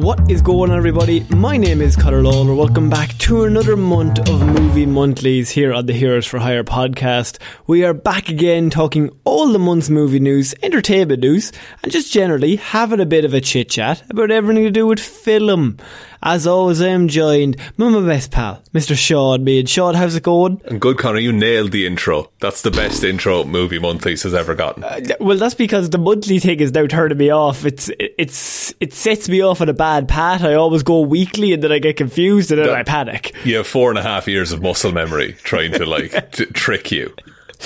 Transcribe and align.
What 0.00 0.30
is 0.30 0.40
going 0.40 0.70
on, 0.70 0.78
everybody? 0.78 1.26
My 1.28 1.58
name 1.58 1.82
is 1.82 1.94
Cutter 1.94 2.22
Lawler. 2.22 2.54
Welcome 2.54 2.88
back 2.88 3.18
to 3.18 3.44
another 3.44 3.76
month 3.76 4.18
of 4.30 4.40
movie 4.40 4.86
monthlies 4.86 5.50
here 5.50 5.74
on 5.74 5.84
the 5.84 5.92
Heroes 5.92 6.24
for 6.24 6.38
Hire 6.38 6.64
podcast. 6.64 7.36
We 7.66 7.84
are 7.84 7.92
back 7.92 8.30
again 8.30 8.70
talking 8.70 9.10
all 9.24 9.52
the 9.52 9.58
month's 9.58 9.90
movie 9.90 10.18
news, 10.18 10.54
entertainment 10.62 11.20
news, 11.20 11.52
and 11.82 11.92
just 11.92 12.14
generally 12.14 12.56
having 12.56 13.00
a 13.00 13.04
bit 13.04 13.26
of 13.26 13.34
a 13.34 13.42
chit 13.42 13.68
chat 13.68 14.02
about 14.08 14.30
everything 14.30 14.64
to 14.64 14.70
do 14.70 14.86
with 14.86 15.00
film. 15.00 15.76
As 16.22 16.46
always, 16.46 16.82
I 16.82 16.88
am 16.88 17.08
joined 17.08 17.56
by 17.78 17.88
my 17.88 18.06
best 18.06 18.30
pal, 18.30 18.62
Mr. 18.74 18.96
Sean 18.96 19.42
Mead. 19.42 19.68
Sean, 19.68 19.94
how's 19.94 20.16
it 20.16 20.22
going? 20.22 20.60
And 20.66 20.80
good, 20.80 20.98
Connor, 20.98 21.18
you 21.18 21.32
nailed 21.32 21.72
the 21.72 21.86
intro. 21.86 22.30
That's 22.40 22.60
the 22.60 22.70
best 22.70 23.04
intro 23.04 23.44
movie 23.44 23.78
monthlies 23.78 24.22
has 24.24 24.34
ever 24.34 24.54
gotten. 24.54 24.84
Uh, 24.84 25.00
well, 25.18 25.38
that's 25.38 25.54
because 25.54 25.88
the 25.88 25.98
monthly 25.98 26.38
thing 26.38 26.60
is 26.60 26.72
now 26.72 26.86
turning 26.86 27.16
me 27.16 27.30
off. 27.30 27.64
It's 27.64 27.90
it's 27.98 28.74
it 28.80 28.92
sets 28.92 29.30
me 29.30 29.42
off 29.42 29.62
on 29.62 29.70
a 29.70 29.72
bad 29.72 29.89
path. 30.08 30.42
I 30.42 30.54
always 30.54 30.82
go 30.82 31.00
weekly, 31.00 31.52
and 31.52 31.62
then 31.62 31.72
I 31.72 31.78
get 31.78 31.96
confused, 31.96 32.50
and 32.52 32.60
then 32.60 32.70
I 32.70 32.82
panic. 32.82 33.34
You 33.44 33.56
have 33.56 33.66
four 33.66 33.90
and 33.90 33.98
a 33.98 34.02
half 34.02 34.28
years 34.28 34.52
of 34.52 34.62
muscle 34.62 34.92
memory 34.92 35.34
trying 35.42 35.72
to 35.72 35.86
like 35.86 36.32
t- 36.32 36.46
trick 36.46 36.90
you. 36.92 37.14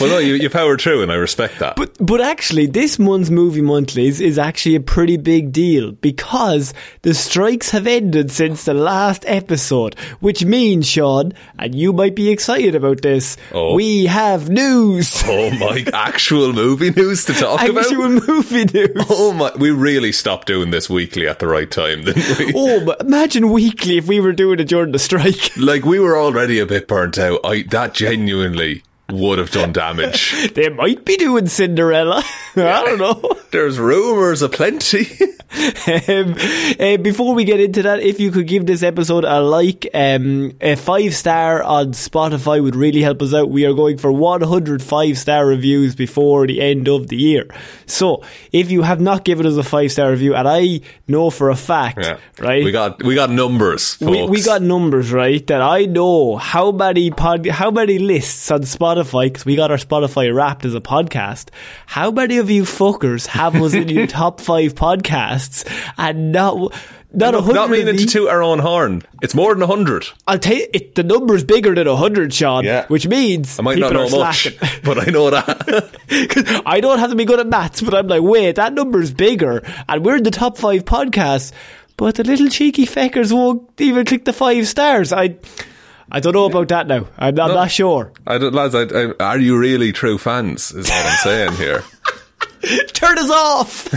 Well, 0.01 0.11
no, 0.11 0.19
you, 0.19 0.35
you 0.35 0.51
powered 0.51 0.81
through, 0.81 1.03
and 1.03 1.13
I 1.13 1.15
respect 1.15 1.61
that. 1.61 1.77
But 1.77 1.97
but 2.05 2.21
actually, 2.21 2.67
this 2.67 2.99
month's 2.99 3.31
movie 3.31 3.63
monthlies 3.63 4.21
is 4.21 4.39
actually 4.39 4.75
a 4.75 4.81
pretty 4.81 5.17
big 5.17 5.53
deal 5.53 5.93
because 5.93 6.75
the 7.03 7.15
strikes 7.15 7.71
have 7.71 7.87
ended 7.87 8.33
since 8.33 8.65
the 8.65 8.75
last 8.75 9.25
episode, 9.27 9.99
which 10.21 10.45
means 10.45 10.89
Sean, 10.89 11.33
and 11.59 11.75
you 11.75 11.93
might 11.93 12.17
be 12.17 12.31
excited 12.31 12.75
about 12.75 13.03
this. 13.03 13.37
Oh. 13.53 13.75
We 13.75 14.07
have 14.07 14.49
news. 14.49 15.23
oh 15.27 15.51
my, 15.59 15.85
actual 15.93 16.53
movie 16.53 16.91
news 16.91 17.25
to 17.27 17.33
talk 17.33 17.63
about. 17.63 17.85
Actual 17.85 18.17
about. 18.17 18.29
movie 18.29 18.65
news. 18.65 19.07
Oh 19.09 19.33
my, 19.33 19.53
we 19.57 19.71
really 19.71 20.13
stopped 20.13 20.49
doing 20.49 20.71
this 20.71 20.91
weekly 20.91 21.29
at 21.29 21.39
the 21.39 21.47
right 21.47 21.71
time, 21.71 22.03
didn't 22.05 22.39
we? 22.39 22.53
Oh, 22.67 22.85
but 22.85 23.01
imagine 23.01 23.51
weekly 23.51 23.99
if 23.99 24.07
we 24.07 24.21
were 24.21 24.33
doing 24.33 24.59
it 24.61 24.69
during 24.69 24.93
the 24.93 24.99
strike. 24.99 25.57
Like 25.57 25.85
we 25.85 25.99
were 25.99 26.17
already 26.17 26.59
a 26.59 26.67
bit 26.67 26.89
burnt 26.89 27.19
out. 27.19 27.41
I 27.45 27.63
that 27.71 27.95
genuinely 27.95 28.83
would 29.11 29.39
have 29.39 29.51
done 29.51 29.73
damage. 29.73 30.35
They 30.55 30.69
might 30.69 31.05
be 31.05 31.17
doing 31.17 31.47
Cinderella. 31.47 32.23
I 32.57 32.85
don't 32.85 32.99
know. 32.99 33.37
There's 33.51 33.79
rumours 33.79 34.43
aplenty. 34.43 35.09
um, 35.55 36.35
uh, 36.81 36.97
before 36.99 37.35
we 37.35 37.45
get 37.45 37.61
into 37.61 37.83
that, 37.83 38.01
if 38.01 38.19
you 38.19 38.31
could 38.31 38.47
give 38.47 38.67
this 38.67 38.83
episode 38.83 39.25
a 39.25 39.41
like, 39.41 39.87
um, 39.95 40.53
a 40.61 40.75
five 40.77 41.15
star 41.15 41.63
on 41.63 41.93
Spotify 41.93 42.63
would 42.63 42.75
really 42.77 43.03
help 43.03 43.23
us 43.23 43.33
out. 43.35 43.51
We 43.51 43.65
are 43.65 43.73
going 43.73 43.99
for 43.99 44.11
105 44.13 45.19
star 45.19 45.47
reviews 45.47 45.95
before 45.95 46.47
the 46.47 46.61
end 46.61 46.89
of 46.89 47.09
the 47.09 47.17
year. 47.17 47.47
So, 47.87 48.23
if 48.53 48.71
you 48.71 48.83
have 48.83 49.01
not 49.01 49.25
given 49.25 49.47
us 49.47 49.57
a 49.57 49.63
five 49.63 49.93
star 49.93 50.11
review, 50.11 50.35
and 50.35 50.49
I 50.49 50.81
know 51.07 51.31
for 51.31 51.51
a 51.51 51.57
fact, 51.57 51.99
Yeah. 52.03 52.19
right? 52.39 52.65
We 52.65 52.73
got 52.73 53.03
we 53.03 53.15
got 53.15 53.31
numbers. 53.31 53.99
we, 54.01 54.27
we 54.27 54.43
got 54.43 54.63
numbers 54.63 55.13
right 55.13 55.47
that 55.47 55.61
I 55.61 55.85
know 55.85 56.37
how 56.37 56.73
many 56.73 57.11
pod, 57.11 57.47
how 57.47 57.71
many 57.71 57.99
lists 57.99 58.51
on 58.51 58.63
Spotify 58.63 59.25
because 59.27 59.45
we 59.45 59.57
got 59.57 59.71
our 59.71 59.77
Spotify 59.77 60.35
wrapped 60.35 60.65
as 60.65 60.75
a 60.75 60.81
podcast. 60.81 61.49
How 61.87 62.11
many 62.11 62.39
of 62.39 62.51
you 62.51 62.63
fuckers 62.65 63.27
have 63.27 63.55
us 63.57 63.75
in 63.75 63.89
your 63.89 64.07
top 64.21 64.41
five 64.41 64.75
podcasts 64.75 65.44
and 65.99 66.33
not 66.33 66.73
not 67.13 67.35
a 67.35 67.41
hundred? 67.41 67.55
not 67.55 67.71
meaning 67.71 67.97
to 67.97 68.07
toot 68.07 68.29
our 68.29 68.43
own 68.43 68.59
horn. 68.59 69.03
It's 69.23 69.35
more 69.35 69.55
than 69.55 69.63
a 69.63 69.67
hundred. 69.67 70.07
I'll 70.27 70.39
tell 70.39 70.57
you, 70.57 70.67
it, 70.73 70.95
the 70.95 71.05
number's 71.05 71.45
bigger 71.45 71.75
than 71.75 71.87
a 71.87 71.97
hundred, 71.97 72.33
Sean. 72.35 72.65
Yeah. 72.65 72.87
which 72.89 73.07
means 73.07 73.59
I 73.59 73.63
might 73.63 73.79
not 73.79 73.93
know 73.93 74.09
much, 74.09 74.43
slacking. 74.43 74.81
but 74.85 75.07
I 75.07 75.11
know 75.11 75.31
that. 75.31 76.63
I 76.67 76.81
don't 76.81 76.99
have 76.99 77.11
to 77.11 77.17
be 77.17 77.25
good 77.25 77.41
at 77.41 77.47
maths, 77.47 77.81
but 77.81 77.95
I'm 77.95 78.09
like, 78.09 78.23
wait, 78.23 78.57
that 78.57 78.73
number's 78.73 79.13
bigger, 79.13 79.63
and 79.89 80.05
we're 80.05 80.17
in 80.17 80.25
the 80.25 80.31
top 80.31 80.59
five 80.59 80.85
podcasts, 80.85 81.53
but 81.97 82.17
the 82.17 82.25
little 82.25 82.49
cheeky 82.49 82.87
feckers 82.87 83.33
won't 83.33 83.71
even 83.81 84.05
click 84.05 84.25
the 84.25 84.33
five 84.33 84.67
stars. 84.67 85.13
I, 85.13 85.37
I 86.11 86.21
don't 86.21 86.35
know 86.35 86.47
about 86.47 86.69
that 86.69 86.87
now. 86.87 87.07
I'm, 87.17 87.39
I'm 87.39 87.55
not 87.55 87.71
sure. 87.71 88.13
I 88.27 88.39
don't, 88.39 88.55
lads, 88.55 88.75
I, 88.75 88.83
I, 88.83 89.13
are 89.21 89.39
you 89.39 89.57
really 89.57 89.93
true 89.93 90.19
fans? 90.19 90.73
Is 90.73 90.89
what 90.89 91.07
I'm 91.07 91.17
saying 91.19 91.53
here. 91.53 91.85
Turn 92.93 93.19
us 93.19 93.31
off. 93.31 93.89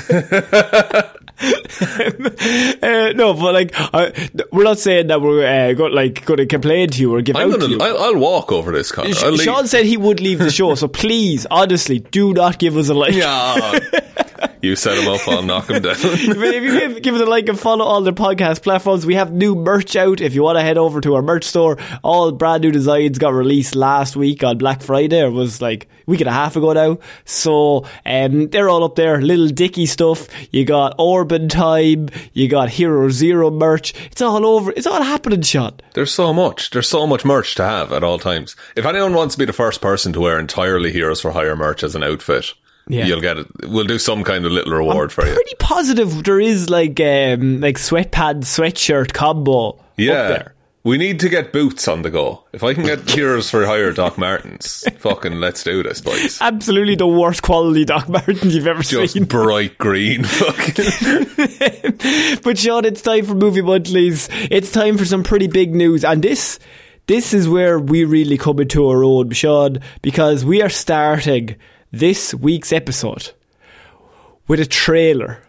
uh, 1.41 3.13
no, 3.15 3.33
but 3.33 3.53
like, 3.53 3.71
I, 3.75 4.29
we're 4.51 4.63
not 4.63 4.79
saying 4.79 5.07
that 5.07 5.21
we're 5.21 5.45
uh, 5.45 5.73
go, 5.73 5.85
like 5.85 6.25
going 6.25 6.37
to 6.37 6.45
complain 6.47 6.89
to 6.89 7.01
you 7.01 7.13
or 7.13 7.21
give 7.21 7.35
I'm 7.35 7.49
out 7.49 7.53
to 7.53 7.59
gonna, 7.59 7.73
you. 7.73 7.79
I'll, 7.79 7.97
I'll 7.97 8.17
walk 8.17 8.51
over 8.51 8.71
this, 8.71 8.91
Connor. 8.91 9.13
Sh-. 9.13 9.43
Sean 9.43 9.67
said 9.67 9.85
he 9.85 9.97
would 9.97 10.19
leave 10.19 10.39
the 10.39 10.49
show, 10.49 10.73
so 10.75 10.87
please, 10.87 11.45
honestly, 11.51 11.99
do 11.99 12.33
not 12.33 12.57
give 12.57 12.75
us 12.77 12.89
a 12.89 12.93
like. 12.93 13.13
Yeah. 13.13 13.79
You 14.67 14.75
set 14.75 14.97
him 14.97 15.07
up, 15.07 15.25
I'll 15.29 15.43
knock 15.43 15.69
him 15.69 15.81
down. 15.81 15.95
if 15.97 16.25
you 16.25 16.79
give, 16.79 17.01
give 17.01 17.15
it 17.15 17.21
a 17.21 17.25
like 17.25 17.47
and 17.47 17.57
follow 17.57 17.85
all 17.85 18.01
the 18.01 18.11
podcast 18.11 18.63
platforms, 18.63 19.05
we 19.05 19.15
have 19.15 19.31
new 19.31 19.55
merch 19.55 19.95
out. 19.95 20.19
If 20.19 20.35
you 20.35 20.43
want 20.43 20.57
to 20.57 20.61
head 20.61 20.77
over 20.77 20.99
to 20.99 21.15
our 21.15 21.21
merch 21.21 21.45
store, 21.45 21.77
all 22.03 22.33
brand 22.33 22.63
new 22.63 22.71
designs 22.73 23.17
got 23.17 23.33
released 23.33 23.77
last 23.77 24.17
week 24.17 24.43
on 24.43 24.57
Black 24.57 24.81
Friday. 24.81 25.25
It 25.25 25.29
was 25.29 25.61
like 25.61 25.85
a 25.85 25.87
week 26.05 26.19
and 26.19 26.27
a 26.27 26.33
half 26.33 26.57
ago 26.57 26.73
now. 26.73 26.99
So 27.23 27.85
um, 28.05 28.49
they're 28.49 28.67
all 28.67 28.83
up 28.83 28.95
there. 28.95 29.21
Little 29.21 29.47
Dicky 29.47 29.85
stuff. 29.85 30.27
You 30.51 30.65
got 30.65 30.97
Morbin 30.97 31.49
Time. 31.49 32.09
You 32.33 32.49
got 32.49 32.67
Hero 32.67 33.07
Zero 33.07 33.49
merch. 33.49 33.93
It's 34.11 34.21
all 34.21 34.45
over. 34.45 34.71
It's 34.71 34.85
all 34.85 35.01
happening, 35.01 35.43
Sean. 35.43 35.79
There's 35.93 36.13
so 36.13 36.33
much. 36.33 36.71
There's 36.71 36.89
so 36.89 37.07
much 37.07 37.23
merch 37.23 37.55
to 37.55 37.63
have 37.63 37.93
at 37.93 38.03
all 38.03 38.19
times. 38.19 38.57
If 38.75 38.85
anyone 38.85 39.13
wants 39.13 39.35
to 39.35 39.39
be 39.39 39.45
the 39.45 39.53
first 39.53 39.79
person 39.79 40.11
to 40.11 40.19
wear 40.19 40.37
entirely 40.37 40.91
Heroes 40.91 41.21
for 41.21 41.31
Hire 41.31 41.55
merch 41.55 41.83
as 41.83 41.95
an 41.95 42.03
outfit, 42.03 42.53
Yeah. 42.89 43.05
you'll 43.05 43.21
get 43.21 43.37
it. 43.37 43.47
We'll 43.67 43.85
do 43.85 43.99
some 43.99 44.23
kind 44.23 44.45
of 44.45 44.51
little 44.51 44.73
reward 44.73 45.11
for 45.11 45.25
you. 45.25 45.33
Pretty 45.33 45.55
positive 45.59 46.23
there 46.23 46.39
is 46.39 46.69
like 46.69 46.99
um, 46.99 47.61
like 47.61 47.77
sweatpants, 47.77 48.45
sweatshirt 48.45 49.13
combo 49.13 49.69
up 49.71 49.85
Yeah. 49.97 50.27
there. 50.29 50.53
We 50.83 50.97
need 50.97 51.19
to 51.19 51.27
get 51.27 51.51
boots 51.51 51.85
on 51.89 52.03
the 52.03 52.09
go. 52.09 52.45
If 52.53 52.63
I 52.63 52.73
can 52.73 52.85
get 52.85 53.09
Heroes 53.09 53.49
for 53.49 53.65
Hire 53.65 53.91
Doc 53.91 54.17
Martens, 54.17 54.85
fucking 54.99 55.33
let's 55.33 55.61
do 55.61 55.83
this, 55.83 55.99
boys. 55.99 56.37
Absolutely 56.41 56.95
the 56.95 57.05
worst 57.07 57.41
quality 57.43 57.83
Doc 57.83 58.07
Martens 58.07 58.55
you've 58.55 58.67
ever 58.67 58.83
Just 58.83 59.13
seen. 59.15 59.25
bright 59.25 59.77
green. 59.77 60.23
Fucking. 60.23 60.85
But 62.43 62.57
Sean, 62.57 62.85
it's 62.85 63.01
time 63.01 63.25
for 63.25 63.35
movie 63.35 63.61
monthlies. 63.61 64.29
It's 64.49 64.71
time 64.71 64.97
for 64.97 65.03
some 65.05 65.23
pretty 65.23 65.47
big 65.47 65.75
news, 65.75 66.05
and 66.05 66.23
this 66.23 66.57
this 67.07 67.33
is 67.33 67.49
where 67.49 67.79
we 67.79 68.05
really 68.05 68.37
come 68.37 68.59
into 68.59 68.87
our 68.87 69.03
own, 69.03 69.31
Sean, 69.31 69.79
because 70.01 70.45
we 70.45 70.61
are 70.61 70.69
starting 70.69 71.55
this 71.91 72.33
week's 72.33 72.71
episode 72.71 73.31
with 74.47 74.59
a 74.59 74.65
trailer, 74.65 75.39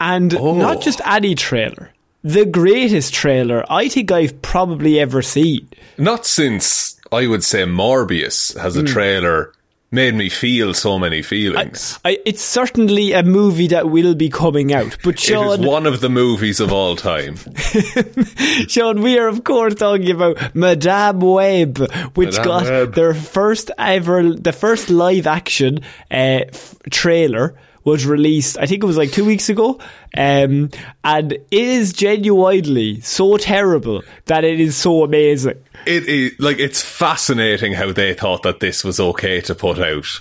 and 0.00 0.32
not 0.34 0.76
oh. 0.78 0.80
just 0.80 1.00
any 1.06 1.34
trailer, 1.34 1.90
the 2.22 2.46
greatest 2.46 3.14
trailer 3.14 3.64
I 3.70 3.88
think 3.88 4.12
I've 4.12 4.40
probably 4.42 4.98
ever 5.00 5.22
seen. 5.22 5.68
Not 5.98 6.26
since 6.26 7.00
I 7.10 7.26
would 7.26 7.44
say 7.44 7.64
Morbius 7.64 8.58
has 8.58 8.76
a 8.76 8.80
hmm. 8.80 8.86
trailer 8.86 9.52
made 9.92 10.14
me 10.14 10.28
feel 10.28 10.74
so 10.74 10.98
many 10.98 11.22
feelings. 11.22 12.00
I, 12.04 12.18
it's 12.24 12.42
certainly 12.42 13.12
a 13.12 13.22
movie 13.22 13.68
that 13.68 13.90
will 13.90 14.14
be 14.14 14.30
coming 14.30 14.72
out, 14.72 14.96
but 15.04 15.14
it 15.14 15.20
Sean, 15.20 15.60
is 15.60 15.66
one 15.66 15.86
of 15.86 16.00
the 16.00 16.08
movies 16.08 16.58
of 16.58 16.72
all 16.72 16.96
time. 16.96 17.36
Sean, 18.68 19.02
we 19.02 19.18
are 19.18 19.28
of 19.28 19.44
course 19.44 19.74
talking 19.74 20.10
about 20.10 20.54
Madame 20.54 21.20
Web, 21.20 21.78
which 22.14 22.38
Madame 22.38 22.44
got 22.44 22.64
Web. 22.64 22.94
their 22.94 23.14
first 23.14 23.70
ever, 23.78 24.32
the 24.34 24.52
first 24.52 24.88
live 24.90 25.26
action 25.26 25.80
uh, 26.10 26.48
f- 26.48 26.76
trailer 26.90 27.54
was 27.84 28.06
released. 28.06 28.58
I 28.58 28.66
think 28.66 28.82
it 28.82 28.86
was 28.86 28.96
like 28.96 29.12
two 29.12 29.24
weeks 29.24 29.48
ago, 29.48 29.78
um, 30.16 30.70
and 31.04 31.32
it 31.32 31.46
is 31.50 31.92
genuinely 31.92 33.00
so 33.00 33.36
terrible 33.36 34.02
that 34.26 34.44
it 34.44 34.60
is 34.60 34.76
so 34.76 35.04
amazing. 35.04 35.62
It 35.86 36.06
is 36.06 36.32
like 36.38 36.58
it's 36.58 36.82
fascinating 36.82 37.72
how 37.72 37.92
they 37.92 38.14
thought 38.14 38.42
that 38.42 38.60
this 38.60 38.84
was 38.84 39.00
okay 39.00 39.40
to 39.42 39.54
put 39.54 39.78
out 39.78 40.20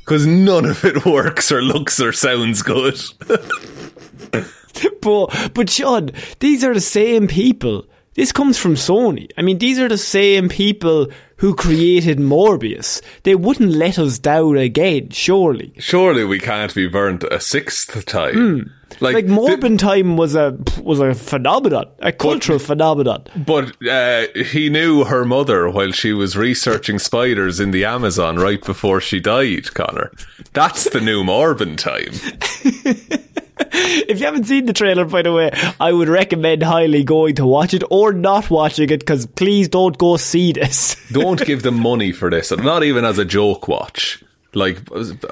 because 0.00 0.26
none 0.26 0.64
of 0.64 0.84
it 0.84 1.04
works 1.06 1.52
or 1.52 1.62
looks 1.62 2.00
or 2.00 2.12
sounds 2.12 2.62
good. 2.62 3.00
But 5.00 5.50
but 5.54 5.70
Sean, 5.70 6.10
these 6.38 6.62
are 6.62 6.74
the 6.74 6.80
same 6.80 7.26
people. 7.26 7.86
This 8.18 8.32
comes 8.32 8.58
from 8.58 8.74
Sony. 8.74 9.30
I 9.38 9.42
mean, 9.42 9.58
these 9.58 9.78
are 9.78 9.88
the 9.88 9.96
same 9.96 10.48
people 10.48 11.06
who 11.36 11.54
created 11.54 12.18
Morbius. 12.18 13.00
They 13.22 13.36
wouldn't 13.36 13.70
let 13.70 13.96
us 13.96 14.18
down 14.18 14.56
again, 14.56 15.10
surely. 15.10 15.72
Surely 15.78 16.24
we 16.24 16.40
can't 16.40 16.74
be 16.74 16.88
burnt 16.88 17.22
a 17.22 17.40
sixth 17.40 18.04
time. 18.06 18.74
Like 18.98 19.26
th- 19.26 19.28
Morbin 19.28 19.78
time 19.78 20.16
was 20.16 20.34
a 20.34 20.58
was 20.82 20.98
a 20.98 21.14
phenomenon, 21.14 21.86
a 22.00 22.10
cultural 22.10 22.58
phenomenon. 22.58 23.24
But 23.36 23.76
uh, 23.86 24.26
he 24.34 24.68
knew 24.68 25.04
her 25.04 25.24
mother 25.24 25.70
while 25.70 25.92
she 25.92 26.12
was 26.12 26.36
researching 26.36 26.98
spiders 26.98 27.60
in 27.60 27.70
the 27.70 27.84
Amazon 27.84 28.34
right 28.36 28.64
before 28.64 29.00
she 29.00 29.20
died, 29.20 29.72
Connor. 29.74 30.10
That's 30.54 30.90
the 30.90 31.00
new 31.00 31.22
Morbin 31.22 31.76
time. 31.76 33.20
If 34.08 34.20
you 34.20 34.26
haven't 34.26 34.44
seen 34.44 34.66
the 34.66 34.72
trailer, 34.72 35.04
by 35.04 35.22
the 35.22 35.32
way, 35.32 35.50
I 35.80 35.92
would 35.92 36.08
recommend 36.08 36.62
highly 36.62 37.04
going 37.04 37.34
to 37.36 37.46
watch 37.46 37.74
it 37.74 37.82
or 37.90 38.12
not 38.12 38.50
watching 38.50 38.90
it 38.90 39.00
because 39.00 39.26
please 39.26 39.68
don't 39.68 39.96
go 39.98 40.16
see 40.16 40.52
this. 40.52 40.96
Don't 41.12 41.44
give 41.44 41.62
them 41.62 41.80
money 41.80 42.12
for 42.12 42.30
this, 42.30 42.50
not 42.52 42.84
even 42.84 43.04
as 43.04 43.18
a 43.18 43.24
joke 43.24 43.66
watch. 43.66 44.22
Like, 44.54 44.78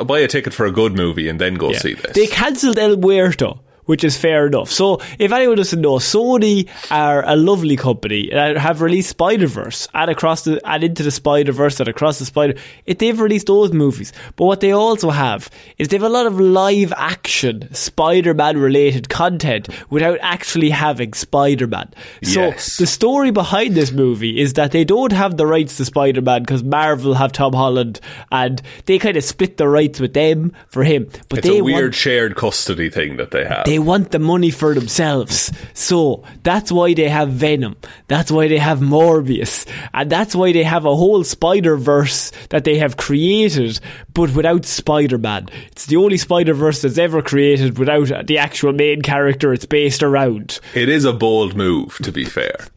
buy 0.07 0.21
a 0.21 0.29
ticket 0.29 0.55
for 0.55 0.67
a 0.67 0.71
good 0.71 0.95
movie 0.95 1.29
and 1.29 1.41
then 1.41 1.55
go 1.55 1.73
see 1.73 1.95
this. 1.95 2.13
They 2.15 2.27
cancelled 2.27 2.79
El 2.79 2.97
Muerto, 2.97 3.61
which 3.87 4.05
is 4.05 4.17
fair 4.17 4.47
enough. 4.47 4.71
So, 4.71 5.01
if 5.19 5.33
anyone 5.33 5.57
doesn't 5.57 5.81
know, 5.81 5.95
Sony 5.97 6.69
are 6.91 7.25
a 7.27 7.35
lovely 7.37 7.77
company 7.77 8.29
that 8.33 8.57
have 8.59 8.81
released 8.83 9.09
Spider 9.11 9.47
Verse 9.47 9.89
and 9.95 10.11
across 10.11 10.45
the 10.45 10.61
and 10.69 10.85
into 10.85 11.03
the 11.03 11.11
Spider 11.11 11.53
Verse 11.53 11.81
and 11.81 11.89
across 11.89 12.19
the 12.19 12.25
Spider. 12.25 12.55
It, 12.85 12.99
they've 12.99 13.19
released 13.19 13.47
those 13.47 13.73
movies, 13.73 14.13
but 14.37 14.45
what 14.47 14.61
they 14.61 14.73
also 14.73 15.11
have 15.11 15.49
is 15.79 15.89
they 15.89 15.97
have 15.97 16.03
a 16.03 16.09
lot 16.09 16.27
of 16.27 16.39
live 16.41 16.93
action 16.97 17.73
Spider 17.75 18.35
Man 18.35 18.59
related 18.59 19.09
content 19.09 19.69
without 19.91 20.19
actually 20.23 20.71
having 20.71 21.13
Spider 21.13 21.67
Man. 21.67 21.89
So 22.23 22.47
Yes. 22.49 22.77
the 22.77 22.87
story 22.87 23.31
behind 23.31 23.75
this 23.75 23.93
movie 23.93 24.41
is 24.41 24.55
that 24.55 24.73
they 24.73 24.85
don't 24.85 25.13
have 25.13 25.37
the 25.37 25.47
rights 25.47 25.77
to 25.79 25.85
Spider 25.85 26.23
Man 26.23 26.43
because 26.43 26.63
Marvel 26.63 27.15
have 27.15 27.33
Tom 27.33 27.53
Holland 27.53 28.01
and 28.33 28.61
they 28.87 28.99
kind 28.99 29.17
of 29.17 29.25
split 29.25 29.57
the 29.57 29.69
rights 29.69 30.01
with 30.01 30.13
them 30.15 30.53
for 30.69 30.83
him. 30.85 31.09
But 31.29 31.39
it's 31.39 31.49
they 31.49 31.59
a 31.59 31.65
weird 31.65 31.83
want 31.85 31.95
shared 31.95 32.37
custody 32.37 32.91
thing 32.91 33.17
that 33.17 33.31
they 33.31 33.45
have. 33.45 33.65
they 33.65 33.76
want 33.79 34.11
the 34.11 34.19
money 34.19 34.51
for 34.51 34.75
themselves. 34.75 35.53
So 35.75 36.25
that's 36.43 36.71
why 36.73 36.95
they 36.95 37.09
have 37.09 37.31
Venom. 37.31 37.77
That's 38.09 38.31
why 38.31 38.49
they 38.49 38.59
have 38.59 38.81
Morbius. 38.81 39.67
And 39.95 40.11
that's 40.11 40.35
why 40.35 40.53
they 40.53 40.63
have 40.63 40.85
a 40.85 40.95
whole 40.97 41.25
Spider 41.25 41.77
Verse 41.77 42.33
that 42.51 42.65
they 42.65 42.79
have 42.79 42.97
created, 42.97 43.81
but 44.15 44.35
without 44.35 44.65
Spider 44.65 45.19
Man. 45.19 45.49
It's 45.73 45.87
the 45.87 45.97
only 45.97 46.17
Spider 46.17 46.55
Verse 46.55 46.83
that's 46.83 46.99
ever 46.99 47.23
created 47.23 47.79
without 47.79 48.27
the 48.27 48.39
actual 48.39 48.73
main 48.73 49.03
character 49.03 49.53
it's 49.53 49.67
based 49.67 50.03
around. 50.03 50.61
it 50.75 50.89
is 50.89 51.05
a 51.05 51.13
bold 51.13 51.57
move, 51.57 51.97
to 52.03 52.13
be 52.13 52.25
fair. 52.25 52.67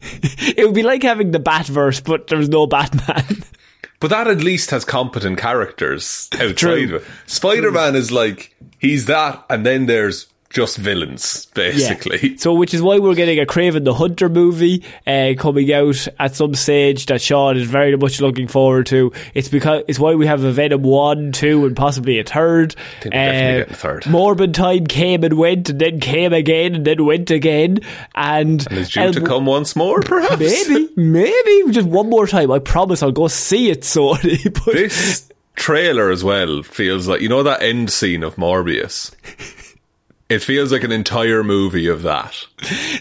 It 0.56 0.64
would 0.64 0.74
be 0.74 0.82
like 0.82 1.02
having 1.02 1.30
the 1.30 1.38
Batverse, 1.38 2.04
but 2.04 2.26
there's 2.26 2.48
no 2.48 2.66
Batman. 2.66 3.44
But 4.00 4.08
that 4.10 4.26
at 4.26 4.42
least 4.42 4.70
has 4.70 4.84
competent 4.84 5.38
characters 5.38 6.28
outside 6.34 6.56
True. 6.56 7.02
Spider 7.26 7.70
Man 7.70 7.94
is 7.94 8.10
like, 8.10 8.56
he's 8.78 9.06
that, 9.06 9.44
and 9.50 9.64
then 9.64 9.86
there's 9.86 10.26
just 10.50 10.76
villains, 10.78 11.46
basically. 11.54 12.36
So, 12.36 12.52
which 12.54 12.74
is 12.74 12.82
why 12.82 12.98
we're 12.98 13.14
getting 13.14 13.38
a 13.38 13.46
Kraven 13.46 13.84
the 13.84 13.94
Hunter 13.94 14.28
movie 14.28 14.84
uh, 15.06 15.34
coming 15.38 15.72
out 15.72 16.08
at 16.18 16.34
some 16.34 16.54
stage 16.54 17.06
that 17.06 17.22
Sean 17.22 17.56
is 17.56 17.68
very 17.70 17.96
much 17.96 18.20
looking 18.20 18.48
forward 18.48 18.86
to. 18.86 19.12
It's 19.32 19.48
because 19.48 19.84
it's 19.86 19.98
why 19.98 20.14
we 20.16 20.26
have 20.26 20.42
a 20.42 20.50
Venom 20.50 20.82
one, 20.82 21.30
two, 21.32 21.66
and 21.66 21.76
possibly 21.76 22.18
a 22.18 22.24
third. 22.24 22.74
Uh, 22.74 23.00
think 23.02 23.14
getting 23.14 23.72
a 23.72 23.76
third. 23.76 24.02
Morbin 24.04 24.52
time 24.52 24.86
came 24.86 25.22
and 25.22 25.34
went, 25.38 25.70
and 25.70 25.80
then 25.80 26.00
came 26.00 26.32
again, 26.32 26.74
and 26.74 26.84
then 26.84 27.04
went 27.04 27.30
again, 27.30 27.78
and, 28.14 28.66
And 28.68 28.78
is 28.78 28.90
due 28.90 29.00
El- 29.02 29.12
to 29.12 29.20
come 29.20 29.46
once 29.46 29.76
more, 29.76 30.00
perhaps? 30.02 30.40
Maybe, 30.40 30.88
maybe 30.96 31.70
just 31.72 31.86
one 31.88 32.10
more 32.10 32.26
time. 32.26 32.50
I 32.50 32.58
promise 32.58 33.02
I'll 33.04 33.12
go 33.12 33.28
see 33.28 33.70
it, 33.70 33.82
Sony. 33.82 34.52
But 34.64 34.74
This 34.74 35.30
trailer 35.54 36.10
as 36.10 36.24
well 36.24 36.62
feels 36.64 37.06
like, 37.06 37.20
you 37.20 37.28
know, 37.28 37.42
that 37.44 37.62
end 37.62 37.90
scene 37.90 38.24
of 38.24 38.34
Morbius? 38.36 39.12
It 40.30 40.42
feels 40.44 40.70
like 40.70 40.84
an 40.84 40.92
entire 40.92 41.42
movie 41.42 41.88
of 41.88 42.02
that. 42.02 42.32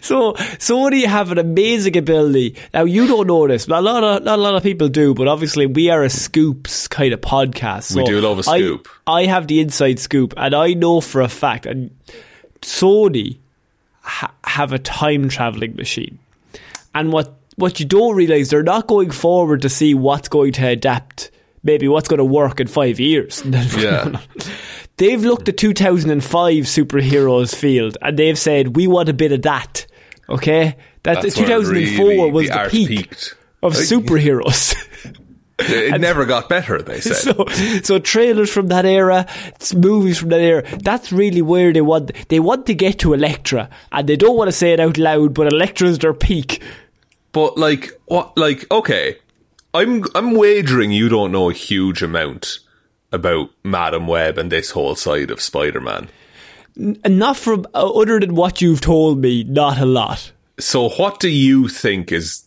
So 0.02 0.34
Sony 0.58 1.06
have 1.06 1.32
an 1.32 1.38
amazing 1.38 1.96
ability. 1.96 2.56
Now 2.74 2.86
you 2.86 3.06
don't 3.08 3.28
know 3.28 3.48
this, 3.48 3.68
but 3.68 3.78
a 3.78 3.82
lot 3.82 4.04
of 4.04 4.24
not 4.24 4.40
a 4.40 4.42
lot 4.42 4.56
of 4.56 4.64
people 4.64 4.90
do. 4.90 5.14
But 5.14 5.28
obviously, 5.28 5.68
we 5.68 5.92
are 5.92 6.04
a 6.04 6.10
scoops 6.10 6.88
kind 6.88 7.14
of 7.14 7.22
podcast. 7.22 7.96
We 7.96 8.02
so 8.02 8.06
do 8.06 8.20
love 8.22 8.40
a 8.40 8.50
I- 8.50 8.58
scoop. 8.60 8.88
I, 9.06 9.26
have 9.26 9.48
the 9.48 9.60
inside 9.60 10.00
scoop, 10.00 10.34
and 10.38 10.56
I 10.56 10.74
know 10.74 11.02
for 11.02 11.22
a 11.22 11.28
fact, 11.30 11.66
and 11.68 11.92
Sony 12.62 13.38
ha- 14.02 14.34
have 14.44 14.74
a 14.74 14.80
time 14.80 15.30
traveling 15.30 15.76
machine. 15.76 16.18
And 16.96 17.14
what 17.14 17.36
what 17.58 17.80
you 17.80 17.86
don't 17.86 18.16
realize, 18.16 18.50
they're 18.50 18.64
not 18.64 18.88
going 18.88 19.12
forward 19.12 19.62
to 19.62 19.70
see 19.70 19.94
what's 19.94 20.30
going 20.30 20.54
to 20.54 20.68
adapt. 20.68 21.30
Maybe 21.62 21.88
what's 21.90 22.08
going 22.08 22.20
to 22.20 22.26
work 22.26 22.60
in 22.60 22.68
five 22.68 23.00
years. 23.00 23.44
Yeah. 23.78 24.20
They've 25.00 25.22
looked 25.22 25.50
at 25.50 25.58
2005 25.58 26.66
superheroes 26.66 27.56
field 27.56 27.98
and 28.02 28.20
they've 28.20 28.38
said 28.38 28.76
we 28.76 28.86
want 28.88 29.10
a 29.10 29.14
bit 29.14 29.32
of 29.32 29.42
that. 29.42 29.88
Okay, 30.30 30.76
that 31.04 31.24
That's 31.24 31.34
2004 31.36 32.06
really 32.08 32.32
was 32.32 32.48
the 32.50 32.54
the, 32.66 32.70
peak 32.70 32.88
peaked. 32.90 33.36
of 33.64 33.76
Like- 33.76 33.86
superheroes. 33.86 34.76
It, 35.62 35.94
it 35.96 36.00
never 36.00 36.26
got 36.26 36.48
better, 36.48 36.82
they 36.82 37.02
said. 37.02 37.16
so, 37.18 37.46
so 37.84 38.00
trailers 38.00 38.50
from 38.50 38.68
that 38.68 38.86
era, 38.86 39.26
movies 39.76 40.18
from 40.18 40.30
that 40.30 40.40
era. 40.40 40.64
That's 40.82 41.12
really 41.12 41.42
where 41.42 41.74
they 41.74 41.82
want. 41.82 42.14
They 42.30 42.40
want 42.40 42.66
to 42.68 42.74
get 42.74 43.00
to 43.00 43.14
Elektra, 43.14 43.70
and 43.92 44.08
they 44.08 44.16
don't 44.16 44.38
want 44.38 44.48
to 44.48 44.54
say 44.54 44.72
it 44.72 44.80
out 44.80 44.98
loud. 44.98 45.34
But 45.34 45.52
Elektra's 45.52 45.98
their 46.00 46.14
peak. 46.14 46.64
But 47.34 47.58
like 47.58 47.90
what 48.06 48.38
like 48.38 48.72
okay. 48.72 49.18
I'm 49.74 50.06
I'm 50.16 50.32
wagering 50.36 50.94
you 50.94 51.10
don't 51.10 51.34
know 51.34 51.50
a 51.50 51.54
huge 51.54 52.02
amount 52.04 52.60
about 53.12 53.50
Madam 53.64 54.08
Web 54.08 54.38
and 54.38 54.52
this 54.52 54.72
whole 54.72 54.96
side 54.96 55.32
of 55.32 55.42
Spider 55.42 55.82
Man. 55.82 56.10
N- 56.78 57.00
not 57.06 57.38
from 57.38 57.66
uh, 57.74 57.90
other 57.90 58.20
than 58.20 58.36
what 58.36 58.62
you've 58.62 58.82
told 58.82 59.20
me, 59.20 59.44
not 59.44 59.80
a 59.80 59.86
lot. 59.86 60.32
So, 60.60 60.90
what 60.90 61.20
do 61.20 61.30
you 61.30 61.68
think 61.68 62.12
is 62.12 62.44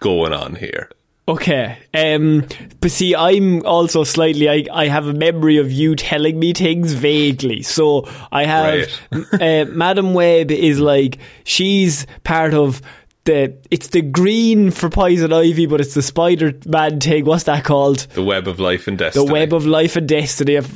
going 0.00 0.32
on 0.32 0.54
here? 0.54 0.90
Okay. 1.26 1.78
Um, 1.94 2.46
but 2.80 2.90
see, 2.90 3.14
I'm 3.14 3.64
also 3.64 4.04
slightly. 4.04 4.48
I, 4.48 4.66
I 4.70 4.88
have 4.88 5.06
a 5.06 5.14
memory 5.14 5.56
of 5.56 5.72
you 5.72 5.96
telling 5.96 6.38
me 6.38 6.52
things 6.52 6.92
vaguely. 6.92 7.62
So 7.62 8.06
I 8.30 8.44
have. 8.44 8.88
uh, 9.32 9.64
Madam 9.70 10.12
Web 10.12 10.50
is 10.50 10.80
like 10.80 11.18
she's 11.44 12.06
part 12.24 12.52
of 12.52 12.82
the. 13.24 13.56
It's 13.70 13.88
the 13.88 14.02
green 14.02 14.70
for 14.70 14.88
poison 14.90 15.32
ivy, 15.32 15.66
but 15.66 15.80
it's 15.80 15.94
the 15.94 16.02
Spider 16.02 16.52
Man 16.66 17.00
thing. 17.00 17.24
What's 17.24 17.44
that 17.44 17.64
called? 17.64 17.98
The 18.14 18.22
web 18.22 18.46
of 18.48 18.60
life 18.60 18.86
and 18.88 18.98
destiny. 18.98 19.26
The 19.26 19.32
web 19.32 19.52
of 19.52 19.66
life 19.66 19.96
and 19.96 20.08
destiny. 20.08 20.58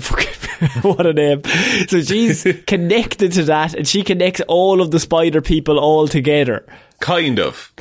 What 0.83 1.07
a 1.07 1.13
name! 1.13 1.43
So 1.87 2.01
she's 2.03 2.45
connected 2.67 3.31
to 3.33 3.45
that, 3.45 3.75
and 3.75 3.87
she 3.87 4.03
connects 4.03 4.41
all 4.49 4.81
of 4.81 4.91
the 4.91 4.99
spider 4.99 5.41
people 5.41 5.79
all 5.79 6.09
together. 6.09 6.67
kind 6.99 7.39
of. 7.39 7.73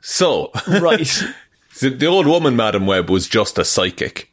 So, 0.00 0.52
Right. 0.68 1.10
the, 1.80 1.90
the 1.90 2.06
old 2.06 2.26
woman, 2.28 2.54
Madam 2.54 2.86
Web, 2.86 3.10
was 3.10 3.26
just 3.28 3.58
a 3.58 3.64
psychic. 3.64 4.30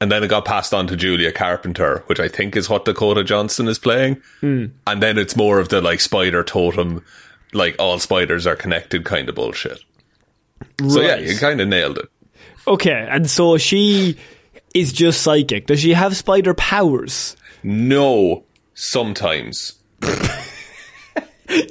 And 0.00 0.10
then 0.10 0.22
it 0.24 0.28
got 0.28 0.44
passed 0.44 0.74
on 0.74 0.88
to 0.88 0.96
Julia 0.96 1.30
Carpenter, 1.32 2.02
which 2.06 2.18
I 2.20 2.28
think 2.28 2.54
is 2.56 2.68
what 2.68 2.84
Dakota 2.84 3.22
Johnson 3.24 3.68
is 3.68 3.78
playing. 3.78 4.20
Hmm. 4.40 4.66
And 4.86 5.00
then 5.02 5.16
it's 5.16 5.36
more 5.36 5.58
of 5.60 5.68
the 5.70 5.80
like 5.80 6.00
spider 6.00 6.42
totem, 6.42 7.04
like 7.52 7.76
all 7.78 7.98
spiders 7.98 8.46
are 8.46 8.56
connected 8.56 9.04
kind 9.04 9.28
of 9.28 9.34
bullshit. 9.34 9.78
So 10.88 11.00
yeah, 11.00 11.12
Right. 11.14 11.22
you 11.22 11.36
kind 11.38 11.60
of 11.60 11.68
nailed 11.68 11.98
it. 11.98 12.06
Okay, 12.66 13.06
and 13.10 13.28
so 13.30 13.56
she 13.58 14.16
is 14.74 14.92
just 14.92 15.22
psychic. 15.22 15.66
Does 15.66 15.80
she 15.80 15.92
have 15.94 16.16
spider 16.16 16.54
powers? 16.54 17.36
No, 17.62 18.44
sometimes. 18.74 19.74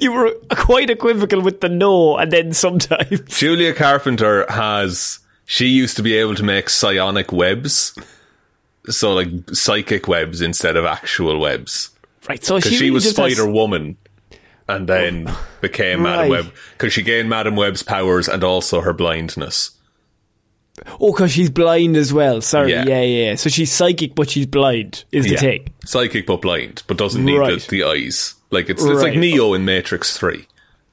You 0.00 0.10
were 0.12 0.32
quite 0.50 0.88
equivocal 0.88 1.42
with 1.42 1.60
the 1.60 1.68
no, 1.68 2.16
and 2.16 2.32
then 2.32 2.54
sometimes. 2.54 3.20
Julia 3.26 3.74
Carpenter 3.74 4.46
has. 4.50 5.18
She 5.44 5.66
used 5.66 5.96
to 5.96 6.02
be 6.02 6.14
able 6.16 6.34
to 6.36 6.42
make 6.42 6.70
psionic 6.70 7.30
webs. 7.30 7.94
So, 8.88 9.12
like, 9.12 9.28
psychic 9.52 10.08
webs 10.08 10.40
instead 10.40 10.76
of 10.76 10.86
actual 10.86 11.38
webs. 11.38 11.90
Right, 12.26 12.42
so 12.42 12.58
she, 12.58 12.74
she, 12.74 12.90
was 12.90 13.04
just 13.04 13.18
has- 13.18 13.34
Spider 13.34 13.50
Woman 13.50 13.98
and 14.68 14.88
then 14.88 15.26
oh. 15.28 15.46
became 15.60 16.02
Madam 16.02 16.28
Web. 16.28 16.52
Because 16.72 16.92
she 16.92 17.02
gained 17.02 17.28
Madam 17.28 17.56
Web's 17.56 17.82
powers 17.82 18.28
and 18.28 18.42
also 18.44 18.80
her 18.80 18.92
blindness. 18.92 19.70
Oh, 21.00 21.12
because 21.12 21.32
she's 21.32 21.48
blind 21.50 21.96
as 21.96 22.12
well. 22.12 22.40
Sorry, 22.42 22.72
Yeah. 22.72 22.84
yeah. 22.86 23.02
yeah, 23.02 23.34
So 23.36 23.48
she's 23.48 23.72
psychic, 23.72 24.14
but 24.14 24.28
she's 24.28 24.46
blind. 24.46 25.04
Is 25.10 25.24
the 25.24 25.32
Yeah. 25.32 25.40
thing. 25.40 25.68
Psychic 25.86 26.26
but 26.26 26.42
blind, 26.42 26.82
but 26.86 26.98
doesn't 26.98 27.24
need 27.24 27.38
Right. 27.38 27.60
the, 27.60 27.66
the 27.68 27.84
eyes. 27.84 28.34
Like, 28.50 28.68
it's, 28.68 28.84
it's 28.84 29.02
like 29.02 29.16
Neo 29.16 29.54
in 29.54 29.64
Matrix 29.64 30.16
3. 30.16 30.46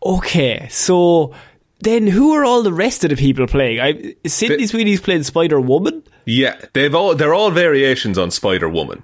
Okay, 0.06 0.68
so 0.70 1.34
then 1.82 2.08
who 2.08 2.34
are 2.34 2.44
all 2.46 2.64
the 2.64 2.74
rest 2.74 3.04
of 3.04 3.10
the 3.10 3.16
people 3.16 3.46
playing? 3.48 3.80
I 3.80 4.16
Sydney 4.26 4.68
Sweeney's 4.68 5.02
playing 5.02 5.24
Spider 5.24 5.60
Woman. 5.60 6.04
Yeah, 6.26 6.56
they've 6.74 6.94
all, 6.96 7.16
they're 7.16 7.34
all 7.34 7.52
variations 7.52 8.18
on 8.18 8.32
Spider 8.32 8.70
Woman. 8.70 9.04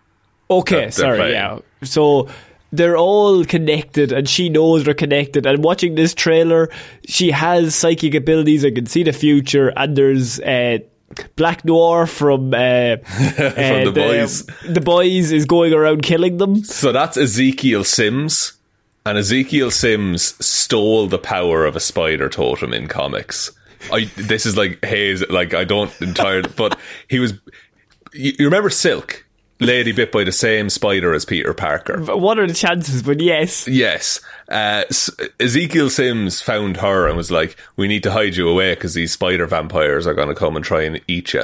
Okay, 0.49 0.89
sorry, 0.91 1.17
playing. 1.17 1.33
yeah. 1.33 1.59
So 1.83 2.27
they're 2.71 2.97
all 2.97 3.45
connected, 3.45 4.11
and 4.11 4.27
she 4.27 4.49
knows 4.49 4.83
they're 4.83 4.93
connected. 4.93 5.45
And 5.45 5.63
watching 5.63 5.95
this 5.95 6.13
trailer, 6.13 6.69
she 7.05 7.31
has 7.31 7.75
psychic 7.75 8.13
abilities 8.13 8.63
and 8.63 8.75
can 8.75 8.85
see 8.85 9.03
the 9.03 9.13
future. 9.13 9.69
And 9.69 9.95
there's 9.95 10.39
uh, 10.39 10.79
Black 11.35 11.65
Noir 11.65 12.05
from 12.05 12.53
uh, 12.53 12.97
from 12.97 13.85
The 13.85 13.91
Boys. 13.93 14.45
The 14.67 14.81
boys 14.81 15.31
is 15.31 15.45
going 15.45 15.73
around 15.73 16.03
killing 16.03 16.37
them. 16.37 16.63
So 16.63 16.91
that's 16.91 17.17
Ezekiel 17.17 17.83
Sims. 17.83 18.53
And 19.05 19.17
Ezekiel 19.17 19.71
Sims 19.71 20.35
stole 20.45 21.07
the 21.07 21.17
power 21.17 21.65
of 21.65 21.75
a 21.75 21.79
spider 21.79 22.29
totem 22.29 22.73
in 22.73 22.87
comics. 22.87 23.51
I 23.91 24.11
this 24.17 24.45
is 24.45 24.57
like 24.57 24.83
haze 24.83 25.27
like 25.29 25.53
I 25.53 25.63
don't 25.63 25.89
entirely 26.01 26.49
but 26.55 26.77
he 27.07 27.19
was 27.19 27.33
you, 28.13 28.33
you 28.37 28.45
remember 28.45 28.69
Silk? 28.69 29.25
Lady 29.59 29.91
bit 29.91 30.11
by 30.11 30.23
the 30.23 30.31
same 30.31 30.69
spider 30.69 31.13
as 31.13 31.25
Peter 31.25 31.53
Parker. 31.53 31.99
What 32.15 32.39
are 32.39 32.47
the 32.47 32.53
chances? 32.53 33.03
But 33.03 33.19
yes, 33.19 33.67
Yes. 33.67 34.21
Uh, 34.47 34.83
Ezekiel 35.39 35.89
Sims 35.89 36.41
found 36.41 36.77
her 36.77 37.07
and 37.07 37.17
was 37.17 37.29
like, 37.29 37.57
"We 37.75 37.87
need 37.87 38.03
to 38.03 38.11
hide 38.11 38.35
you 38.35 38.47
away 38.47 38.73
because 38.73 38.93
these 38.93 39.11
spider 39.11 39.45
vampires 39.45 40.07
are 40.07 40.13
going 40.13 40.29
to 40.29 40.35
come 40.35 40.55
and 40.55 40.63
try 40.63 40.83
and 40.83 41.01
eat 41.07 41.33
you." 41.33 41.43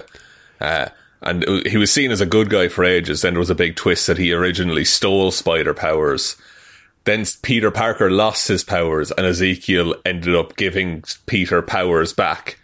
Uh, 0.62 0.88
and 1.22 1.48
uh, 1.48 1.62
he 1.66 1.78
was 1.78 1.92
seen 1.92 2.12
as 2.12 2.22
a 2.22 2.26
good 2.26 2.50
guy 2.50 2.68
for 2.68 2.84
ages. 2.86 3.22
Then 3.22 3.34
there 3.34 3.40
was 3.40 3.50
a 3.50 3.56
big 3.56 3.76
twist 3.76 4.08
that 4.08 4.18
he 4.18 4.32
originally 4.32 4.86
stole 4.86 5.32
spider 5.32 5.74
powers. 5.74 6.38
Then 7.04 7.26
Peter 7.42 7.70
Parker 7.70 8.10
lost 8.10 8.48
his 8.48 8.64
powers, 8.64 9.12
and 9.12 9.28
Ezekiel 9.28 9.94
ended 10.06 10.36
up 10.36 10.56
giving 10.56 11.04
Peter 11.26 11.62
powers 11.62 12.14
back 12.14 12.58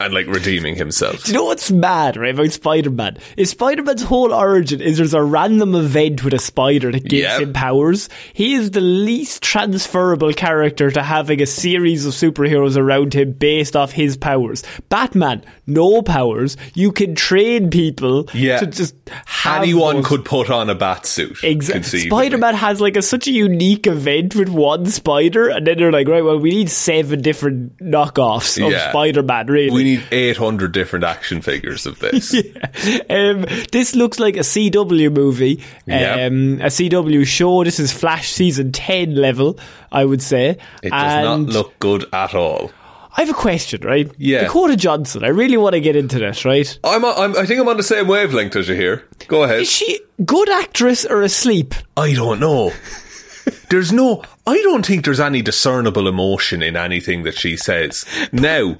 and 0.00 0.12
like 0.14 0.26
redeeming 0.26 0.74
himself. 0.76 1.24
Do 1.24 1.30
you 1.32 1.38
know 1.38 1.44
what's 1.44 1.70
mad, 1.70 2.16
right, 2.16 2.34
about 2.34 2.50
Spider-Man? 2.52 3.18
Is 3.36 3.50
Spider-Man's 3.50 4.02
whole 4.02 4.32
origin 4.32 4.80
is 4.80 4.96
there's 4.96 5.14
a 5.14 5.22
random 5.22 5.74
event 5.74 6.24
with 6.24 6.34
a 6.34 6.38
spider 6.38 6.90
that 6.90 7.04
gives 7.04 7.22
Yep. 7.22 7.40
him 7.40 7.52
powers. 7.52 8.08
He 8.32 8.54
is 8.54 8.70
the 8.72 8.80
least 8.80 9.42
transferable 9.42 10.32
character 10.32 10.90
to 10.90 11.02
having 11.02 11.40
a 11.42 11.46
series 11.46 12.06
of 12.06 12.14
superheroes 12.14 12.76
around 12.76 13.14
him 13.14 13.32
based 13.32 13.76
off 13.76 13.92
his 13.92 14.16
powers. 14.16 14.62
Batman, 14.88 15.42
no 15.66 16.02
powers. 16.02 16.56
You 16.74 16.92
can 16.92 17.14
train 17.14 17.70
people 17.70 18.28
Yeah. 18.32 18.58
to 18.60 18.66
just 18.66 18.94
have 19.26 19.62
Anyone 19.62 19.96
those- 19.96 20.06
could 20.06 20.24
put 20.24 20.50
on 20.50 20.70
a 20.70 20.74
bat 20.74 21.04
suit. 21.06 21.36
Exactly. 21.42 22.00
Spider-Man 22.00 22.54
has 22.54 22.80
like 22.80 22.96
a 22.96 23.02
such 23.02 23.28
a 23.28 23.32
unique 23.32 23.86
event 23.86 24.34
with 24.34 24.48
one 24.48 24.86
spider, 24.86 25.48
and 25.48 25.66
then 25.66 25.76
they're 25.78 25.92
like, 25.92 26.08
right, 26.08 26.24
well, 26.24 26.38
we 26.38 26.50
need 26.50 26.70
seven 26.70 27.20
different 27.20 27.76
knockoffs 27.78 28.64
of 28.64 28.72
Yeah. 28.72 28.90
Spider-Man. 28.90 29.46
Really, 29.46 29.70
We 29.70 29.84
need 29.96 30.06
800 30.10 30.72
different 30.72 31.04
action 31.04 31.40
figures 31.42 31.86
of 31.86 31.98
this. 31.98 32.34
um, 33.10 33.46
this 33.72 33.94
looks 33.94 34.18
like 34.18 34.36
a 34.36 34.40
CW 34.40 35.12
movie, 35.12 35.62
Yep. 35.86 36.32
um, 36.32 36.60
a 36.60 36.66
CW 36.66 37.26
show. 37.26 37.64
This 37.64 37.78
is 37.80 37.92
Flash 37.92 38.30
season 38.30 38.72
10 38.72 39.14
level, 39.14 39.58
I 39.92 40.04
would 40.04 40.22
say. 40.22 40.58
It 40.82 40.90
does 40.90 40.92
and 40.92 41.46
not 41.46 41.52
look 41.54 41.78
good 41.78 42.06
at 42.12 42.34
all. 42.34 42.70
I 43.16 43.22
have 43.22 43.30
a 43.30 43.34
question, 43.34 43.82
right? 43.82 44.10
Yeah. 44.18 44.44
Dakota 44.44 44.76
Johnson, 44.76 45.24
I 45.24 45.28
really 45.28 45.56
want 45.56 45.74
to 45.74 45.80
get 45.80 45.96
into 45.96 46.18
this, 46.18 46.44
right? 46.44 46.78
I'm, 46.84 47.04
I'm, 47.04 47.36
I 47.36 47.44
think 47.44 47.60
I'm 47.60 47.68
on 47.68 47.76
the 47.76 47.82
same 47.82 48.06
wavelength 48.06 48.54
as 48.54 48.68
you 48.68 48.76
here. 48.76 49.04
Go 49.26 49.42
ahead. 49.42 49.60
Is 49.60 49.70
she 49.70 50.00
good 50.24 50.48
actress 50.48 51.04
or 51.04 51.22
asleep? 51.22 51.74
I 51.96 52.14
don't 52.14 52.38
know. 52.38 52.72
There's 53.68 53.92
no. 53.92 54.22
I 54.46 54.60
don't 54.62 54.84
think 54.84 55.04
there's 55.04 55.20
any 55.20 55.42
discernible 55.42 56.06
emotion 56.08 56.62
in 56.62 56.76
anything 56.76 57.22
that 57.22 57.36
she 57.36 57.56
says. 57.56 58.04
Now, 58.32 58.76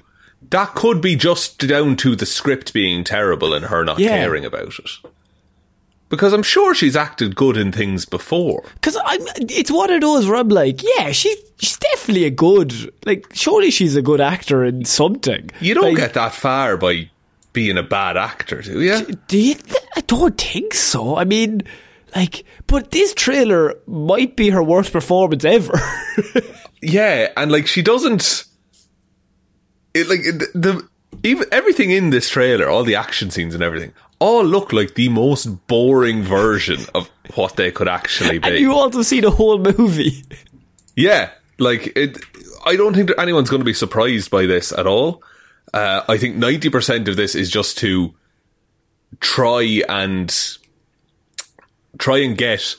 that 0.49 0.73
could 0.75 1.01
be 1.01 1.15
just 1.15 1.65
down 1.67 1.95
to 1.97 2.15
the 2.15 2.25
script 2.25 2.73
being 2.73 3.03
terrible 3.03 3.53
and 3.53 3.65
her 3.65 3.83
not 3.83 3.99
Yeah. 3.99 4.17
caring 4.17 4.43
about 4.45 4.77
it. 4.79 4.89
Because 6.09 6.33
I'm 6.33 6.43
sure 6.43 6.73
she's 6.75 6.97
acted 6.97 7.37
good 7.37 7.55
in 7.55 7.71
things 7.71 8.05
before. 8.05 8.63
Because 8.73 8.97
I'm, 9.05 9.21
it's 9.37 9.71
one 9.71 9.89
of 9.91 10.01
those 10.01 10.27
where 10.27 10.35
I'm 10.35 10.49
like, 10.49 10.81
yeah, 10.83 11.11
she, 11.13 11.33
she's 11.57 11.77
definitely 11.77 12.25
a 12.25 12.29
good, 12.29 12.73
like, 13.05 13.27
surely 13.33 13.71
she's 13.71 13.95
a 13.95 14.01
good 14.01 14.19
actor 14.19 14.65
in 14.65 14.83
something. 14.83 15.49
You 15.61 15.73
don't 15.73 15.85
Like, 15.85 15.95
get 15.95 16.13
that 16.15 16.33
far 16.33 16.75
by 16.75 17.09
being 17.53 17.77
a 17.77 17.83
bad 17.83 18.17
actor, 18.17 18.61
do 18.61 18.81
you? 18.81 19.05
Do 19.29 19.37
you? 19.37 19.53
Th- 19.55 19.83
I 19.95 20.01
don't 20.01 20.37
think 20.37 20.73
so. 20.73 21.15
I 21.15 21.23
mean, 21.23 21.61
like, 22.13 22.43
but 22.67 22.91
this 22.91 23.13
trailer 23.13 23.75
might 23.87 24.35
be 24.35 24.49
her 24.49 24.63
worst 24.63 24.91
performance 24.91 25.45
ever. 25.45 25.79
Yeah, 26.83 27.31
and 27.37 27.51
like 27.51 27.67
she 27.67 27.83
doesn't. 27.83 28.45
It 29.93 30.07
like 30.07 30.23
the, 30.23 30.47
the 30.53 30.87
even 31.23 31.45
everything 31.51 31.91
in 31.91 32.09
this 32.09 32.29
trailer, 32.29 32.69
all 32.69 32.83
the 32.83 32.95
action 32.95 33.29
scenes 33.29 33.53
and 33.53 33.63
everything, 33.63 33.93
all 34.19 34.43
look 34.43 34.71
like 34.71 34.95
the 34.95 35.09
most 35.09 35.45
boring 35.67 36.23
version 36.23 36.79
of 36.95 37.09
what 37.35 37.55
they 37.55 37.71
could 37.71 37.87
actually 37.87 38.35
and 38.35 38.43
be. 38.43 38.59
you 38.59 38.73
also 38.73 39.01
see 39.01 39.19
the 39.19 39.31
whole 39.31 39.57
movie. 39.57 40.23
yeah, 40.95 41.31
like 41.59 41.95
it. 41.95 42.17
I 42.65 42.75
don't 42.75 42.95
think 42.95 43.11
anyone's 43.17 43.49
going 43.49 43.61
to 43.61 43.65
be 43.65 43.73
surprised 43.73 44.29
by 44.29 44.45
this 44.45 44.71
at 44.71 44.87
all. 44.87 45.23
Uh, 45.73 46.03
I 46.07 46.17
think 46.17 46.35
ninety 46.35 46.69
percent 46.69 47.07
of 47.07 47.15
this 47.15 47.35
is 47.35 47.49
just 47.49 47.77
to 47.79 48.13
try 49.19 49.81
and 49.89 50.57
try 51.97 52.17
and 52.19 52.37
get 52.37 52.75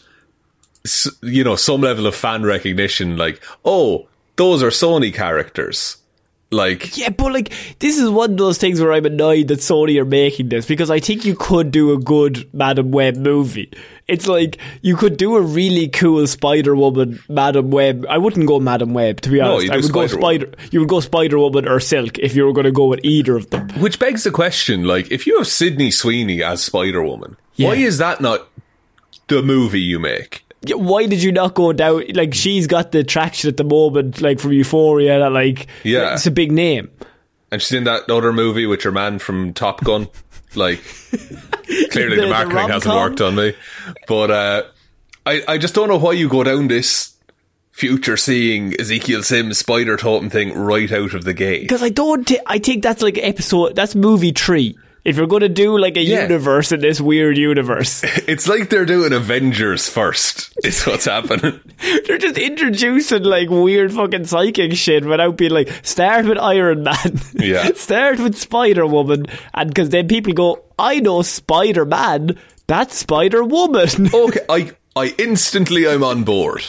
you 1.23 1.45
know 1.45 1.57
some 1.57 1.81
level 1.81 2.07
of 2.07 2.15
fan 2.15 2.43
recognition. 2.45 3.17
Like, 3.17 3.43
oh, 3.65 4.09
those 4.37 4.63
are 4.63 4.71
Sony 4.71 5.13
characters. 5.13 5.97
Like, 6.53 6.97
Yeah, 6.99 7.09
but 7.09 7.33
like, 7.33 7.53
this 7.79 7.99
is 7.99 8.09
one 8.11 8.33
of 8.33 8.37
those 8.37 8.59
things 8.59 8.81
where 8.81 8.93
I'm 8.93 9.07
annoyed 9.07 9.49
that 9.49 9.61
Sony 9.61 9.99
are 9.99 10.05
making 10.05 10.51
this 10.51 10.67
because 10.67 10.91
I 10.91 11.01
think 11.01 11.25
you 11.25 11.35
could 11.35 11.71
do 11.71 11.93
a 11.95 11.99
good 11.99 12.47
Madam 12.55 12.91
Web 12.91 13.17
movie. 13.17 13.73
It's 14.07 14.27
like 14.29 14.59
you 14.83 14.95
could 14.97 15.17
do 15.17 15.37
a 15.37 15.41
really 15.41 15.89
cool 15.89 16.27
Spider 16.27 16.77
Woman, 16.77 17.21
Madam 17.29 17.71
Web. 17.71 18.05
I 18.11 18.19
wouldn't 18.19 18.47
go 18.47 18.61
Madam 18.61 18.93
Web 18.93 19.23
to 19.23 19.31
be 19.31 19.39
No, 19.39 19.53
honest. 19.55 19.67
you 19.67 19.73
I 19.73 19.77
would 19.77 19.93
go 19.93 20.07
Spider-Woman. 20.07 20.59
You 20.71 20.81
would 20.81 20.89
go 20.91 21.01
Spider 21.01 21.39
Woman 21.39 21.67
or 21.67 21.81
Silk 21.81 22.19
if 22.19 22.37
you 22.37 22.45
were 22.45 22.53
going 22.53 22.67
to 22.67 22.73
go 22.73 22.85
with 22.87 23.01
either 23.03 23.35
of 23.37 23.49
them. 23.51 23.69
which 23.81 23.99
begs 23.99 24.25
the 24.25 24.31
question: 24.31 24.85
like, 24.85 25.11
if 25.11 25.27
you 25.27 25.39
have 25.39 25.47
Sydney 25.47 25.91
Sweeney 25.91 26.43
as 26.43 26.63
Spider 26.63 27.03
Woman, 27.03 27.37
why 27.57 27.77
is 27.77 27.97
that 27.99 28.21
not 28.21 28.47
the 29.29 29.43
movie 29.43 29.81
you 29.81 29.99
make? 29.99 30.45
Why 30.69 31.07
did 31.07 31.23
you 31.23 31.33
not 31.33 31.55
go 31.55 31.73
down? 31.73 32.05
Like 32.15 32.35
she's 32.35 32.67
got 32.67 32.93
the 32.93 33.03
traction 33.05 33.49
at 33.49 33.57
the 33.57 33.65
moment, 33.65 34.21
like 34.21 34.39
from 34.41 34.53
Euphoria. 34.53 35.19
That 35.19 35.33
like, 35.33 35.67
Yeah. 35.85 36.15
it's 36.15 36.27
a 36.27 36.31
big 36.31 36.53
name. 36.53 36.91
And 37.51 37.61
she's 37.61 37.73
in 37.73 37.85
that 37.85 38.09
other 38.11 38.33
movie 38.33 38.67
with 38.67 38.85
your 38.85 38.93
man 38.93 39.19
from 39.19 39.53
Top 39.53 39.83
Gun. 39.85 40.09
Like, 40.55 40.83
clearly 41.91 42.17
The- 42.17 42.23
the, 42.23 42.23
the 42.23 42.29
marketing 42.29 42.69
hasn't 42.69 42.95
worked 42.95 43.21
on 43.21 43.35
me. 43.35 43.55
But 44.07 44.31
uh, 44.31 44.63
I, 45.27 45.43
I 45.49 45.59
just 45.59 45.75
don't 45.75 45.89
know 45.89 45.99
why 45.99 46.13
you 46.13 46.29
go 46.29 46.45
down 46.45 46.69
this 46.69 47.15
future 47.71 48.17
seeing 48.17 48.79
Ezekiel 48.81 49.23
Sims 49.23 49.59
spider 49.59 49.97
totem 49.97 50.31
thing 50.31 50.55
right 50.55 50.91
out 50.93 51.15
of 51.15 51.25
the 51.25 51.35
gate. 51.35 51.63
Because 51.63 51.83
I 51.83 51.89
don't. 51.89 52.27
T- 52.27 52.39
I 52.47 52.59
think 52.59 52.83
that's 52.83 53.03
like 53.03 53.19
episode. 53.19 53.75
That's 53.75 53.95
movie 53.95 54.33
three. 54.33 54.77
If 55.05 55.17
you're 55.17 55.27
going 55.27 55.41
to 55.43 55.49
do 55.49 55.77
like 55.79 55.97
a 55.97 56.01
Yeah. 56.03 56.23
universe 56.23 56.71
in 56.71 56.81
this 56.81 57.01
weird 57.01 57.37
universe, 57.37 58.05
It's 58.29 58.47
like 58.47 58.71
they're 58.71 58.85
doing 58.87 59.13
Avengers 59.13 59.89
first, 59.89 60.53
is 60.65 60.85
what's 60.85 61.07
happening. 61.07 61.59
they're 62.07 62.19
just 62.19 62.39
introducing 62.39 63.25
like 63.25 63.51
weird 63.51 63.93
fucking 63.93 64.27
psychic 64.27 64.75
shit 64.75 65.05
without 65.05 65.37
being 65.37 65.51
like 65.51 65.71
start 65.83 66.27
with 66.27 66.39
Iron 66.39 66.85
Man, 66.85 67.21
Yeah. 67.35 67.73
start 67.75 68.21
with 68.21 68.37
Spider 68.39 68.87
Woman, 68.87 69.27
and 69.55 69.71
because 69.71 69.91
then 69.91 70.07
people 70.07 70.35
go, 70.35 70.63
I 70.79 71.01
know 71.01 71.23
Spider 71.23 71.85
Man, 71.85 72.39
that's 72.69 72.97
Spider 72.97 73.43
Woman. 73.43 74.09
Okay, 74.15 74.41
I, 74.49 74.71
I 74.95 75.15
instantly 75.19 75.89
I'm 75.89 76.05
on 76.05 76.23
board. 76.23 76.63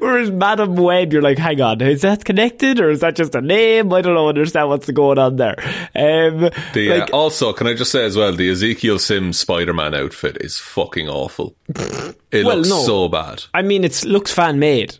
Whereas 0.00 0.32
Madam 0.32 0.74
Web, 0.74 1.12
you're 1.12 1.22
like, 1.22 1.38
hang 1.38 1.60
on, 1.60 1.80
is 1.80 2.02
that 2.02 2.24
connected 2.24 2.80
or 2.80 2.90
is 2.90 3.00
that 3.00 3.14
just 3.14 3.34
a 3.36 3.40
name? 3.40 3.92
I 3.92 4.00
don't 4.00 4.14
know, 4.14 4.28
understand 4.28 4.68
what's 4.68 4.90
going 4.90 5.18
on 5.18 5.36
there. 5.36 5.54
Um, 5.94 6.50
The, 6.72 6.88
like, 6.98 7.12
uh, 7.12 7.16
also, 7.16 7.52
can 7.52 7.68
I 7.68 7.74
just 7.74 7.92
say 7.92 8.04
as 8.04 8.16
well, 8.16 8.32
the 8.32 8.50
Ezekiel 8.50 8.98
Sims 8.98 9.38
Spider-Man 9.38 9.94
outfit 9.94 10.38
is 10.40 10.58
fucking 10.58 11.08
awful. 11.08 11.54
It 12.32 12.44
Well, 12.44 12.56
looks 12.56 12.68
no. 12.68 12.82
so 12.82 13.08
bad. 13.08 13.44
I 13.54 13.62
mean, 13.62 13.84
it 13.84 14.04
looks 14.04 14.32
fan 14.32 14.58
made. 14.58 14.96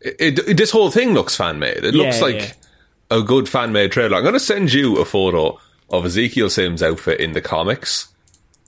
It, 0.00 0.38
it- 0.38 0.56
this 0.56 0.70
whole 0.70 0.92
thing 0.92 1.12
looks 1.12 1.34
fan 1.34 1.58
made. 1.58 1.78
It 1.84 1.92
Yeah, 1.94 2.04
looks 2.04 2.22
like 2.22 2.36
yeah. 2.36 3.18
a 3.18 3.22
good 3.22 3.48
fan 3.48 3.72
made 3.72 3.90
trailer. 3.90 4.16
I'm 4.16 4.22
going 4.22 4.34
to 4.34 4.38
send 4.40 4.72
you 4.72 4.98
a 4.98 5.04
photo 5.04 5.58
of 5.90 6.06
Ezekiel 6.06 6.50
Sims' 6.50 6.84
outfit 6.84 7.18
in 7.18 7.32
the 7.32 7.40
comics, 7.40 8.08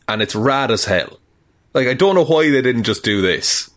and 0.08 0.20
it's 0.22 0.34
rad 0.34 0.72
as 0.72 0.86
hell. 0.86 1.20
Like 1.72 1.86
I 1.86 1.94
don't 1.94 2.16
know 2.16 2.24
why 2.24 2.50
they 2.50 2.62
didn't 2.62 2.82
just 2.82 3.04
do 3.04 3.20
this. 3.22 3.70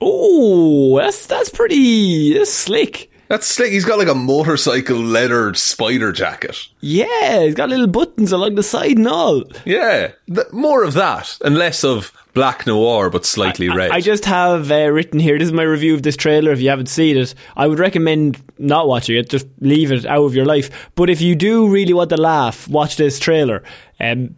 Oh, 0.00 0.98
that's 0.98 1.26
that's 1.26 1.50
pretty 1.50 2.34
that's 2.34 2.52
slick. 2.52 3.10
That's 3.28 3.46
slick. 3.46 3.70
He's 3.70 3.84
got 3.84 3.98
like 3.98 4.08
a 4.08 4.14
motorcycle 4.14 4.96
leather 4.98 5.54
spider 5.54 6.10
jacket. 6.10 6.56
Yeah, 6.80 7.42
he's 7.44 7.54
got 7.54 7.68
little 7.68 7.86
buttons 7.86 8.32
along 8.32 8.56
the 8.56 8.62
side 8.62 8.96
and 8.96 9.06
all. 9.06 9.44
Yeah, 9.64 10.12
th- 10.26 10.50
more 10.52 10.82
of 10.82 10.94
that 10.94 11.38
and 11.44 11.56
less 11.56 11.84
of 11.84 12.12
black 12.34 12.66
noir, 12.66 13.10
but 13.10 13.24
slightly 13.24 13.68
red. 13.68 13.90
I 13.90 14.00
just 14.00 14.24
have 14.24 14.70
uh, 14.72 14.88
written 14.90 15.20
here. 15.20 15.38
This 15.38 15.46
is 15.46 15.52
my 15.52 15.62
review 15.62 15.94
of 15.94 16.02
this 16.02 16.16
trailer. 16.16 16.50
If 16.50 16.60
you 16.60 16.70
haven't 16.70 16.88
seen 16.88 17.16
it, 17.16 17.34
I 17.56 17.66
would 17.66 17.78
recommend 17.78 18.42
not 18.58 18.88
watching 18.88 19.16
it. 19.16 19.28
Just 19.28 19.46
leave 19.60 19.92
it 19.92 20.06
out 20.06 20.24
of 20.24 20.34
your 20.34 20.46
life. 20.46 20.90
But 20.94 21.10
if 21.10 21.20
you 21.20 21.34
do 21.36 21.68
really 21.68 21.92
want 21.92 22.10
to 22.10 22.16
laugh, 22.16 22.66
watch 22.68 22.96
this 22.96 23.18
trailer. 23.18 23.62
Um, 24.00 24.34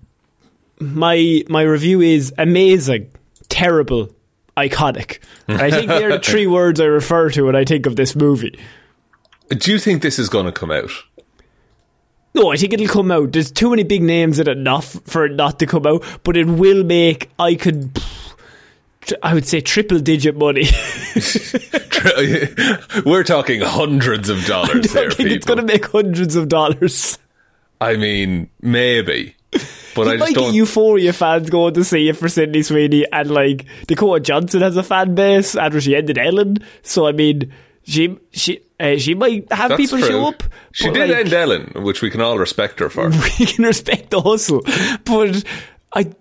my 0.81 1.45
my 1.49 1.62
review 1.62 2.00
is 2.00 2.35
amazing, 2.37 3.11
terrible, 3.49 4.14
iconic. 4.56 5.18
And 5.49 5.61
I 5.61 5.71
think 5.71 5.88
they're 5.88 6.12
the 6.18 6.21
three 6.21 6.47
words 6.47 6.80
I 6.80 6.85
refer 6.85 7.30
to 7.30 7.42
when 7.42 7.56
I 7.56 7.64
think 7.64 7.87
of 7.87 7.97
this 7.97 8.14
movie. 8.14 8.59
Do 9.49 9.71
you 9.73 9.78
think 9.78 10.02
this 10.02 10.18
is 10.18 10.28
going 10.28 10.47
to 10.47 10.52
come 10.52 10.71
out? 10.71 10.90
No, 12.35 12.50
I 12.50 12.56
think 12.56 12.73
it'll 12.73 12.88
come 12.88 13.11
out. 13.11 13.32
There's 13.32 13.50
too 13.50 13.71
many 13.71 13.82
big 13.82 14.02
names 14.02 14.38
in 14.38 14.49
it 14.49 14.56
not 14.56 14.85
for 14.85 15.26
it 15.26 15.32
not 15.32 15.59
to 15.59 15.66
come 15.66 15.87
out, 15.87 16.02
but 16.25 16.37
it 16.37 16.47
will 16.47 16.82
make. 16.82 17.30
I 17.38 17.54
could. 17.54 18.00
I 19.23 19.35
would 19.35 19.47
say 19.47 19.61
triple 19.61 19.99
digit 19.99 20.37
money. 20.37 20.64
We're 23.04 23.25
talking 23.25 23.61
hundreds 23.61 24.28
of 24.28 24.44
dollars 24.47 24.92
here, 24.92 25.11
it's 25.18 25.44
going 25.44 25.59
to 25.59 25.64
make 25.64 25.87
hundreds 25.87 26.37
of 26.37 26.49
dollars. 26.49 27.18
I 27.80 27.97
mean, 27.97 28.49
maybe, 28.61 29.35
but 29.94 30.08
I 30.08 30.12
You 30.12 30.18
just 30.18 30.34
might 30.37 30.40
get. 30.42 30.54
Euphoria 30.54 31.12
fans 31.12 31.50
going 31.50 31.75
to 31.75 31.84
see 31.84 32.08
it 32.08 32.16
for 32.16 32.28
Sydney 32.28 32.62
Sweeney, 32.62 33.04
and 33.12 33.30
like 33.30 33.66
Dakota 33.87 34.20
Johnson 34.20 34.62
has 34.62 34.76
a 34.76 34.82
fan 34.82 35.14
base 35.14 35.54
after 35.56 35.80
she 35.80 35.94
ended 35.96 36.18
Ellen. 36.18 36.58
So 36.82 37.06
I 37.06 37.12
mean, 37.12 37.52
she 37.84 38.18
she 38.32 38.61
uh, 38.80 38.96
she 38.96 39.14
might 39.14 39.50
have 39.52 39.70
That's 39.70 39.80
people 39.80 39.99
true. 39.99 40.08
show 40.08 40.26
up. 40.26 40.42
She 40.72 40.90
did 40.90 41.11
like, 41.11 41.18
end 41.18 41.32
Ellen, 41.32 41.72
which 41.84 42.02
we 42.02 42.11
can 42.11 42.20
all 42.20 42.38
respect 42.38 42.78
her 42.81 42.88
for. 42.88 43.11
We 43.38 43.46
can 43.46 43.64
respect 43.64 44.11
the 44.11 44.20
hustle, 44.20 44.62
but 45.05 45.44
I 45.94 46.12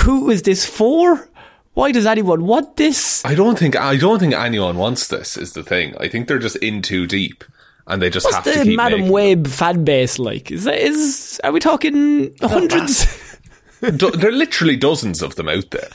who 0.00 0.30
is 0.30 0.42
this 0.42 0.64
for? 0.66 1.28
Why 1.74 1.92
does 1.92 2.06
anyone 2.06 2.46
want 2.46 2.76
this? 2.76 3.22
I 3.24 3.34
don't 3.34 3.58
think 3.58 3.76
I 3.76 3.96
don't 3.96 4.18
think 4.18 4.32
anyone 4.34 4.76
wants 4.78 5.08
this. 5.08 5.36
Is 5.36 5.52
the 5.52 5.62
thing? 5.62 5.94
I 6.00 6.08
think 6.08 6.26
they're 6.26 6.38
just 6.38 6.56
in 6.56 6.80
too 6.80 7.06
deep, 7.06 7.44
and 7.86 8.02
they 8.02 8.10
just 8.10 8.24
What's 8.24 8.36
have 8.36 8.44
to 8.44 8.58
the 8.58 8.64
keep 8.64 8.76
Madam 8.76 9.08
Web 9.08 9.46
fan 9.46 9.84
base 9.84 10.18
like? 10.18 10.50
Is 10.50 10.64
that, 10.64 10.78
is 10.78 11.40
are 11.44 11.52
we 11.52 11.60
talking 11.60 12.34
hundreds? 12.40 13.38
Do- 13.80 14.10
there 14.10 14.30
are 14.30 14.32
literally 14.32 14.76
dozens 14.76 15.22
of 15.22 15.36
them 15.36 15.48
out 15.48 15.70
there. 15.70 15.88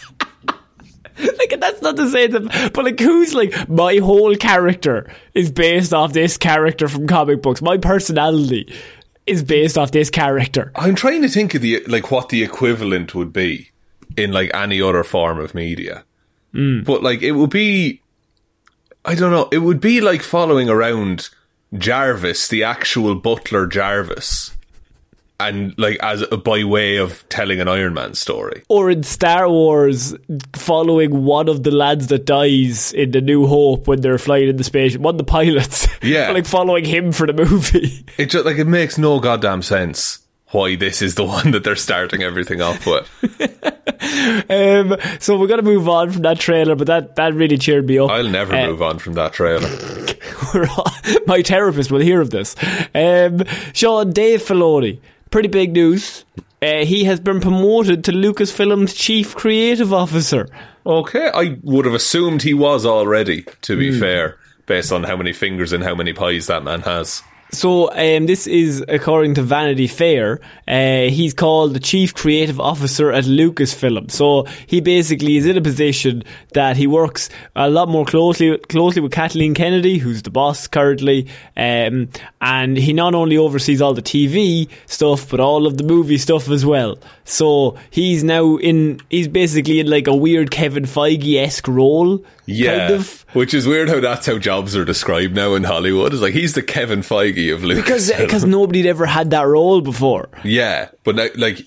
like 1.38 1.60
that's 1.60 1.82
not 1.82 1.98
to 1.98 2.10
say 2.10 2.28
that, 2.28 2.72
but 2.74 2.86
like 2.86 3.00
who's 3.00 3.34
like 3.34 3.70
my 3.70 3.98
whole 3.98 4.36
character 4.36 5.12
is 5.34 5.52
based 5.52 5.94
off 5.94 6.14
this 6.14 6.38
character 6.38 6.88
from 6.88 7.08
comic 7.08 7.42
books. 7.42 7.62
My 7.62 7.78
personality 7.78 8.74
is 9.26 9.44
based 9.44 9.78
off 9.78 9.92
this 9.92 10.10
character. 10.10 10.72
I'm 10.76 10.96
trying 10.96 11.22
to 11.24 11.30
think 11.30 11.54
of 11.56 11.62
the 11.62 11.84
like 11.88 12.12
what 12.12 12.30
the 12.30 12.44
equivalent 12.44 13.14
would 13.14 13.34
be 13.34 13.72
in 14.16 14.32
like 14.32 14.52
any 14.54 14.82
other 14.82 15.04
form 15.04 15.40
of 15.40 15.54
media. 15.54 16.06
Hmm. 16.54 16.82
But 16.82 17.04
like 17.04 17.22
it 17.22 17.34
would 17.34 17.50
be 17.50 18.02
I 19.04 19.16
don't 19.16 19.32
know, 19.32 19.50
it 19.52 19.60
would 19.60 19.82
be 19.82 20.00
like 20.02 20.22
following 20.22 20.70
around 20.70 21.30
Jarvis, 21.78 22.48
the 22.48 22.64
actual 22.64 23.16
butler 23.16 23.66
Jarvis. 23.68 24.52
And 25.40 25.74
like 25.80 25.98
as 26.04 26.24
by 26.28 26.64
way 26.64 26.98
of 26.98 27.28
telling 27.30 27.60
an 27.60 27.68
Iron 27.68 27.96
Man 27.96 28.14
story. 28.14 28.62
Or 28.70 28.92
in 28.92 29.02
Star 29.02 29.50
Wars, 29.50 30.14
following 30.54 31.24
one 31.24 31.50
of 31.50 31.64
the 31.64 31.72
lads 31.72 32.08
that 32.08 32.26
dies 32.28 32.94
in 32.94 33.10
the 33.10 33.22
New 33.22 33.48
Hope 33.48 33.88
when 33.88 34.02
they're 34.02 34.20
flying 34.20 34.50
in 34.50 34.58
the 34.58 34.64
spaceship, 34.64 35.02
one 35.02 35.16
of 35.16 35.18
the 35.18 35.24
pilots. 35.24 35.88
Yeah. 36.04 36.32
like 36.32 36.48
following 36.48 36.84
him 36.84 37.12
for 37.12 37.28
the 37.28 37.34
movie. 37.34 38.04
It 38.18 38.32
just 38.32 38.44
like 38.44 38.58
it 38.58 38.66
makes 38.66 38.98
no 38.98 39.20
goddamn 39.20 39.62
sense 39.62 40.20
why 40.52 40.76
this 40.76 41.02
is 41.02 41.16
the 41.16 41.24
one 41.38 41.52
that 41.52 41.64
they're 41.64 41.76
starting 41.76 42.24
everything 42.24 42.62
off 42.62 42.86
with. 42.86 43.10
Um, 44.50 44.98
so 45.20 45.38
we're 45.38 45.48
gonna 45.48 45.62
move 45.62 45.88
on 45.88 46.12
from 46.12 46.24
that 46.24 46.40
trailer, 46.40 46.76
but 46.76 46.88
that 46.88 47.16
that 47.16 47.34
really 47.34 47.58
cheered 47.58 47.86
me 47.88 47.98
up. 48.00 48.10
I'll 48.10 48.28
never 48.28 48.54
Uh, 48.56 48.68
move 48.68 48.82
on 48.82 49.00
from 49.00 49.14
that 49.14 49.34
trailer. 49.34 49.70
All- 50.78 50.92
my 51.28 51.42
therapist 51.42 51.92
will 51.92 52.02
hear 52.02 52.20
of 52.22 52.30
this. 52.30 52.56
Um, 52.94 53.44
Sean 53.74 54.12
Dave 54.12 54.42
Filoni, 54.42 55.00
pretty 55.30 55.48
big 55.48 55.72
news. 55.74 56.26
Uh, 56.62 56.84
he 56.86 57.04
has 57.06 57.20
been 57.20 57.40
promoted 57.40 58.04
to 58.06 58.12
Lucasfilm's 58.12 58.94
chief 58.94 59.36
creative 59.36 59.94
officer. 59.94 60.48
Okay, 60.86 61.30
I 61.34 61.58
would 61.64 61.86
have 61.86 61.94
assumed 61.96 62.42
he 62.42 62.54
was 62.54 62.86
already, 62.86 63.46
to 63.62 63.78
be 63.78 63.98
fair, 63.98 64.38
based 64.66 64.92
on 64.92 65.04
how 65.04 65.16
many 65.16 65.32
fingers 65.34 65.74
and 65.74 65.84
how 65.84 65.96
many 65.96 66.12
pies 66.14 66.48
that 66.48 66.64
man 66.64 66.82
has. 66.82 67.24
So 67.54 67.92
um, 67.92 68.28
this 68.28 68.48
is 68.48 68.84
according 68.88 69.36
to 69.36 69.42
Vanity 69.42 69.88
Fair. 69.88 70.40
Uh, 70.68 71.10
he's 71.10 71.34
called 71.34 71.74
the 71.74 71.82
chief 71.82 72.14
creative 72.14 72.62
officer 72.62 73.12
at 73.12 73.26
Lucasfilm. 73.26 74.10
So 74.10 74.46
he 74.68 74.80
basically 74.80 75.36
is 75.36 75.46
in 75.46 75.58
a 75.58 75.62
position 75.62 76.24
that 76.54 76.78
he 76.78 76.88
works 76.88 77.30
a 77.56 77.70
lot 77.70 77.90
more 77.90 78.06
closely 78.06 78.58
closely 78.70 79.02
with 79.02 79.12
Kathleen 79.12 79.54
Kennedy, 79.54 79.98
who's 79.98 80.22
the 80.22 80.30
boss 80.30 80.66
currently, 80.66 81.28
um, 81.58 82.08
and 82.40 82.78
he 82.78 82.94
not 82.94 83.14
only 83.16 83.38
oversees 83.38 83.82
all 83.82 83.94
the 83.94 84.02
TV 84.02 84.70
stuff 84.86 85.30
but 85.30 85.42
all 85.42 85.68
of 85.68 85.78
the 85.78 85.84
movie 85.84 86.18
stuff 86.18 86.50
as 86.50 86.66
well. 86.66 86.98
So 87.26 87.78
he's 87.90 88.24
now 88.24 88.58
in. 88.58 89.02
He's 89.10 89.28
basically 89.28 89.82
in 89.82 89.90
like 89.90 90.08
a 90.08 90.16
weird 90.16 90.52
Kevin 90.52 90.84
Feige 90.84 91.36
esque 91.36 91.68
role. 91.68 92.24
Yeah, 92.46 92.88
kind 92.88 92.94
of. 92.94 93.21
Which 93.34 93.54
is 93.54 93.68
weird 93.68 93.90
how 93.90 94.00
that's 94.00 94.26
how 94.26 94.38
jobs 94.38 94.76
are 94.76 94.86
described 94.86 95.36
now 95.36 95.56
in 95.56 95.64
Hollywood. 95.64 96.14
It's 96.14 96.22
like 96.22 96.34
he's 96.34 96.54
the 96.54 96.64
Kevin 96.64 97.02
Feige 97.02 97.54
of 97.54 97.64
Lucas. 97.64 97.84
Because 97.84 98.12
because 98.20 98.46
nobody'd 98.46 98.86
ever 98.88 99.06
had 99.06 99.30
that 99.32 99.44
role 99.48 99.82
before. 99.82 100.30
yeah, 100.44 100.90
but 101.04 101.16
now, 101.16 101.28
like 101.36 101.62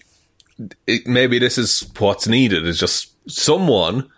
it, 0.86 1.06
maybe 1.06 1.38
this 1.38 1.58
is 1.58 1.90
what's 1.98 2.26
needed 2.28 2.66
is 2.66 2.78
just 2.78 3.10
someone 3.30 4.08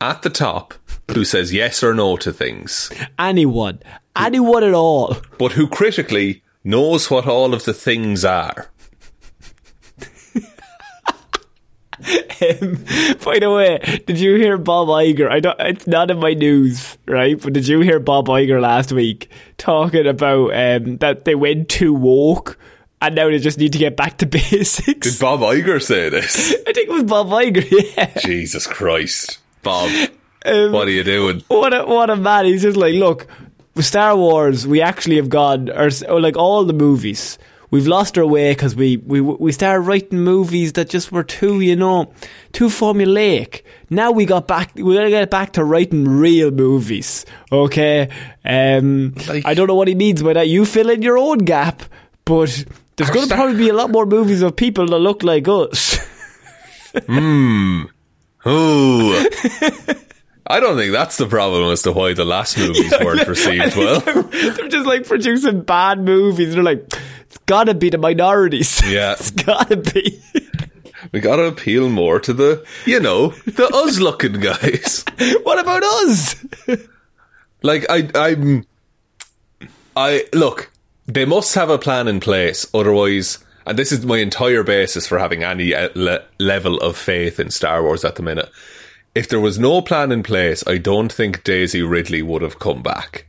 at 0.00 0.22
the 0.22 0.30
top 0.30 0.74
who 1.12 1.24
says 1.24 1.52
yes 1.54 1.82
or 1.82 1.94
no 1.94 2.16
to 2.18 2.32
things, 2.32 2.90
Anyone, 3.18 3.80
anyone 4.16 4.64
at 4.64 4.74
all. 4.74 5.16
but 5.38 5.52
who 5.52 5.66
critically 5.68 6.42
knows 6.64 7.10
what 7.10 7.26
all 7.28 7.54
of 7.54 7.64
the 7.64 7.72
things 7.72 8.24
are. 8.24 8.68
Um, 11.98 12.84
by 13.24 13.38
the 13.38 13.50
way, 13.54 14.02
did 14.06 14.18
you 14.18 14.34
hear 14.36 14.58
Bob 14.58 14.88
Iger? 14.88 15.30
I 15.30 15.40
don't. 15.40 15.58
It's 15.60 15.86
not 15.86 16.10
in 16.10 16.18
my 16.18 16.34
news, 16.34 16.98
right? 17.06 17.40
But 17.40 17.54
did 17.54 17.66
you 17.66 17.80
hear 17.80 17.98
Bob 17.98 18.26
Iger 18.28 18.60
last 18.60 18.92
week 18.92 19.30
talking 19.56 20.06
about 20.06 20.52
um, 20.54 20.98
that 20.98 21.24
they 21.24 21.34
went 21.34 21.68
too 21.68 21.94
woke 21.94 22.58
and 23.00 23.14
now 23.14 23.28
they 23.28 23.38
just 23.38 23.58
need 23.58 23.72
to 23.72 23.78
get 23.78 23.96
back 23.96 24.18
to 24.18 24.26
basics? 24.26 25.10
Did 25.10 25.20
Bob 25.20 25.40
Iger 25.40 25.82
say 25.82 26.08
this? 26.08 26.52
I 26.66 26.72
think 26.72 26.88
it 26.88 26.92
was 26.92 27.04
Bob 27.04 27.28
Iger. 27.28 27.64
Yeah. 27.96 28.12
Jesus 28.18 28.66
Christ. 28.66 29.38
Bob. 29.62 29.90
Um, 30.44 30.72
what 30.72 30.86
are 30.86 30.92
you 30.92 31.02
doing? 31.02 31.42
what 31.48 31.74
a 31.74 31.84
what 31.86 32.10
a 32.10 32.16
man! 32.16 32.44
He's 32.44 32.62
just 32.62 32.76
like, 32.76 32.94
look, 32.94 33.26
with 33.74 33.84
Star 33.84 34.16
Wars, 34.16 34.66
we 34.66 34.80
actually 34.80 35.16
have 35.16 35.28
gone, 35.28 35.70
or, 35.70 35.88
or 36.08 36.20
like 36.20 36.36
all 36.36 36.64
the 36.64 36.72
movies, 36.72 37.38
we've 37.70 37.86
lost 37.86 38.16
our 38.18 38.26
way 38.26 38.52
because 38.52 38.74
we 38.76 38.96
we 38.98 39.20
we 39.20 39.52
started 39.52 39.80
writing 39.80 40.20
movies 40.20 40.72
that 40.74 40.88
just 40.88 41.12
were 41.12 41.24
too, 41.24 41.60
you 41.60 41.76
know, 41.76 42.12
too 42.52 42.66
formulaic. 42.68 43.62
Now 43.90 44.10
we 44.12 44.24
got 44.26 44.46
back, 44.48 44.72
we 44.74 44.94
gotta 44.94 45.10
get 45.10 45.30
back 45.30 45.52
to 45.54 45.64
writing 45.64 46.04
real 46.08 46.50
movies. 46.50 47.24
Okay, 47.52 48.08
um, 48.44 49.14
Like- 49.28 49.46
I 49.46 49.54
don't 49.54 49.66
know 49.68 49.74
what 49.74 49.88
he 49.88 49.94
means 49.94 50.22
by 50.22 50.32
that. 50.34 50.48
You 50.48 50.64
fill 50.64 50.90
in 50.90 51.02
your 51.02 51.18
own 51.18 51.38
gap, 51.38 51.82
but 52.24 52.64
there's 52.96 53.10
going 53.10 53.28
to 53.28 53.34
probably 53.34 53.56
be 53.58 53.68
a 53.68 53.74
lot 53.74 53.90
more 53.90 54.06
movies 54.06 54.40
of 54.42 54.56
people 54.56 54.86
that 54.86 54.98
look 54.98 55.22
like 55.22 55.46
us. 55.48 55.98
Hmm. 57.06 57.82
Ooh. 58.46 59.28
I 60.46 60.60
don't 60.60 60.78
think 60.78 60.92
that's 60.92 61.16
the 61.18 61.26
problem 61.26 61.70
as 61.70 61.82
to 61.82 61.92
why 61.92 62.14
the 62.14 62.24
last 62.24 62.56
movies 62.56 62.90
weren't 63.04 63.28
received 63.28 63.76
well. 63.76 64.00
They're 64.00 64.68
just 64.68 64.86
like 64.86 65.06
producing 65.06 65.60
bad 65.62 66.00
movies. 66.00 66.54
They're 66.54 66.62
like, 66.62 66.90
gotta 67.46 67.74
be 67.74 67.90
the 67.90 67.98
minorities. 67.98 68.82
Yeah. 68.86 69.12
it's 69.12 69.30
gotta 69.30 69.76
be. 69.76 70.20
We 71.12 71.20
gotta 71.20 71.44
appeal 71.44 71.88
more 71.88 72.18
to 72.20 72.32
the, 72.32 72.66
you 72.84 73.00
know, 73.00 73.28
the 73.46 73.66
us 73.68 73.98
looking 74.00 74.40
guys. 74.40 75.04
what 75.42 75.58
about 75.58 75.82
us? 75.82 76.34
Like, 77.62 77.86
I, 77.88 78.08
I'm, 78.14 78.64
I, 79.96 80.24
look, 80.32 80.70
they 81.06 81.24
must 81.24 81.54
have 81.54 81.70
a 81.70 81.78
plan 81.78 82.08
in 82.08 82.20
place, 82.20 82.66
otherwise, 82.74 83.38
and 83.66 83.78
this 83.78 83.92
is 83.92 84.04
my 84.04 84.18
entire 84.18 84.62
basis 84.62 85.06
for 85.06 85.18
having 85.18 85.42
any 85.42 85.74
uh, 85.74 85.88
le- 85.94 86.24
level 86.38 86.78
of 86.78 86.96
faith 86.96 87.38
in 87.40 87.50
Star 87.50 87.82
Wars 87.82 88.04
at 88.04 88.16
the 88.16 88.22
minute. 88.22 88.50
If 89.14 89.28
there 89.28 89.40
was 89.40 89.58
no 89.58 89.80
plan 89.82 90.12
in 90.12 90.22
place, 90.22 90.62
I 90.66 90.78
don't 90.78 91.12
think 91.12 91.44
Daisy 91.44 91.82
Ridley 91.82 92.22
would 92.22 92.42
have 92.42 92.58
come 92.58 92.82
back. 92.82 93.26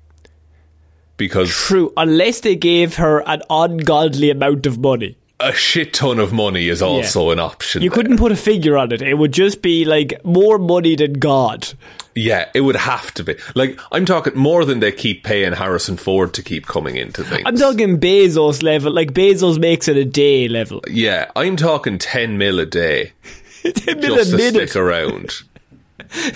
Because 1.18 1.50
True, 1.50 1.92
unless 1.98 2.42
they 2.42 2.56
gave 2.56 2.96
her 2.98 3.28
an 3.28 3.42
ungodly 3.50 4.30
amount 4.30 4.66
of 4.68 4.78
money. 4.80 5.18
a 5.40 5.52
shit 5.54 5.94
ton 5.94 6.20
of 6.20 6.32
money 6.34 6.68
is 6.68 6.82
also 6.82 7.32
an 7.32 7.40
option. 7.40 7.82
You 7.82 7.90
there. 7.90 7.96
couldn't 7.96 8.18
put 8.18 8.32
a 8.32 8.36
figure 8.36 8.78
on 8.78 8.92
it. 8.92 9.02
It 9.02 9.16
would 9.16 9.32
just 9.34 9.62
be 9.62 9.84
like 9.86 10.24
more 10.24 10.58
money 10.60 10.96
than 10.96 11.14
God. 11.14 11.68
Yeah, 12.16 12.50
it 12.56 12.62
would 12.62 12.76
have 12.76 13.14
to 13.16 13.24
be. 13.24 13.36
Like, 13.54 13.80
I'm 13.92 14.04
talking 14.06 14.36
more 14.36 14.66
than 14.66 14.80
they 14.80 14.92
keep 14.92 15.24
paying 15.24 15.54
Harrison 15.54 15.98
Ford 15.98 16.34
to 16.34 16.42
keep 16.42 16.66
coming 16.66 16.96
into 16.98 17.24
things. 17.24 17.44
I'm 17.46 17.56
talking 17.58 18.00
Bezos 18.00 18.64
level, 18.64 18.92
like 18.92 19.14
Bezos 19.14 19.60
makes 19.60 19.88
it 19.88 19.98
a 19.98 20.06
day 20.06 20.48
level. 20.48 20.82
Yeah, 20.90 21.30
I'm 21.36 21.56
talking 21.56 22.00
10 22.00 22.38
mil 22.40 22.60
a 22.60 22.66
day 22.66 23.12
Ten 23.64 23.74
just 23.74 23.86
million 24.02 24.26
to 24.26 24.38
minutes. 24.38 24.72
stick 24.72 24.76
around. 24.82 25.32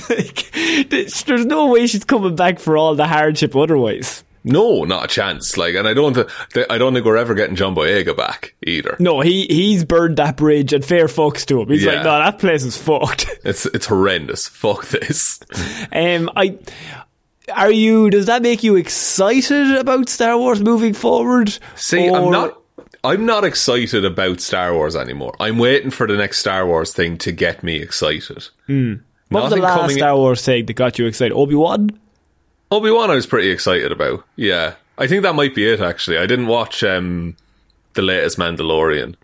Like, 0.10 0.52
there's 0.90 1.46
no 1.46 1.68
way 1.68 1.88
she's 1.88 2.04
coming 2.04 2.36
back 2.36 2.60
for 2.60 2.76
all 2.78 2.96
the 2.96 3.08
hardship 3.08 3.56
otherwise. 3.56 4.24
No, 4.44 4.84
not 4.86 5.06
a 5.06 5.08
chance. 5.08 5.56
Like, 5.58 5.76
and 5.76 5.88
I 5.88 5.94
don't, 5.94 6.14
th- 6.54 6.66
I 6.70 6.78
don't 6.78 6.94
think 6.94 7.06
we're 7.06 7.18
ever 7.18 7.34
getting 7.36 7.56
John 7.56 7.76
Boyega 7.76 8.18
back 8.18 8.56
either. 8.66 8.96
No, 9.00 9.20
he 9.22 9.46
he's 9.48 9.84
burned 9.86 10.18
that 10.18 10.38
bridge 10.38 10.74
and 10.74 10.84
fair 10.84 11.06
fucks 11.08 11.46
to 11.48 11.62
him. 11.62 11.70
He's 11.70 11.84
Yeah. 11.84 11.94
like, 11.96 12.04
no, 12.06 12.18
that 12.20 12.40
place 12.40 12.64
is 12.64 12.78
fucked. 12.78 13.28
It's 13.44 13.66
it's 13.68 13.86
horrendous. 13.88 14.48
Fuck 14.48 14.88
this. 14.88 15.40
Um, 15.92 16.30
I 16.36 16.58
are 17.54 17.72
you? 17.72 18.10
Does 18.10 18.28
that 18.28 18.42
make 18.42 18.64
you 18.64 18.76
excited 18.76 19.76
about 19.76 20.10
Star 20.10 20.38
Wars 20.38 20.62
moving 20.62 20.94
forward? 20.94 21.58
See, 21.76 22.08
I'm 22.08 22.32
not. 22.32 22.58
I'm 23.04 23.26
not 23.26 23.44
excited 23.44 24.06
about 24.06 24.42
Star 24.42 24.74
Wars 24.76 24.96
anymore. 24.96 25.34
I'm 25.40 25.58
waiting 25.58 25.90
for 25.90 26.06
the 26.08 26.16
next 26.18 26.38
Star 26.40 26.68
Wars 26.68 26.94
thing 26.94 27.18
to 27.20 27.32
get 27.32 27.64
me 27.64 27.78
excited. 27.82 28.48
What 28.68 29.44
was 29.44 29.54
the 29.54 29.58
last 29.58 29.94
Star 29.96 30.16
Wars 30.16 30.46
thing 30.46 30.66
that 30.68 30.74
got 30.74 31.00
you 31.00 31.08
excited? 31.08 31.34
Obi 31.34 31.56
Wan. 31.56 31.90
Obi 32.72 32.90
Wan, 32.90 33.12
I 33.12 33.16
was 33.16 33.28
pretty 33.28 33.50
excited 33.50 33.92
about. 33.92 34.26
Yeah, 34.36 34.76
I 34.98 35.08
think 35.08 35.24
that 35.24 35.36
might 35.36 35.54
be 35.54 35.68
it. 35.68 35.82
Actually, 35.82 36.18
I 36.18 36.26
didn't 36.26 36.48
watch 36.48 36.84
um, 36.84 37.36
the 37.94 38.02
latest 38.02 38.38
Mandalorian, 38.38 39.16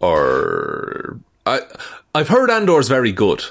or 0.00 1.18
I 1.46 1.60
I've 2.14 2.28
heard 2.28 2.50
Andor's 2.50 2.88
very 2.88 3.12
good. 3.12 3.44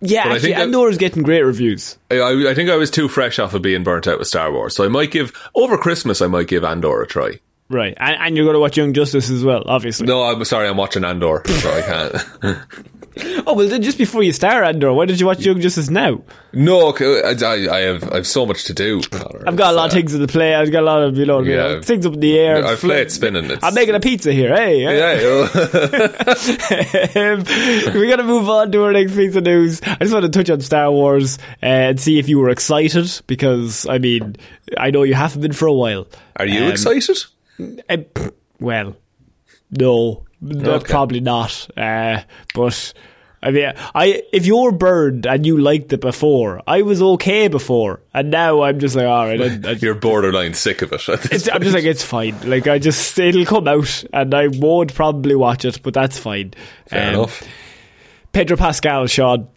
Yeah, 0.00 0.24
But 0.24 0.32
I 0.32 0.38
think 0.38 0.56
Andor 0.58 0.88
is 0.90 0.98
getting 0.98 1.22
great 1.22 1.42
reviews. 1.42 1.96
I, 2.10 2.16
I 2.16 2.50
I 2.50 2.54
think 2.54 2.68
I 2.68 2.76
was 2.76 2.90
too 2.90 3.08
fresh 3.08 3.38
off 3.38 3.54
of 3.54 3.62
being 3.62 3.84
burnt 3.84 4.06
out 4.06 4.18
with 4.18 4.28
Star 4.28 4.52
Wars, 4.52 4.76
so 4.76 4.84
I 4.84 4.88
might 4.88 5.10
give 5.10 5.32
over 5.54 5.78
Christmas. 5.78 6.20
I 6.20 6.26
might 6.26 6.46
give 6.46 6.62
Andor 6.62 7.02
a 7.02 7.06
try. 7.06 7.40
Right, 7.70 7.94
and, 7.96 8.16
and 8.20 8.36
you're 8.36 8.44
going 8.44 8.54
to 8.54 8.60
watch 8.60 8.76
Young 8.76 8.92
Justice 8.92 9.30
as 9.30 9.42
well, 9.42 9.62
obviously. 9.64 10.06
No, 10.06 10.22
I'm 10.24 10.44
sorry, 10.44 10.68
I'm 10.68 10.76
watching 10.76 11.02
Andor, 11.02 11.42
so 11.46 11.72
I 11.72 11.80
can't. 11.80 12.58
Oh 13.46 13.52
well, 13.54 13.68
then 13.68 13.82
just 13.82 13.98
before 13.98 14.22
you 14.22 14.32
start 14.32 14.64
Andor, 14.64 14.92
why 14.92 15.04
did 15.04 15.20
you 15.20 15.26
watch 15.26 15.40
Young 15.44 15.60
Justice 15.60 15.90
now? 15.90 16.22
no, 16.52 16.94
I, 16.98 17.34
I 17.44 17.54
I 17.76 17.80
have 17.80 18.10
I 18.10 18.16
have 18.16 18.26
so 18.26 18.46
much 18.46 18.64
to 18.64 18.72
do. 18.74 19.02
Connor. 19.02 19.44
I've 19.46 19.56
got 19.56 19.72
a 19.72 19.76
lot 19.76 19.86
of 19.86 19.92
uh, 19.92 19.94
things 19.96 20.14
in 20.14 20.20
the 20.22 20.28
play. 20.28 20.54
I've 20.54 20.72
got 20.72 20.82
a 20.82 20.86
lot 20.86 21.02
of 21.02 21.16
you 21.18 21.26
know, 21.26 21.40
you 21.42 21.56
know, 21.56 21.82
things 21.82 22.06
up 22.06 22.14
in 22.14 22.20
the 22.20 22.38
air. 22.38 22.64
I've 22.64 22.78
played 22.78 23.10
spinning. 23.10 23.44
It's, 23.50 23.62
I'm 23.62 23.74
making 23.74 23.94
a 23.94 24.00
pizza 24.00 24.32
here. 24.32 24.54
Hey, 24.54 24.80
hey. 24.80 24.98
Yeah, 24.98 25.48
um, 27.16 27.44
we're 27.94 28.06
going 28.06 28.18
to 28.18 28.24
move 28.24 28.48
on 28.48 28.72
to 28.72 28.82
our 28.84 28.92
next 28.92 29.14
piece 29.14 29.36
of 29.36 29.44
news. 29.44 29.80
I 29.84 29.96
just 29.96 30.12
want 30.12 30.24
to 30.24 30.30
touch 30.30 30.50
on 30.50 30.60
Star 30.60 30.90
Wars 30.90 31.38
uh, 31.62 31.66
and 31.66 32.00
see 32.00 32.18
if 32.18 32.28
you 32.28 32.38
were 32.38 32.50
excited 32.50 33.20
because, 33.26 33.86
I 33.86 33.98
mean, 33.98 34.36
I 34.78 34.90
know 34.90 35.02
you 35.02 35.14
haven't 35.14 35.42
been 35.42 35.52
for 35.52 35.66
a 35.66 35.72
while. 35.72 36.06
are 36.36 36.46
you 36.46 36.64
Um, 36.64 36.70
excited? 36.72 37.18
Uh, 37.88 37.98
well, 38.60 38.96
no, 39.70 40.24
Okay. 40.52 40.90
probably 40.92 41.20
not. 41.20 41.68
Uh, 41.76 42.22
but 42.54 42.92
I 43.42 43.50
mean, 43.50 43.72
I 43.94 44.22
if 44.32 44.46
you're 44.46 44.72
burned 44.72 45.26
and 45.26 45.44
you 45.44 45.58
liked 45.58 45.92
it 45.92 46.00
before, 46.00 46.62
I 46.66 46.82
was 46.82 47.02
okay 47.02 47.48
before, 47.48 48.00
and 48.14 48.30
now 48.30 48.62
I'm 48.62 48.78
just 48.80 48.96
like, 48.96 49.06
all 49.06 49.26
right, 49.26 49.40
I, 49.40 49.70
I, 49.70 49.72
You're 49.80 49.94
borderline 49.94 50.54
sick 50.54 50.80
of 50.82 50.92
it. 50.92 51.08
I'm 51.08 51.60
just 51.62 51.74
like, 51.74 51.84
it's 51.84 52.02
fine. 52.04 52.36
Like, 52.48 52.66
I 52.66 52.78
just 52.78 53.18
it'll 53.18 53.44
come 53.44 53.68
out, 53.68 54.04
and 54.12 54.32
I 54.34 54.48
won't 54.48 54.94
probably 54.94 55.34
watch 55.34 55.64
it, 55.66 55.82
but 55.82 55.92
that's 55.94 56.18
fine. 56.18 56.54
Fair 56.86 57.08
Um, 57.08 57.14
enough. 57.14 57.42
Pedro 58.32 58.56
Pascal, 58.56 59.06
Sean. 59.06 59.48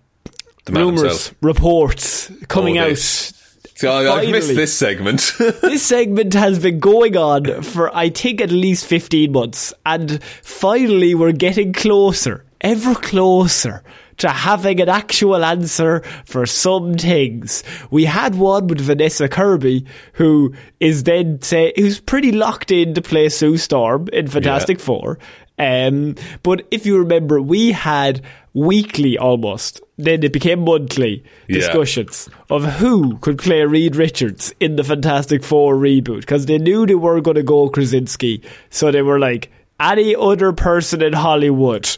The 0.65 0.73
Rumors, 0.73 1.01
himself. 1.01 1.35
reports 1.41 2.29
coming 2.49 2.77
Oh, 2.77 2.91
out. 2.91 3.31
So 3.77 3.91
I- 3.91 4.17
I've 4.21 4.29
missed 4.29 4.55
this 4.55 4.73
segment. 4.73 5.33
this 5.61 5.83
segment 5.83 6.33
has 6.33 6.59
been 6.59 6.79
going 6.79 7.15
on 7.15 7.61
for 7.61 7.95
I 7.95 8.09
think 8.09 8.41
at 8.41 8.51
least 8.51 8.85
15 8.85 9.31
months 9.31 9.73
and 9.85 10.21
finally 10.41 11.13
we're 11.15 11.31
getting 11.31 11.73
closer 11.73 12.43
ever 12.61 12.95
closer 12.95 13.83
to 14.17 14.29
having 14.29 14.81
an 14.81 14.89
actual 14.89 15.45
answer 15.45 16.01
for 16.25 16.47
some 16.47 16.95
things. 16.95 17.63
We 17.91 18.05
had 18.05 18.33
one 18.33 18.65
with 18.65 18.81
Vanessa 18.81 19.29
Kirby, 19.29 19.85
who 20.13 20.55
is 20.79 21.03
then 21.03 21.39
say 21.43 21.71
who's 21.75 21.99
pretty 21.99 22.31
locked 22.31 22.71
in 22.71 22.95
to 22.95 23.01
play 23.03 23.29
Sue 23.29 23.57
Storm 23.57 24.07
in 24.11 24.27
Fantastic 24.27 24.79
Four. 24.79 25.19
Um, 25.59 26.15
but 26.41 26.65
if 26.71 26.87
you 26.87 26.97
remember, 26.97 27.39
we 27.41 27.71
had 27.73 28.21
weekly 28.57 29.17
almost. 29.17 29.81
Then 29.97 30.23
it 30.23 30.33
became 30.33 30.61
monthly 30.65 31.23
Yeah. 31.47 31.59
discussions 31.59 32.27
of 32.49 32.63
who 32.75 33.17
could 33.19 33.37
play 33.37 33.63
Reed 33.63 33.95
Richards 33.95 34.53
in 34.59 34.75
the 34.75 34.83
Fantastic 34.83 35.43
Four 35.43 35.75
reboot 35.75 36.21
because 36.21 36.45
they 36.47 36.57
knew 36.57 36.85
they 36.85 36.95
were 36.95 37.21
going 37.21 37.35
to 37.35 37.43
go 37.43 37.69
Krasinski, 37.69 38.41
so 38.69 38.91
they 38.91 39.01
were 39.03 39.19
like 39.19 39.51
any 39.79 40.15
other 40.15 40.53
person 40.53 41.01
in 41.03 41.13
Hollywood. 41.13 41.95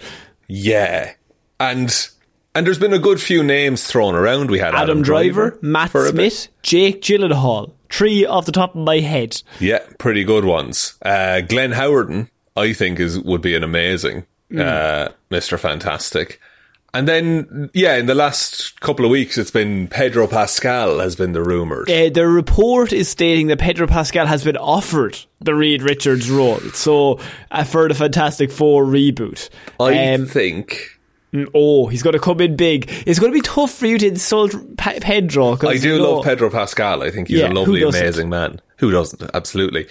yeah, 0.47 1.13
and 1.59 2.07
and 2.55 2.65
there's 2.65 2.79
been 2.79 2.93
a 2.93 2.99
good 2.99 3.21
few 3.21 3.43
names 3.43 3.85
thrown 3.85 4.15
around. 4.15 4.49
We 4.51 4.59
had 4.59 4.69
Adam, 4.75 4.81
Adam, 4.81 5.01
Driver, 5.01 5.57
Matt 5.61 5.91
for 5.91 6.03
bit. 6.11 6.33
Smith, 6.33 6.47
Jake 6.63 7.01
Gyllenhaal. 7.01 7.71
Three 7.91 8.25
off 8.25 8.45
the 8.45 8.51
top 8.51 8.75
of 8.75 8.81
my 8.81 8.99
head. 8.99 9.41
Yeah, 9.59 9.79
pretty 9.97 10.23
good 10.23 10.45
ones. 10.45 10.93
Uh, 11.03 11.41
Glenn 11.41 11.71
Howerton, 11.71 12.29
I 12.55 12.73
think, 12.73 12.99
is 12.99 13.17
would 13.19 13.41
be 13.41 13.55
an 13.55 13.63
amazing 13.63 14.25
uh, 14.57 15.09
Mister 15.29 15.57
Fantastic. 15.57 16.39
And 16.93 17.07
then, 17.07 17.69
yeah, 17.73 17.97
in 17.97 18.07
the 18.07 18.15
last 18.15 18.79
couple 18.81 19.05
of 19.05 19.11
weeks, 19.11 19.37
it's 19.37 19.51
been 19.51 19.87
Pedro 19.87 20.25
Pascal 20.27 20.99
has 20.99 21.15
been 21.15 21.33
the 21.33 21.43
rumored. 21.43 21.89
Uh, 21.89 22.09
the 22.09 22.27
report 22.27 22.91
is 22.91 23.07
stating 23.07 23.47
that 23.47 23.59
Pedro 23.59 23.85
Pascal 23.85 24.25
has 24.25 24.43
been 24.43 24.57
offered 24.57 25.17
the 25.39 25.53
Reed 25.53 25.83
Richards 25.83 26.29
role, 26.31 26.59
so 26.73 27.19
uh, 27.51 27.63
for 27.63 27.87
the 27.87 27.93
Fantastic 27.93 28.51
Four 28.51 28.85
reboot. 28.85 29.49
I 29.79 30.13
Um, 30.15 30.25
think 30.25 30.95
Mm, 31.31 31.47
Oh, 31.53 31.85
he's 31.85 32.01
going 32.01 32.13
to 32.13 32.19
come 32.19 32.41
in 32.41 32.55
big. 32.55 32.91
It's 33.05 33.19
going 33.19 33.31
to 33.31 33.37
be 33.37 33.43
tough 33.43 33.71
for 33.71 33.85
you 33.85 33.99
to 33.99 34.07
insult 34.07 34.55
Pe- 34.77 34.99
Pedro. 34.99 35.59
I 35.61 35.77
do 35.77 35.89
you 35.89 35.97
know- 35.99 36.15
love 36.15 36.25
Pedro 36.25 36.49
Pascal. 36.49 37.03
I 37.03 37.11
think 37.11 37.27
he's 37.27 37.37
Yeah, 37.37 37.49
a 37.49 37.53
lovely, 37.53 37.83
amazing 37.83 38.29
man. 38.29 38.59
Who 38.77 38.89
doesn't? 38.89 39.29
Absolutely. 39.35 39.85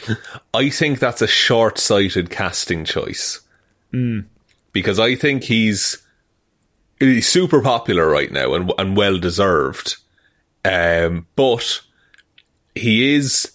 I 0.52 0.68
think 0.68 0.98
that's 0.98 1.22
a 1.22 1.28
short-sighted 1.28 2.30
casting 2.30 2.84
choice 2.84 3.40
Hmm. 3.92 4.20
because 4.72 4.98
I 4.98 5.14
think 5.14 5.44
he's 5.44 5.98
he's 7.00 7.28
super 7.28 7.60
popular 7.62 8.08
right 8.08 8.30
now 8.30 8.54
and 8.54 8.72
and 8.78 8.96
well 8.96 9.18
deserved. 9.18 9.96
Um, 10.64 11.26
but 11.36 11.82
he 12.74 13.14
is 13.14 13.52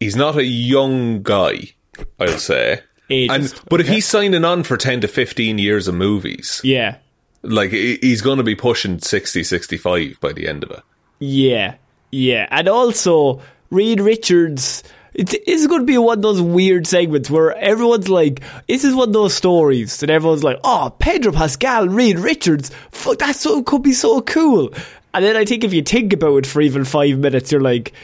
he's 0.00 0.16
not 0.16 0.36
a 0.36 0.44
young 0.44 1.22
guy. 1.22 1.74
I'll 2.18 2.38
say. 2.38 2.80
Ageist. 3.10 3.30
And 3.30 3.60
but 3.70 3.80
if 3.80 3.88
he's 3.88 4.06
signing 4.06 4.44
on 4.44 4.62
for 4.64 4.76
ten 4.76 5.00
to 5.02 5.08
fifteen 5.08 5.58
years 5.58 5.88
of 5.88 5.94
movies, 5.94 6.60
Yeah. 6.64 6.96
Like 7.42 7.70
he's 7.70 8.22
going 8.22 8.38
to 8.38 8.42
be 8.42 8.56
pushing 8.56 8.98
60, 8.98 9.44
65 9.44 10.18
by 10.20 10.32
the 10.32 10.48
end 10.48 10.64
of 10.64 10.70
it. 10.72 10.80
Yeah, 11.20 11.76
yeah, 12.10 12.48
and 12.50 12.66
also 12.68 13.40
Reed 13.70 14.00
Richards. 14.00 14.82
It's, 15.18 15.34
it's 15.46 15.66
going 15.66 15.80
to 15.80 15.86
be 15.86 15.96
one 15.96 16.18
of 16.18 16.22
those 16.22 16.42
weird 16.42 16.86
segments 16.86 17.30
where 17.30 17.56
everyone's 17.56 18.10
like, 18.10 18.42
this 18.68 18.84
is 18.84 18.94
one 18.94 19.08
of 19.08 19.12
those 19.14 19.32
stories 19.34 19.98
that 20.00 20.10
everyone's 20.10 20.44
like, 20.44 20.60
oh, 20.62 20.94
Pedro 20.98 21.32
Pascal, 21.32 21.88
Reed 21.88 22.18
Richards, 22.18 22.70
fuck, 22.90 23.18
that 23.20 23.34
so 23.34 23.62
could 23.62 23.82
be 23.82 23.94
so 23.94 24.20
cool. 24.20 24.74
And 25.14 25.24
then 25.24 25.34
I 25.34 25.46
think 25.46 25.64
if 25.64 25.72
you 25.72 25.80
think 25.82 26.12
about 26.12 26.36
it 26.36 26.46
for 26.46 26.60
even 26.60 26.84
five 26.84 27.18
minutes, 27.18 27.50
you're 27.50 27.62
like, 27.62 27.94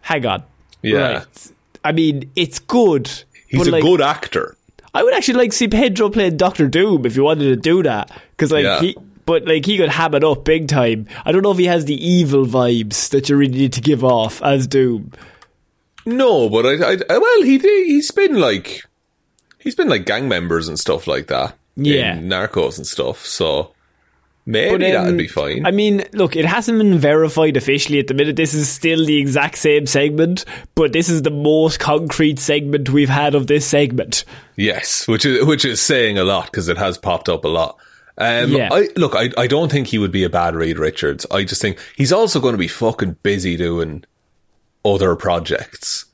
hang 0.00 0.26
on, 0.26 0.42
Yeah. 0.82 1.18
right. 1.18 1.26
I 1.84 1.92
mean, 1.92 2.32
it's 2.34 2.58
good. 2.58 3.08
He's 3.46 3.68
a 3.68 3.70
like, 3.70 3.82
good 3.82 4.00
actor. 4.00 4.56
I 4.92 5.04
would 5.04 5.14
actually 5.14 5.38
like 5.38 5.50
to 5.50 5.56
see 5.56 5.68
Pedro 5.68 6.10
playing 6.10 6.36
Doctor 6.36 6.66
Doom 6.66 7.06
if 7.06 7.14
you 7.14 7.22
wanted 7.22 7.44
to 7.44 7.56
do 7.56 7.84
that, 7.84 8.10
because 8.32 8.50
like 8.50 8.64
Yeah. 8.64 8.80
he, 8.80 8.96
but 9.24 9.46
like 9.46 9.64
he 9.64 9.76
could 9.76 9.90
ham 9.90 10.14
it 10.14 10.24
up 10.24 10.44
big 10.44 10.66
time. 10.66 11.06
I 11.24 11.30
don't 11.30 11.42
know 11.42 11.52
if 11.52 11.58
he 11.58 11.66
has 11.66 11.84
the 11.84 11.94
evil 12.04 12.44
vibes 12.44 13.10
that 13.10 13.28
you 13.28 13.36
really 13.36 13.52
need 13.56 13.72
to 13.74 13.80
give 13.80 14.02
off 14.02 14.42
as 14.42 14.66
Doom. 14.66 15.12
No, 16.06 16.48
but 16.48 16.64
I, 16.66 16.92
I 17.12 17.18
well, 17.18 17.42
he 17.42 17.58
did- 17.58 17.86
he's 17.86 18.10
been 18.10 18.40
like 18.40 18.84
he's 19.58 19.74
been 19.74 19.88
like 19.88 20.06
gang 20.06 20.28
members 20.28 20.68
and 20.68 20.78
stuff 20.78 21.06
like 21.06 21.26
that. 21.26 21.56
Yeah. 21.76 22.16
Narcos 22.18 22.78
and 22.78 22.86
stuff. 22.86 23.26
So 23.26 23.72
maybe 24.46 24.78
But, 24.78 24.94
um, 24.96 25.04
that'd 25.04 25.18
be 25.18 25.26
fine. 25.28 25.66
I 25.66 25.72
mean, 25.72 26.04
look, 26.12 26.36
it 26.36 26.44
hasn't 26.46 26.78
been 26.78 26.98
verified 26.98 27.56
officially 27.56 27.98
at 27.98 28.06
the 28.06 28.14
minute. 28.14 28.36
This 28.36 28.54
is 28.54 28.68
still 28.68 29.04
the 29.04 29.18
exact 29.18 29.58
same 29.58 29.84
segment, 29.86 30.44
but 30.76 30.92
this 30.92 31.08
is 31.08 31.22
the 31.22 31.30
most 31.30 31.80
concrete 31.80 32.38
segment 32.38 32.88
we've 32.90 33.08
had 33.10 33.34
of 33.34 33.48
this 33.48 33.66
segment. 33.66 34.24
yes, 34.56 35.06
which 35.08 35.26
is 35.26 35.44
which 35.44 35.64
is 35.64 35.82
saying 35.82 36.16
a 36.18 36.24
lot 36.24 36.46
because 36.46 36.68
it 36.68 36.78
has 36.78 36.96
popped 36.96 37.28
up 37.28 37.44
a 37.44 37.48
lot. 37.48 37.76
Um, 38.18 38.52
Yeah. 38.52 38.68
I 38.72 38.88
look, 38.96 39.14
I 39.14 39.30
I 39.36 39.46
don't 39.48 39.70
think 39.70 39.88
he 39.88 39.98
would 39.98 40.12
be 40.12 40.24
a 40.24 40.30
bad 40.30 40.54
Reed 40.54 40.78
Richards. 40.78 41.26
I 41.30 41.44
just 41.44 41.60
think 41.60 41.78
he's 41.96 42.12
also 42.12 42.40
going 42.40 42.54
to 42.54 42.58
be 42.58 42.68
fucking 42.68 43.16
busy 43.22 43.56
doing 43.58 44.04
other 44.94 45.16
projects. 45.16 46.04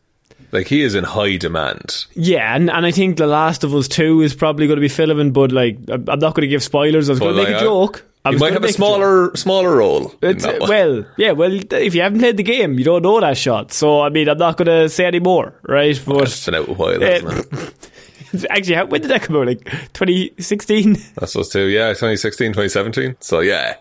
Like 0.50 0.66
he 0.66 0.82
is 0.82 0.94
in 0.94 1.04
high 1.04 1.36
demand. 1.38 2.04
Yeah, 2.14 2.54
and, 2.54 2.68
and 2.70 2.84
I 2.84 2.90
think 2.90 3.16
The 3.16 3.26
Last 3.26 3.64
of 3.64 3.74
Us 3.74 3.88
2 3.88 4.20
is 4.20 4.34
probably 4.34 4.66
going 4.66 4.76
to 4.76 4.82
be 4.82 4.88
filming, 4.88 5.32
but 5.32 5.50
like, 5.50 5.78
I'm 5.88 6.04
not 6.04 6.34
going 6.34 6.42
to 6.42 6.46
give 6.46 6.62
spoilers. 6.62 7.08
I 7.08 7.12
was 7.12 7.20
going 7.20 7.34
to 7.34 7.40
But, 7.40 7.44
make 7.48 7.54
like, 7.54 7.62
a 7.62 7.64
I- 7.64 7.68
joke. 7.68 8.04
I 8.24 8.28
He 8.28 8.34
was 8.36 8.40
might 8.40 8.52
have 8.52 8.62
a 8.62 8.66
make 8.66 8.70
joke. 8.70 8.76
smaller 8.76 9.36
smaller 9.36 9.76
role. 9.76 10.12
in 10.22 10.30
It's, 10.30 10.44
that 10.44 10.60
one. 10.60 10.68
well, 10.68 11.04
yeah, 11.16 11.32
well, 11.32 11.52
if 11.72 11.94
you 11.94 12.02
haven't 12.02 12.20
played 12.20 12.36
the 12.36 12.44
game, 12.44 12.78
you 12.78 12.84
don't 12.84 13.02
know 13.02 13.18
that 13.20 13.36
shot. 13.36 13.72
So, 13.72 14.00
I 14.00 14.10
mean, 14.10 14.28
I'm 14.28 14.38
not 14.38 14.56
going 14.56 14.66
to 14.68 14.88
say 14.88 15.06
any 15.06 15.18
more, 15.18 15.54
right? 15.66 15.90
it's 15.90 15.98
But 16.04 16.42
been 16.46 16.54
out 16.54 16.68
a 16.68 16.72
while, 16.74 17.02
it? 17.02 18.46
actually, 18.50 18.76
how, 18.76 18.84
when 18.86 19.00
did 19.00 19.10
that 19.10 19.22
come 19.22 19.34
out? 19.36 19.46
Like 19.48 19.64
2016? 19.94 20.92
That's 21.16 21.32
supposed 21.32 21.50
to, 21.52 21.66
yeah, 21.66 21.88
2016, 21.88 22.48
2017. 22.52 23.16
So 23.20 23.40
yeah, 23.40 23.74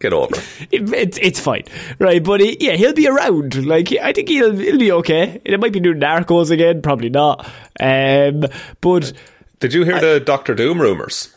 get 0.00 0.12
over. 0.12 0.36
it. 0.36 0.68
It, 0.72 0.92
it's 0.92 1.18
it's 1.20 1.40
fine, 1.40 1.64
right? 1.98 2.22
But 2.22 2.40
he, 2.40 2.56
yeah, 2.60 2.72
he'll 2.72 2.92
be 2.94 3.08
around. 3.08 3.66
Like 3.66 3.92
I 3.92 4.12
think 4.12 4.28
he'll 4.28 4.54
he'll 4.56 4.78
be 4.78 4.92
okay. 4.92 5.40
It 5.44 5.58
might 5.60 5.72
be 5.72 5.80
doing 5.80 6.00
Narcos 6.00 6.50
again, 6.50 6.82
probably 6.82 7.10
not. 7.10 7.46
Um, 7.80 8.44
but 8.80 9.12
Did 9.60 9.72
you 9.74 9.84
hear 9.84 10.00
the 10.00 10.20
Doctor 10.20 10.54
Doom 10.54 10.80
rumors? 10.80 11.32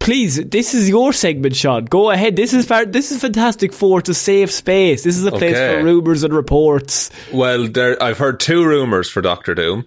please, 0.00 0.36
this 0.44 0.74
is 0.74 0.86
your 0.88 1.14
segment, 1.14 1.56
Sean. 1.56 1.86
Go 1.86 2.10
ahead. 2.10 2.36
This 2.36 2.52
is 2.52 2.66
far, 2.66 2.84
this 2.84 3.10
is 3.10 3.22
Fantastic 3.22 3.72
Four. 3.72 4.00
It's 4.00 4.10
a 4.10 4.14
safe 4.14 4.50
space. 4.50 5.02
This 5.02 5.16
is 5.16 5.24
a 5.24 5.30
place 5.30 5.56
Okay. 5.56 5.78
for 5.80 5.84
rumors 5.84 6.22
and 6.22 6.34
reports. 6.34 7.10
Well, 7.32 7.68
there, 7.68 8.02
I've 8.02 8.18
heard 8.18 8.38
two 8.38 8.66
rumors 8.66 9.08
for 9.08 9.22
Doctor 9.22 9.54
Doom. 9.54 9.86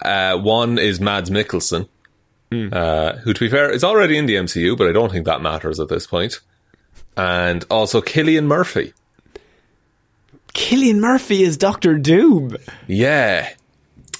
Uh, 0.00 0.38
one 0.38 0.78
is 0.78 0.98
Mads 0.98 1.28
Mikkelsen, 1.28 1.88
uh, 2.72 3.16
who, 3.18 3.34
to 3.34 3.40
be 3.40 3.50
fair, 3.50 3.70
is 3.70 3.84
already 3.84 4.16
in 4.16 4.24
the 4.24 4.36
MCU, 4.36 4.78
but 4.78 4.88
I 4.88 4.92
don't 4.92 5.12
think 5.12 5.26
that 5.26 5.42
matters 5.42 5.78
at 5.78 5.88
this 5.90 6.06
point. 6.06 6.40
And 7.20 7.66
also 7.70 8.00
Cillian 8.00 8.46
Murphy. 8.46 8.94
Cillian 10.54 11.00
Murphy 11.00 11.42
is 11.42 11.58
Doctor 11.58 11.98
Doom. 11.98 12.56
Yeah. 12.86 13.50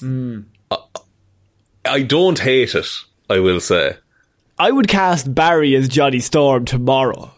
I, 0.03 0.77
I 1.87 2.03
don't 2.03 2.39
hate 2.39 2.75
it, 2.75 2.87
I 3.31 3.39
will 3.41 3.61
say. 3.61 3.97
I 4.59 4.71
would 4.71 4.87
cast 4.87 5.35
Barry 5.35 5.75
as 5.77 5.89
Johnny 5.89 6.21
Storm 6.21 6.67
tomorrow. 6.67 7.33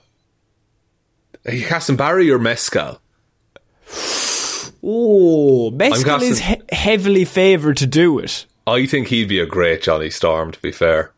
You 1.49 1.65
casting 1.65 1.95
Barry 1.97 2.29
or 2.31 2.41
Mescal? 2.41 3.01
Oh, 4.83 5.71
Mescal 5.71 6.05
casting- 6.05 6.31
is 6.31 6.41
he- 6.41 6.61
heavily 6.73 7.25
favoured 7.25 7.77
to 7.77 7.87
do 7.87 8.19
it. 8.19 8.47
I 8.67 8.87
think 8.87 9.09
he'd 9.09 9.29
be 9.29 9.39
a 9.39 9.47
great 9.47 9.83
Johnny 9.83 10.11
Storm, 10.11 10.51
to 10.51 10.61
be 10.61 10.73
fair. 10.73 11.13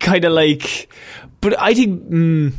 Kind 0.00 0.24
of 0.24 0.32
like, 0.32 0.88
but 1.42 1.58
I 1.60 1.74
think 1.74 2.02
mm, 2.10 2.52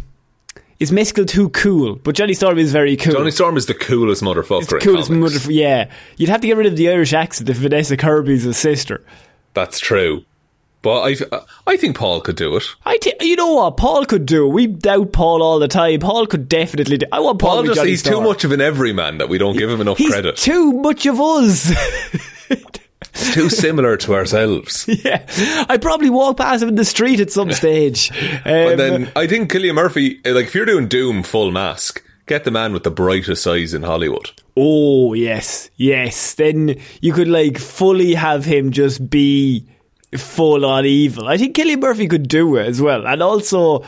is 0.80 0.92
Mescal 0.92 1.26
too 1.26 1.50
cool? 1.50 1.96
But 1.96 2.16
Johnny 2.16 2.34
Storm 2.34 2.58
is 2.58 2.72
very 2.72 2.96
cool. 2.96 3.14
Johnny 3.14 3.32
Storm 3.32 3.58
is 3.58 3.66
the 3.66 3.74
coolest 3.74 4.22
motherfucker 4.24 4.62
it's 4.62 4.70
the 4.72 4.80
coolest 4.80 5.10
comics. 5.10 5.36
motherf- 5.48 5.54
Yeah, 5.54 5.90
you'd 6.18 6.30
have 6.30 6.42
to 6.42 6.48
get 6.48 6.58
rid 6.58 6.68
of 6.68 6.76
the 6.78 6.90
Irish 6.90 7.14
accent 7.14 7.50
if 7.50 7.58
Vanessa 7.58 7.98
Kirby's 7.98 8.46
a 8.46 8.54
sister. 8.54 9.04
That's 9.54 9.80
true. 9.80 10.24
But 10.82 11.02
I, 11.02 11.42
I 11.68 11.76
think 11.76 11.98
Paul 11.98 12.22
could 12.22 12.38
do 12.38 12.56
it. 12.56 12.64
I 12.86 12.96
t- 12.98 13.14
you 13.20 13.36
know 13.36 13.56
what 13.56 13.76
Paul 13.76 14.06
could 14.06 14.26
do. 14.26 14.48
We 14.48 14.66
doubt 14.68 15.12
Paul 15.12 15.44
all 15.44 15.60
the 15.60 15.68
time. 15.68 16.00
Paul 16.00 16.26
could 16.26 16.48
definitely 16.48 16.98
do. 17.00 17.06
I 17.12 17.20
want 17.20 17.38
Paul. 17.40 17.56
Paul 17.58 17.64
just, 17.66 17.84
he's 17.86 18.02
too 18.02 18.22
much 18.22 18.46
of 18.46 18.54
an 18.54 18.62
everyman 18.62 19.18
that 19.18 19.28
we 19.28 19.38
don't 19.38 19.58
give 19.58 19.70
him 19.70 19.82
enough 19.82 19.98
He's 19.98 20.14
credit. 20.14 20.38
too 20.38 20.72
much 20.72 21.06
of 21.06 21.20
us. 21.20 21.74
too 23.34 23.50
similar 23.50 23.98
to 23.98 24.14
ourselves. 24.16 24.86
yeah, 25.04 25.26
I 25.70 25.78
probably 25.78 26.10
walk 26.10 26.38
past 26.38 26.64
him 26.64 26.70
in 26.70 26.76
the 26.76 26.86
street 26.86 27.20
at 27.20 27.32
some 27.32 27.52
stage. 27.52 28.12
Um, 28.46 28.66
But 28.66 28.78
then 28.78 29.12
I 29.16 29.28
think 29.28 29.52
Cillian 29.52 29.76
Murphy, 29.76 30.20
like 30.26 30.48
if 30.48 30.56
you're 30.56 30.66
doing 30.66 30.88
Doom 30.88 31.24
full 31.24 31.52
mask, 31.52 32.04
get 32.26 32.44
the 32.44 32.52
man 32.52 32.74
with 32.74 32.84
the 32.84 32.92
brightest 32.92 33.46
eyes 33.48 33.74
in 33.74 33.84
Hollywood. 33.84 34.32
Oh 34.56 35.14
yes, 35.14 35.70
yes. 35.76 36.36
Then 36.36 36.76
you 37.02 37.14
could 37.14 37.28
like 37.28 37.58
fully 37.58 38.14
have 38.14 38.46
him 38.46 38.72
just 38.72 39.10
be 39.10 39.68
full 40.18 40.66
on 40.66 40.86
evil. 40.86 41.28
I 41.28 41.38
think 41.38 41.56
Cillian 41.56 41.82
Murphy 41.82 42.08
could 42.08 42.28
do 42.28 42.56
it 42.56 42.68
as 42.68 42.82
well, 42.82 43.06
and 43.06 43.22
also, 43.22 43.84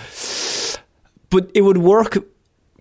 but 1.29 1.49
it 1.53 1.61
would 1.61 1.77
work. 1.77 2.17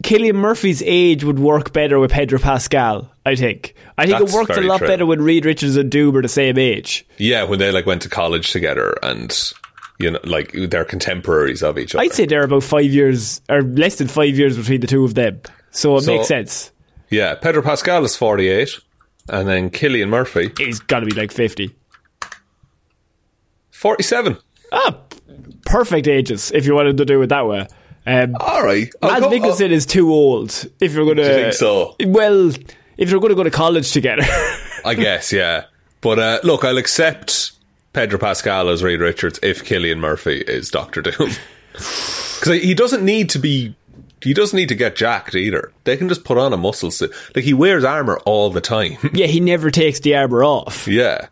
Cillian 0.03 0.35
Murphy's 0.37 0.83
age 0.85 1.25
would 1.25 1.39
work 1.39 1.73
better 1.73 1.99
with 1.99 2.11
Pedro 2.11 2.39
Pascal. 2.39 3.11
I 3.27 3.35
think. 3.37 3.75
I 3.99 4.07
think 4.07 4.19
That's 4.19 4.33
it 4.33 4.37
works 4.37 4.57
a 4.57 4.61
lot 4.63 4.79
true. 4.79 4.87
better 4.89 5.05
when 5.07 5.21
Reed 5.23 5.45
Richards 5.45 5.77
and 5.77 5.91
Doom 5.91 6.17
are 6.17 6.23
the 6.23 6.29
same 6.29 6.57
age. 6.59 7.07
Yeah, 7.19 7.43
when 7.45 7.59
they 7.59 7.71
like 7.71 7.85
went 7.87 8.03
to 8.03 8.09
college 8.09 8.51
together 8.51 8.95
and 9.03 9.53
you 9.99 10.11
know, 10.11 10.19
like 10.25 10.53
they're 10.53 10.87
contemporaries 10.87 11.63
of 11.63 11.79
each 11.79 11.95
other. 11.95 12.03
I'd 12.03 12.13
say 12.15 12.25
they're 12.25 12.45
about 12.45 12.63
five 12.63 12.87
years 12.87 13.43
or 13.51 13.61
less 13.63 13.97
than 13.97 14.09
five 14.09 14.39
years 14.39 14.57
between 14.57 14.81
the 14.81 14.87
two 14.87 15.05
of 15.05 15.15
them, 15.15 15.41
so 15.71 15.97
it 15.97 16.03
So- 16.03 16.17
makes 16.17 16.29
sense. 16.29 16.73
Yeah, 17.11 17.35
Pedro 17.35 17.61
Pascal 17.61 18.03
is 18.05 18.17
48, 18.17 18.79
and 19.29 19.47
then 19.49 19.69
Cillian 19.71 20.09
Murphy, 20.09 20.51
He's 20.57 20.79
got 20.81 21.01
to 21.01 21.07
be 21.07 21.13
like 21.13 21.31
fifty. 21.33 21.75
47. 23.73 24.37
Ah, 24.73 24.97
perfect 25.67 26.07
ages 26.07 26.53
if 26.55 26.67
you 26.67 26.75
wanted 26.75 26.97
to 26.99 27.05
do 27.05 27.21
it 27.23 27.29
that 27.29 27.47
way. 27.47 27.67
Um, 28.07 28.35
All 28.41 28.63
right. 28.65 28.93
I'll 29.03 29.11
Mads 29.11 29.25
go- 29.27 29.31
Mikkelsen 29.31 29.71
is 29.71 29.87
too 29.87 30.11
old 30.13 30.69
if 30.81 30.95
you're 30.95 31.05
going 31.05 31.19
to. 31.19 31.23
Do 31.25 31.29
you 31.29 31.35
think 31.35 31.55
so? 31.55 31.97
Well, 32.07 32.49
if 32.97 33.11
you're 33.11 33.21
going 33.21 33.31
to 33.31 33.37
go 33.37 33.45
to 33.45 33.51
college 33.51 33.93
together. 33.93 34.23
I 34.85 34.95
guess, 34.95 35.33
yeah. 35.33 35.65
But 36.01 36.19
uh, 36.19 36.41
look, 36.43 36.65
I'll 36.65 36.79
accept 36.79 37.53
Pedro 37.93 38.19
Pascal 38.19 38.69
as 38.71 38.83
Reed 38.83 39.01
Richards 39.01 39.39
if 39.43 39.65
Cillian 39.65 39.99
Murphy 39.99 40.39
is 40.41 40.71
Doctor 40.71 41.03
Doom. 41.03 41.31
Because 42.41 42.63
he 42.63 42.73
doesn't 42.75 43.05
need 43.05 43.29
to 43.31 43.39
be. 43.39 43.75
He 44.23 44.33
doesn't 44.35 44.57
need 44.57 44.71
to 44.71 44.75
get 44.75 44.97
jacked 44.97 45.35
either. 45.35 45.73
They 45.85 45.97
can 45.97 46.09
just 46.09 46.25
put 46.25 46.39
on 46.39 46.53
a 46.55 46.57
muscle 46.57 46.91
suit. 46.91 47.13
Like 47.35 47.45
he 47.45 47.53
wears 47.55 47.85
armor 47.85 48.19
all 48.25 48.49
the 48.51 48.61
time. 48.63 48.97
yeah, 49.13 49.27
he 49.27 49.41
never 49.41 49.71
takes 49.71 50.01
the 50.01 50.17
armor 50.17 50.43
off. 50.43 50.89
yeah. 50.89 51.29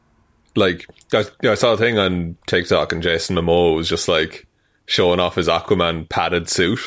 Like 0.54 0.87
I, 1.12 1.24
I 1.42 1.54
saw 1.54 1.72
a 1.72 1.76
thing 1.78 1.98
on 1.98 2.37
TikTok 2.46 2.92
and 2.92 3.02
Jason 3.02 3.37
Momoa 3.37 3.74
was 3.74 3.88
just 3.88 4.07
like 4.09 4.46
showing 4.88 5.20
off 5.20 5.37
his 5.37 5.46
Aquaman 5.46 6.09
padded 6.09 6.48
suit. 6.48 6.81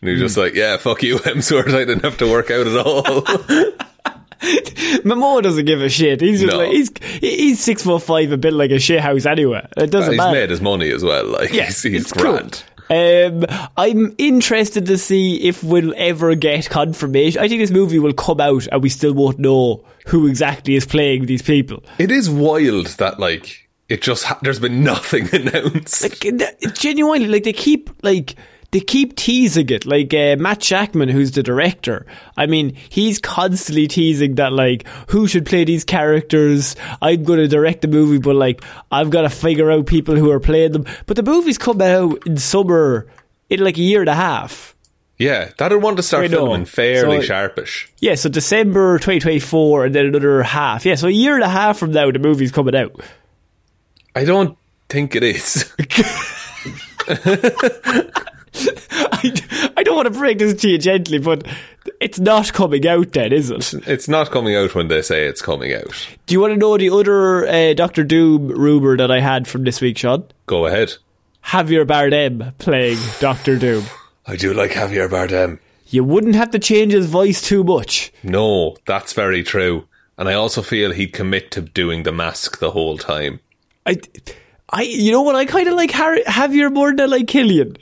And 0.00 0.10
he's 0.10 0.20
was 0.22 0.34
just 0.34 0.38
like, 0.38 0.54
yeah, 0.54 0.76
fuck 0.76 1.02
you, 1.02 1.16
Hemsworth. 1.20 1.74
I 1.74 1.84
didn't 1.84 2.04
have 2.04 2.18
to 2.18 2.30
work 2.30 2.50
out 2.52 2.66
at 2.68 2.86
all. 2.86 3.02
Momoa 5.02 5.42
doesn't 5.42 5.64
give 5.64 5.80
a 5.80 5.88
shit. 5.88 6.20
He's 6.20 6.40
just 6.42 6.52
No. 6.52 6.58
like 6.58 6.70
he's 6.70 6.90
he's 7.20 7.60
six 7.60 7.82
foot 7.82 8.02
five, 8.02 8.30
a 8.32 8.36
bit 8.36 8.52
like 8.52 8.70
a 8.70 8.78
shit 8.78 9.00
house 9.00 9.24
anyway. 9.26 9.66
It 9.76 9.90
doesn't 9.90 10.12
he's 10.12 10.18
matter. 10.18 10.32
made 10.40 10.50
his 10.50 10.60
money 10.60 10.90
as 10.90 11.02
well. 11.02 11.24
Like, 11.26 11.52
Yes, 11.52 11.82
he's, 11.82 11.92
he's 11.92 12.02
it's 12.02 12.12
cool. 12.12 12.22
grand. 12.22 12.62
Um, 12.88 13.44
I'm 13.76 14.14
interested 14.18 14.86
to 14.86 14.98
see 14.98 15.48
if 15.48 15.64
we'll 15.64 15.92
ever 15.96 16.34
get 16.36 16.68
confirmation. 16.70 17.40
I 17.42 17.48
think 17.48 17.60
this 17.60 17.72
movie 17.72 17.98
will 17.98 18.12
come 18.12 18.40
out 18.40 18.68
and 18.70 18.80
we 18.82 18.90
still 18.90 19.12
won't 19.14 19.38
know 19.40 19.84
who 20.06 20.28
exactly 20.28 20.76
is 20.76 20.86
playing 20.86 21.26
these 21.26 21.42
people. 21.42 21.82
It 21.98 22.12
is 22.12 22.30
wild 22.30 22.86
that 22.98 23.18
like 23.18 23.65
it 23.88 24.02
just 24.02 24.24
ha- 24.24 24.38
there's 24.42 24.58
been 24.60 24.82
nothing 24.82 25.28
announced. 25.34 26.02
Like, 26.02 26.74
genuinely, 26.74 27.28
like 27.28 27.44
they 27.44 27.52
keep 27.52 27.90
like 28.02 28.34
they 28.72 28.80
keep 28.80 29.16
teasing 29.16 29.68
it. 29.70 29.86
Like 29.86 30.12
uh, 30.12 30.36
Matt 30.38 30.60
Shakman, 30.60 31.10
who's 31.10 31.30
the 31.30 31.42
director. 31.42 32.04
I 32.36 32.46
mean, 32.46 32.74
he's 32.88 33.18
constantly 33.20 33.86
teasing 33.86 34.34
that 34.34 34.52
like 34.52 34.86
who 35.10 35.28
should 35.28 35.46
play 35.46 35.64
these 35.64 35.84
characters. 35.84 36.74
I'm 37.00 37.22
going 37.22 37.38
to 37.38 37.48
direct 37.48 37.82
the 37.82 37.88
movie, 37.88 38.18
but 38.18 38.34
like 38.36 38.62
I've 38.90 39.10
got 39.10 39.22
to 39.22 39.30
figure 39.30 39.70
out 39.70 39.86
people 39.86 40.16
who 40.16 40.30
are 40.32 40.40
playing 40.40 40.72
them. 40.72 40.84
But 41.06 41.16
the 41.16 41.22
movie's 41.22 41.58
come 41.58 41.80
out 41.80 42.26
in 42.26 42.36
summer 42.38 43.06
in 43.48 43.60
like 43.60 43.78
a 43.78 43.82
year 43.82 44.00
and 44.00 44.08
a 44.08 44.14
half. 44.14 44.74
Yeah, 45.18 45.50
that'd 45.56 45.80
want 45.80 45.96
to 45.96 46.02
start 46.02 46.28
filming 46.28 46.66
fairly 46.66 47.20
So- 47.22 47.26
sharpish. 47.28 47.88
Yeah, 48.00 48.16
so 48.16 48.28
December 48.28 48.98
2024 48.98 49.86
and 49.86 49.94
then 49.94 50.06
another 50.06 50.42
half. 50.42 50.84
Yeah, 50.84 50.96
so 50.96 51.06
a 51.06 51.10
year 51.10 51.34
and 51.36 51.42
a 51.44 51.48
half 51.48 51.78
from 51.78 51.92
now 51.92 52.10
the 52.10 52.18
movie's 52.18 52.52
coming 52.52 52.76
out. 52.76 53.00
I 54.16 54.24
don't 54.24 54.56
think 54.88 55.14
it 55.14 55.22
is. 55.22 55.70
I, 58.98 59.72
I 59.76 59.82
don't 59.82 59.94
want 59.94 60.06
to 60.06 60.18
break 60.18 60.38
this 60.38 60.58
to 60.62 60.70
you 60.70 60.78
gently, 60.78 61.18
but 61.18 61.46
it's 62.00 62.18
not 62.18 62.54
coming 62.54 62.86
out 62.86 63.12
then, 63.12 63.34
is 63.34 63.50
it? 63.50 63.74
it's 63.86 64.08
not 64.08 64.30
coming 64.30 64.56
out 64.56 64.74
when 64.74 64.88
they 64.88 65.02
say 65.02 65.26
it's 65.26 65.42
coming 65.42 65.74
out. 65.74 66.08
Do 66.24 66.32
you 66.32 66.40
want 66.40 66.54
to 66.54 66.56
know 66.56 66.78
the 66.78 66.88
other 66.88 67.46
uh, 67.46 67.74
Doctor 67.74 68.04
Doom 68.04 68.48
rumour 68.48 68.96
that 68.96 69.10
I 69.10 69.20
had 69.20 69.46
from 69.46 69.64
this 69.64 69.82
week, 69.82 69.98
Sean? 69.98 70.24
Go 70.46 70.64
ahead. 70.64 70.94
Javier 71.44 71.84
Bardem 71.84 72.56
playing 72.56 72.98
Doctor 73.20 73.58
Doom. 73.58 73.84
I 74.26 74.36
do 74.36 74.54
like 74.54 74.70
Javier 74.70 75.10
Bardem. 75.10 75.58
You 75.88 76.04
wouldn't 76.04 76.36
have 76.36 76.52
to 76.52 76.58
change 76.58 76.94
his 76.94 77.04
voice 77.04 77.42
too 77.42 77.62
much. 77.62 78.14
No, 78.22 78.78
that's 78.86 79.12
very 79.12 79.42
true. 79.42 79.86
And 80.16 80.26
I 80.26 80.32
also 80.32 80.62
feel 80.62 80.92
he'd 80.92 81.12
commit 81.12 81.50
to 81.50 81.60
doing 81.60 82.04
the 82.04 82.12
mask 82.12 82.60
the 82.60 82.70
whole 82.70 82.96
time. 82.96 83.40
I, 83.86 83.96
I, 84.70 84.82
you 84.82 85.12
know 85.12 85.22
what? 85.22 85.36
I 85.36 85.44
kind 85.44 85.68
of 85.68 85.74
like 85.74 85.90
Harry, 85.92 86.22
Javier 86.24 86.72
more 86.72 86.90
than 86.90 87.00
I 87.00 87.04
like 87.04 87.26
Cillian. 87.26 87.76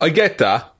I 0.00 0.08
get 0.08 0.38
that. 0.38 0.72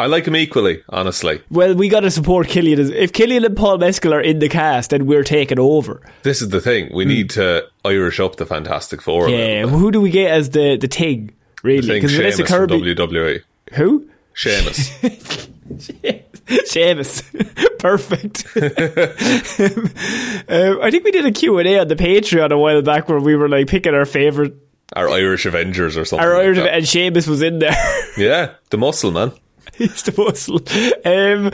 I 0.00 0.06
like 0.06 0.26
him 0.26 0.36
equally, 0.36 0.82
honestly. 0.88 1.42
Well, 1.50 1.74
we 1.74 1.88
got 1.88 2.00
to 2.00 2.10
support 2.10 2.48
Cillian. 2.48 2.78
As- 2.78 2.90
If 2.90 3.12
Cillian 3.12 3.44
and 3.44 3.56
Paul 3.56 3.78
Mescal 3.78 4.14
are 4.14 4.20
in 4.20 4.38
the 4.38 4.48
cast, 4.48 4.90
then 4.90 5.06
we're 5.06 5.24
taking 5.24 5.58
over. 5.58 6.02
This 6.22 6.42
is 6.42 6.50
the 6.50 6.60
thing. 6.60 6.90
We 6.94 7.04
hmm. 7.04 7.08
need 7.08 7.30
to 7.30 7.66
Irish 7.84 8.20
up 8.20 8.36
the 8.36 8.46
Fantastic 8.46 9.02
Four. 9.02 9.28
Yeah, 9.28 9.66
who 9.66 9.90
do 9.90 10.00
we 10.00 10.10
get 10.10 10.30
as 10.30 10.50
the 10.50 10.76
the 10.76 10.88
Ting? 10.88 11.32
Really? 11.62 11.94
Because 11.94 12.14
Vanessa 12.14 12.44
Kirby. 12.44 12.94
WWE. 12.94 13.42
Who? 13.74 14.08
Sheamus. 14.34 14.96
Sheamus. 16.70 17.22
Perfect. 17.78 18.44
um, 18.56 18.64
I 20.82 20.90
think 20.90 21.04
we 21.04 21.10
did 21.10 21.26
a 21.26 21.32
Q&A 21.32 21.78
on 21.78 21.88
the 21.88 21.96
Patreon 21.96 22.50
a 22.50 22.58
while 22.58 22.82
back 22.82 23.08
where 23.08 23.20
we 23.20 23.36
were 23.36 23.48
like 23.48 23.66
picking 23.68 23.94
our 23.94 24.06
favourite. 24.06 24.52
Our 24.94 25.08
Irish 25.10 25.46
Avengers 25.46 25.96
or 25.96 26.04
something. 26.04 26.26
Our 26.26 26.34
like 26.34 26.44
Irish, 26.44 26.58
that. 26.58 26.74
and 26.74 26.88
Sheamus 26.88 27.26
was 27.26 27.42
in 27.42 27.58
there. 27.58 27.76
Yeah, 28.16 28.54
the 28.70 28.78
muscle 28.78 29.10
man. 29.12 29.32
He's 29.74 30.02
the 30.02 30.14
muscle. 30.16 30.60
Um, 31.04 31.52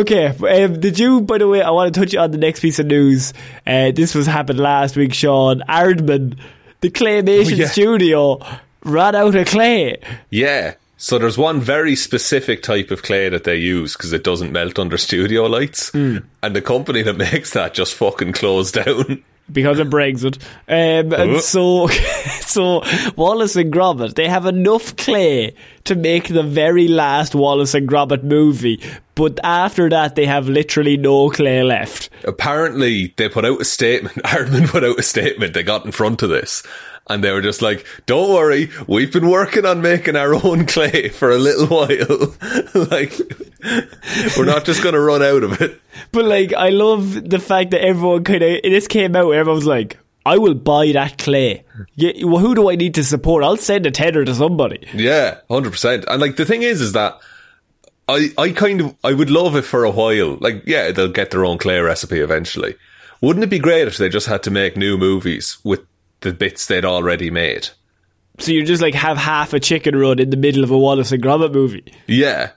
okay. 0.00 0.26
Um, 0.64 0.80
did 0.80 0.98
you, 0.98 1.20
by 1.22 1.38
the 1.38 1.46
way, 1.48 1.62
I 1.62 1.70
want 1.70 1.94
to 1.94 2.00
touch 2.00 2.14
on 2.16 2.32
the 2.32 2.38
next 2.38 2.60
piece 2.60 2.78
of 2.80 2.86
news. 2.86 3.32
Uh, 3.66 3.92
this 3.92 4.14
was 4.14 4.26
happened 4.26 4.58
last 4.58 4.96
week, 4.96 5.14
Sean. 5.14 5.62
Aardman, 5.68 6.36
the 6.80 6.90
claymation 6.90 7.52
Oh, 7.52 7.56
yeah. 7.56 7.66
studio, 7.68 8.40
ran 8.84 9.14
out 9.14 9.34
of 9.36 9.46
clay. 9.46 9.96
Yeah. 10.28 10.74
So 11.02 11.18
there's 11.18 11.36
one 11.36 11.60
very 11.60 11.96
specific 11.96 12.62
type 12.62 12.92
of 12.92 13.02
clay 13.02 13.28
that 13.28 13.42
they 13.42 13.56
use 13.56 13.94
because 13.96 14.12
it 14.12 14.22
doesn't 14.22 14.52
melt 14.52 14.78
under 14.78 14.96
studio 14.96 15.46
lights. 15.46 15.90
Hmm. 15.90 16.18
And 16.44 16.54
the 16.54 16.62
company 16.62 17.02
that 17.02 17.16
makes 17.32 17.52
that 17.54 17.74
just 17.74 17.94
fucking 17.94 18.32
closed 18.34 18.74
down. 18.74 19.24
because 19.50 19.80
of 19.80 19.88
Brexit. 19.88 20.38
Um, 20.68 21.12
and 21.12 21.30
Oh. 21.32 21.38
so, 21.40 21.88
so 22.40 22.82
Wallace 23.16 23.56
and 23.56 23.72
Gromit, 23.72 24.14
they 24.14 24.28
have 24.28 24.46
enough 24.46 24.96
clay 24.96 25.54
to 25.86 25.96
make 25.96 26.28
the 26.28 26.44
very 26.44 26.86
last 26.86 27.34
Wallace 27.34 27.74
and 27.74 27.88
Gromit 27.88 28.22
movie, 28.22 28.80
but 29.16 29.40
after 29.42 29.90
that, 29.90 30.14
they 30.14 30.26
have 30.26 30.48
literally 30.48 30.96
no 30.96 31.30
clay 31.30 31.64
left. 31.64 32.10
Apparently, 32.24 33.12
they 33.16 33.28
put 33.28 33.44
out 33.44 33.60
a 33.60 33.64
statement. 33.64 34.14
Aardman 34.24 34.68
put 34.68 34.84
out 34.84 35.00
a 35.00 35.02
statement. 35.02 35.52
They 35.54 35.64
got 35.64 35.84
in 35.84 35.90
front 35.90 36.22
of 36.22 36.30
this. 36.30 36.62
And 37.08 37.22
they 37.22 37.32
were 37.32 37.42
just 37.42 37.62
like, 37.62 37.84
don't 38.06 38.32
worry, 38.32 38.70
we've 38.86 39.12
been 39.12 39.28
working 39.28 39.66
on 39.66 39.82
making 39.82 40.16
our 40.16 40.34
own 40.34 40.66
clay 40.66 41.08
for 41.08 41.30
a 41.30 41.38
little 41.38 41.66
while. 41.66 42.34
like, 42.90 43.18
we're 44.36 44.44
not 44.44 44.64
just 44.64 44.82
going 44.82 44.94
to 44.94 45.00
run 45.00 45.22
out 45.22 45.42
of 45.42 45.60
it. 45.60 45.80
But 46.12 46.24
like, 46.26 46.52
I 46.54 46.70
love 46.70 47.28
the 47.28 47.38
fact 47.38 47.72
that 47.72 47.84
everyone 47.84 48.24
kind 48.24 48.42
of 48.42 48.62
this 48.62 48.86
came 48.86 49.16
out. 49.16 49.30
Everyone 49.30 49.56
was 49.56 49.66
like, 49.66 49.98
"I 50.24 50.38
will 50.38 50.54
buy 50.54 50.92
that 50.92 51.18
clay." 51.18 51.64
Yeah, 51.94 52.24
well, 52.24 52.38
who 52.38 52.54
do 52.54 52.70
I 52.70 52.76
need 52.76 52.94
to 52.94 53.04
support? 53.04 53.44
I'll 53.44 53.56
send 53.56 53.86
a 53.86 53.90
tenner 53.90 54.24
to 54.24 54.34
somebody. 54.34 54.86
Yeah, 54.94 55.38
hundred 55.50 55.72
percent. 55.72 56.04
And 56.08 56.20
like 56.20 56.36
the 56.36 56.44
thing 56.44 56.62
is, 56.62 56.80
is 56.80 56.92
that 56.92 57.20
I 58.08 58.30
I 58.38 58.50
kind 58.50 58.80
of 58.80 58.96
I 59.04 59.12
would 59.12 59.30
love 59.30 59.56
it 59.56 59.62
for 59.62 59.84
a 59.84 59.90
while. 59.90 60.36
Like, 60.40 60.64
yeah, 60.66 60.90
they'll 60.92 61.08
get 61.08 61.30
their 61.30 61.44
own 61.44 61.58
clay 61.58 61.80
recipe 61.80 62.20
eventually. 62.20 62.74
Wouldn't 63.20 63.44
it 63.44 63.50
be 63.50 63.60
great 63.60 63.86
if 63.86 63.98
they 63.98 64.08
just 64.08 64.26
had 64.26 64.42
to 64.44 64.50
make 64.50 64.76
new 64.76 64.98
movies 64.98 65.58
with 65.62 65.80
the 66.22 66.32
bits 66.32 66.66
they'd 66.66 66.84
already 66.84 67.30
made? 67.30 67.68
So 68.38 68.52
you 68.52 68.64
just 68.64 68.82
like 68.82 68.94
have 68.94 69.18
half 69.18 69.52
a 69.52 69.60
chicken 69.60 69.96
run 69.96 70.18
in 70.18 70.30
the 70.30 70.36
middle 70.36 70.64
of 70.64 70.70
a 70.70 70.78
Wallace 70.78 71.12
and 71.12 71.22
Gromit 71.22 71.52
movie. 71.52 71.92
Yeah, 72.06 72.52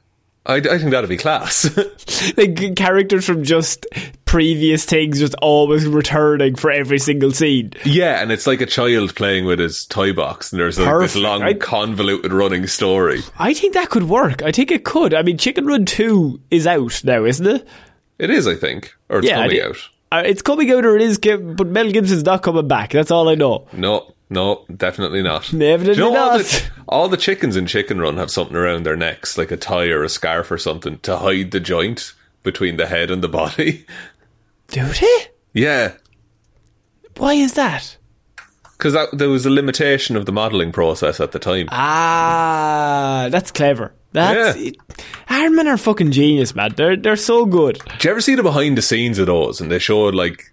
I, 0.45 0.55
I 0.55 0.77
think 0.77 0.91
that'd 0.91 1.09
be 1.09 1.17
class. 1.17 1.75
like 2.37 2.75
characters 2.75 3.25
from 3.25 3.43
just 3.43 3.85
previous 4.25 4.85
things 4.85 5.19
just 5.19 5.35
always 5.41 5.87
returning 5.87 6.55
for 6.55 6.69
every 6.69 6.99
single 6.99 7.31
scene. 7.31 7.71
yeah, 7.83 8.21
and 8.21 8.31
it's 8.31 8.45
like 8.45 8.61
a 8.61 8.65
child 8.65 9.15
playing 9.15 9.45
with 9.45 9.59
his 9.59 9.85
toy 9.85 10.13
box, 10.13 10.51
and 10.51 10.59
there's 10.59 10.77
like 10.77 10.99
this 10.99 11.15
long, 11.15 11.57
convoluted 11.59 12.31
running 12.31 12.67
story. 12.67 13.21
I 13.39 13.53
think 13.53 13.73
that 13.73 13.89
could 13.89 14.03
work. 14.03 14.43
I 14.43 14.51
think 14.51 14.71
it 14.71 14.83
could. 14.83 15.13
I 15.13 15.23
mean, 15.23 15.37
Chicken 15.37 15.65
Run 15.65 15.85
2 15.85 16.41
is 16.51 16.67
out 16.67 17.03
now, 17.03 17.25
isn't 17.25 17.47
it? 17.47 17.67
It 18.19 18.29
is, 18.29 18.47
I 18.47 18.55
think, 18.55 18.93
or 19.09 19.19
it's 19.19 19.29
I 19.29 19.33
coming 19.33 19.61
out. 19.61 19.89
It's 20.19 20.41
coming 20.41 20.71
out 20.71 20.85
or 20.85 20.95
it 20.95 21.01
is, 21.01 21.17
but 21.19 21.67
Mel 21.67 21.91
Gibson's 21.91 22.23
not 22.23 22.43
coming 22.43 22.67
back. 22.67 22.91
That's 22.91 23.11
all 23.11 23.29
I 23.29 23.35
know. 23.35 23.67
No, 23.73 24.13
no, 24.29 24.65
definitely 24.75 25.21
not. 25.23 25.43
Definitely 25.43 25.93
you 25.93 25.99
know 25.99 26.07
all 26.15 26.37
not. 26.37 26.39
the, 26.41 26.69
all 26.87 27.09
the 27.09 27.17
chickens 27.17 27.55
in 27.55 27.65
Chicken 27.67 27.99
Run 27.99 28.17
have 28.17 28.31
something 28.31 28.55
around 28.55 28.83
their 28.85 28.95
necks, 28.95 29.37
like 29.37 29.51
a 29.51 29.57
tie 29.57 29.89
or 29.89 30.03
a 30.03 30.09
scarf 30.09 30.51
or 30.51 30.57
something, 30.57 30.99
to 30.99 31.17
hide 31.17 31.51
the 31.51 31.59
joint 31.59 32.13
between 32.43 32.77
the 32.77 32.87
head 32.87 33.11
and 33.11 33.23
the 33.23 33.29
body. 33.29 33.85
Do 34.67 34.83
they? 34.85 35.27
yeah, 35.53 35.93
Why 37.17 37.33
is 37.33 37.53
that? 37.53 37.97
because 38.77 39.09
there 39.13 39.29
was 39.29 39.45
a 39.45 39.49
limitation 39.49 40.15
of 40.17 40.25
the 40.25 40.31
modelling 40.31 40.71
process 40.71 41.19
at 41.19 41.31
the 41.31 41.39
time. 41.39 41.67
Ah, 41.71 43.27
that's 43.31 43.51
clever. 43.51 43.93
That's 44.15 44.57
Yeah. 44.57 44.67
it. 44.69 44.75
Are 45.67 45.77
fucking 45.77 46.11
genius, 46.11 46.55
man. 46.55 46.73
They're 46.75 46.95
they're 46.95 47.15
so 47.15 47.45
good. 47.45 47.79
Did 47.93 48.03
you 48.05 48.11
ever 48.11 48.21
see 48.21 48.35
the 48.35 48.43
behind 48.43 48.77
the 48.77 48.81
scenes 48.81 49.19
of 49.19 49.27
those? 49.27 49.61
And 49.61 49.69
they 49.71 49.79
showed 49.79 50.15
like 50.15 50.51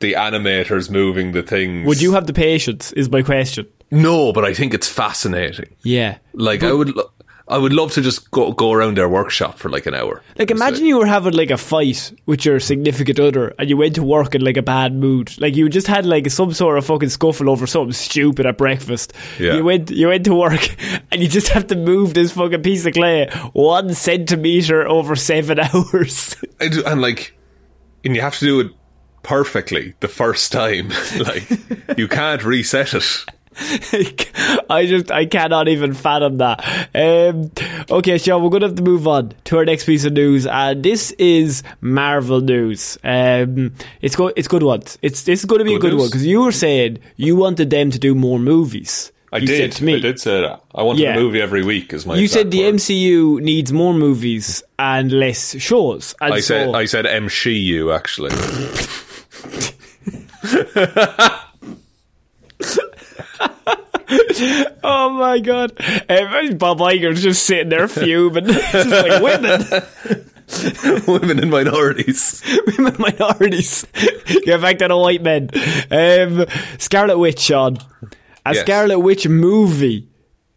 the 0.00 0.14
animators 0.14 0.90
moving 0.90 1.32
the 1.32 1.42
things. 1.42 1.86
Would 1.86 2.00
you 2.02 2.12
have 2.12 2.26
the 2.26 2.32
patience? 2.32 2.92
Is 2.92 3.08
my 3.10 3.22
question. 3.22 3.66
No, 3.90 4.32
but 4.32 4.44
I 4.44 4.54
think 4.54 4.74
it's 4.74 4.88
fascinating. 4.88 5.68
Yeah. 5.84 6.16
Like 6.32 6.62
I 6.62 6.72
would, 6.72 6.96
lo- 6.96 7.10
I 7.52 7.58
would 7.58 7.74
love 7.74 7.92
to 7.92 8.00
just 8.00 8.30
go 8.30 8.50
go 8.52 8.72
around 8.72 8.96
their 8.96 9.08
workshop 9.08 9.58
for 9.58 9.68
like 9.68 9.84
an 9.84 9.94
hour. 9.94 10.22
Like 10.38 10.50
imagine 10.50 10.86
you 10.86 10.96
were 10.96 11.06
having 11.06 11.34
like 11.34 11.50
a 11.50 11.58
fight 11.58 12.10
with 12.24 12.46
your 12.46 12.58
significant 12.60 13.20
other 13.20 13.54
and 13.58 13.68
you 13.68 13.76
went 13.76 13.94
to 13.96 14.02
work 14.02 14.34
in 14.34 14.42
like 14.42 14.56
a 14.56 14.62
bad 14.62 14.94
mood. 14.94 15.38
Like 15.38 15.54
you 15.54 15.68
just 15.68 15.86
had 15.86 16.06
like 16.06 16.30
some 16.30 16.54
sort 16.54 16.78
of 16.78 16.86
fucking 16.86 17.10
scuffle 17.10 17.50
over 17.50 17.66
something 17.66 17.92
stupid 17.92 18.46
at 18.46 18.56
breakfast. 18.56 19.12
Yeah. 19.38 19.56
You 19.56 19.64
went 19.64 19.90
you 19.90 20.08
went 20.08 20.24
to 20.24 20.34
work 20.34 20.76
and 21.12 21.20
you 21.22 21.28
just 21.28 21.48
have 21.48 21.66
to 21.66 21.76
move 21.76 22.14
this 22.14 22.32
fucking 22.32 22.62
piece 22.62 22.86
of 22.86 22.94
clay 22.94 23.28
one 23.52 23.92
centimeter 23.92 24.88
over 24.88 25.14
seven 25.14 25.60
hours. 25.60 26.36
Do- 26.58 26.84
and 26.86 27.02
like, 27.02 27.36
and 28.02 28.16
you 28.16 28.22
have 28.22 28.38
to 28.38 28.46
do 28.46 28.60
it 28.60 28.72
perfectly 29.22 29.94
the 30.00 30.08
first 30.08 30.52
time. 30.52 30.88
like, 31.18 31.48
you 31.98 32.08
can't 32.08 32.42
reset 32.44 32.94
it. 32.94 33.24
I 34.70 34.86
just 34.88 35.10
I 35.10 35.26
cannot 35.26 35.68
even 35.68 35.94
fathom 35.94 36.38
that. 36.38 36.64
Um, 36.94 37.50
okay, 37.90 38.18
Sean, 38.18 38.42
we're 38.42 38.50
gonna 38.50 38.66
have 38.68 38.76
to 38.76 38.82
move 38.82 39.06
on 39.06 39.32
to 39.44 39.58
our 39.58 39.64
next 39.64 39.84
piece 39.84 40.04
of 40.04 40.12
news, 40.12 40.46
and 40.46 40.82
this 40.82 41.10
is 41.12 41.62
Marvel 41.80 42.40
news. 42.40 42.98
Um, 43.04 43.74
it's 44.00 44.16
go 44.16 44.28
it's 44.28 44.48
good 44.48 44.62
ones. 44.62 44.98
It's 45.02 45.24
this 45.24 45.40
is 45.40 45.44
going 45.44 45.58
to 45.60 45.64
be 45.64 45.74
a 45.74 45.78
Good 45.78 45.90
good 45.90 45.92
news. 45.94 46.00
one 46.02 46.08
because 46.10 46.26
you 46.26 46.40
were 46.42 46.52
saying 46.52 46.98
you 47.16 47.36
wanted 47.36 47.70
them 47.70 47.90
to 47.90 47.98
do 47.98 48.14
more 48.14 48.38
movies. 48.38 49.12
I 49.34 49.38
You 49.38 49.46
did. 49.46 49.72
said 49.72 49.78
to 49.78 49.84
me. 49.84 49.94
I 49.96 50.00
did 50.00 50.20
say 50.20 50.42
that. 50.42 50.62
I 50.74 50.82
wanted 50.82 51.00
Yeah. 51.02 51.14
a 51.14 51.18
movie 51.20 51.40
every 51.40 51.64
week. 51.64 51.92
Is 51.94 52.04
my 52.04 52.16
You 52.16 52.28
said 52.28 52.50
the 52.50 52.64
word. 52.64 52.74
MCU 52.74 53.40
needs 53.40 53.72
more 53.72 53.94
movies 53.94 54.62
and 54.78 55.10
less 55.10 55.56
shows. 55.58 56.14
And 56.20 56.34
I 56.34 56.40
said 56.40 56.74
I 56.74 56.84
said 56.84 57.06
MCU 57.06 57.94
actually. 57.94 58.30
oh 64.84 65.10
my 65.10 65.38
god, 65.40 65.72
um, 66.08 66.56
Bob 66.58 66.78
Iger's 66.78 67.22
just 67.22 67.44
sitting 67.44 67.68
there 67.68 67.88
fuming, 67.88 68.46
just 68.46 68.88
like 68.90 69.22
women. 69.22 69.62
Women 71.06 71.38
and 71.38 71.50
minorities. 71.50 72.42
women 72.76 72.94
minorities. 72.98 73.86
Get 74.44 74.60
back 74.60 74.78
to 74.80 74.88
the 74.88 74.96
white 74.98 75.22
men. 75.22 75.48
Um, 75.90 76.44
Scarlet 76.78 77.16
Witch, 77.18 77.40
Sean. 77.40 77.78
A 78.44 78.52
Yes. 78.52 78.60
Scarlet 78.60 78.98
Witch 78.98 79.26
movie 79.26 80.08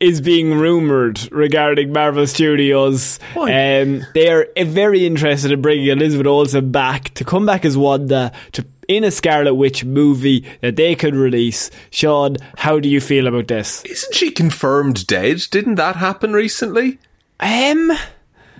is 0.01 0.19
being 0.19 0.53
rumoured 0.57 1.31
regarding 1.31 1.93
Marvel 1.93 2.27
Studios. 2.27 3.19
Um, 3.37 4.05
they 4.13 4.27
are 4.29 4.47
very 4.57 5.05
interested 5.05 5.51
in 5.53 5.61
bringing 5.61 5.87
Elizabeth 5.87 6.27
Olsen 6.27 6.71
back 6.73 7.13
to 7.13 7.23
come 7.23 7.45
back 7.45 7.63
as 7.63 7.77
Wanda 7.77 8.33
to 8.51 8.63
in 8.87 9.03
a 9.03 9.11
Scarlet 9.11 9.55
Witch 9.55 9.83
movie 9.85 10.45
that 10.61 10.75
they 10.75 10.95
could 10.95 11.15
release. 11.15 11.69
Sean, 11.91 12.37
how 12.57 12.79
do 12.79 12.89
you 12.89 13.01
feel 13.01 13.27
about 13.27 13.47
this? 13.47 13.83
Isn't 13.85 14.13
she 14.15 14.31
confirmed 14.31 15.05
dead? 15.07 15.43
Didn't 15.51 15.75
that 15.75 15.95
happen 15.95 16.33
recently? 16.33 16.99
Um, 17.39 17.91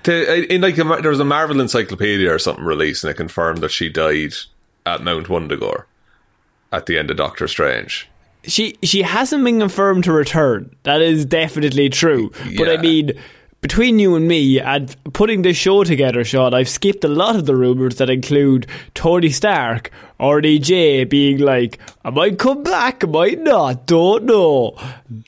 The, 0.04 0.46
in 0.54 0.62
like 0.62 0.78
a, 0.78 0.84
there 1.02 1.10
was 1.12 1.20
a 1.20 1.26
Marvel 1.26 1.60
Encyclopedia 1.62 2.32
or 2.32 2.40
something 2.40 2.64
released, 2.66 3.04
and 3.04 3.12
it 3.12 3.16
confirmed 3.18 3.60
that 3.60 3.72
she 3.72 3.90
died 3.90 4.34
at 4.86 5.02
Mount 5.04 5.28
Wundagore 5.28 5.86
at 6.72 6.86
the 6.86 6.98
end 6.98 7.10
of 7.10 7.18
Doctor 7.18 7.48
Strange. 7.48 8.08
she 8.44 8.78
she 8.84 9.02
hasn't 9.02 9.44
been 9.44 9.60
confirmed 9.60 10.04
to 10.04 10.12
return. 10.12 10.76
That 10.84 11.02
is 11.02 11.26
definitely 11.26 11.90
true. 11.90 12.32
But 12.58 12.70
I 12.70 12.78
mean, 12.78 13.14
between 13.66 13.98
you 13.98 14.14
and 14.14 14.28
me 14.28 14.60
and 14.60 14.96
putting 15.14 15.42
this 15.42 15.58
show 15.58 15.84
together, 15.84 16.24
Sean, 16.24 16.54
I've 16.54 16.70
skipped 16.70 17.04
a 17.04 17.08
lot 17.08 17.36
of 17.36 17.48
the 17.48 17.56
rumors 17.56 17.96
that 17.96 18.12
include 18.12 18.68
Tony 18.94 19.32
Stark, 19.32 19.90
RDJ 20.20 21.10
being 21.10 21.40
like, 21.40 21.80
"I 22.04 22.12
might 22.12 22.38
come 22.38 22.62
back, 22.62 23.04
I 23.04 23.08
might 23.08 23.40
not, 23.40 23.88
don't 23.88 24.26
know." 24.26 24.78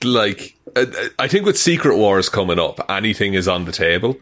like 0.03 0.55
I 1.17 1.27
think 1.27 1.47
with 1.47 1.57
Secret 1.57 1.97
Wars 1.97 2.29
coming 2.29 2.59
up, 2.59 2.79
anything 2.87 3.33
is 3.33 3.47
on 3.47 3.65
the 3.65 3.71
table. 3.71 4.15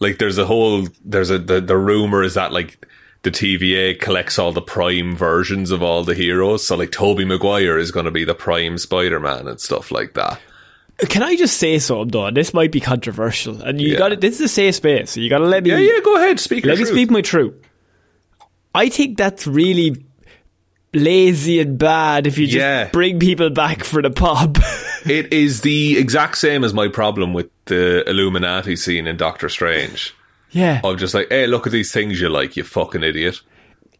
Like 0.00 0.18
there's 0.18 0.38
a 0.38 0.46
whole 0.46 0.88
there's 1.04 1.30
a 1.30 1.38
the, 1.38 1.60
the 1.60 1.78
rumor 1.78 2.24
is 2.24 2.34
that 2.34 2.50
like 2.52 2.84
the 3.22 3.30
TVA 3.30 4.00
collects 4.00 4.36
all 4.36 4.50
the 4.50 4.60
prime 4.60 5.14
versions 5.14 5.70
of 5.70 5.80
all 5.80 6.02
the 6.02 6.16
heroes. 6.16 6.66
So 6.66 6.74
like 6.74 6.90
Tobey 6.90 7.24
Maguire 7.24 7.78
is 7.78 7.92
going 7.92 8.06
to 8.06 8.10
be 8.10 8.24
the 8.24 8.34
prime 8.34 8.78
Spider-Man 8.78 9.46
and 9.46 9.60
stuff 9.60 9.92
like 9.92 10.14
that. 10.14 10.40
Can 11.08 11.22
I 11.22 11.34
just 11.36 11.56
say 11.56 11.78
something 11.78 12.08
though? 12.08 12.30
This 12.30 12.52
might 12.52 12.70
be 12.72 12.80
controversial, 12.80 13.62
and 13.62 13.80
you 13.80 13.92
Yeah. 13.92 13.98
got 13.98 14.12
it. 14.12 14.20
This 14.20 14.34
is 14.34 14.40
a 14.42 14.48
safe 14.48 14.74
space, 14.76 15.10
so 15.12 15.20
you 15.20 15.30
got 15.30 15.38
to 15.38 15.46
let 15.46 15.64
me. 15.64 15.70
Yeah, 15.70 15.78
yeah, 15.78 16.00
go 16.04 16.16
ahead, 16.16 16.38
speak 16.40 16.64
Let 16.64 16.72
me 16.78 16.84
truth. 16.84 16.88
speak 16.94 17.10
my 17.10 17.20
truth. 17.22 17.54
I 18.74 18.88
think 18.88 19.16
that's 19.16 19.46
really 19.46 20.04
lazy 20.92 21.60
and 21.60 21.78
bad 21.78 22.26
if 22.26 22.36
you 22.38 22.46
just 22.46 22.56
Yeah. 22.58 22.88
bring 22.92 23.18
people 23.18 23.50
back 23.50 23.84
for 23.84 24.02
the 24.02 24.10
pub. 24.10 24.58
It 25.06 25.32
is 25.32 25.62
the 25.62 25.96
exact 25.96 26.36
same 26.36 26.62
as 26.62 26.74
my 26.74 26.86
problem 26.86 27.32
with 27.32 27.48
the 27.64 28.06
Illuminati 28.06 28.76
scene 28.76 29.06
in 29.06 29.16
Doctor 29.16 29.48
Strange. 29.48 30.12
yeah. 30.50 30.80
Of 30.84 30.98
just 30.98 31.14
like, 31.14 31.28
hey, 31.30 31.46
look 31.46 31.66
at 31.66 31.72
these 31.72 31.90
things 31.90 32.20
you 32.20 32.28
like, 32.28 32.54
you 32.54 32.64
fucking 32.64 33.02
idiot. 33.02 33.40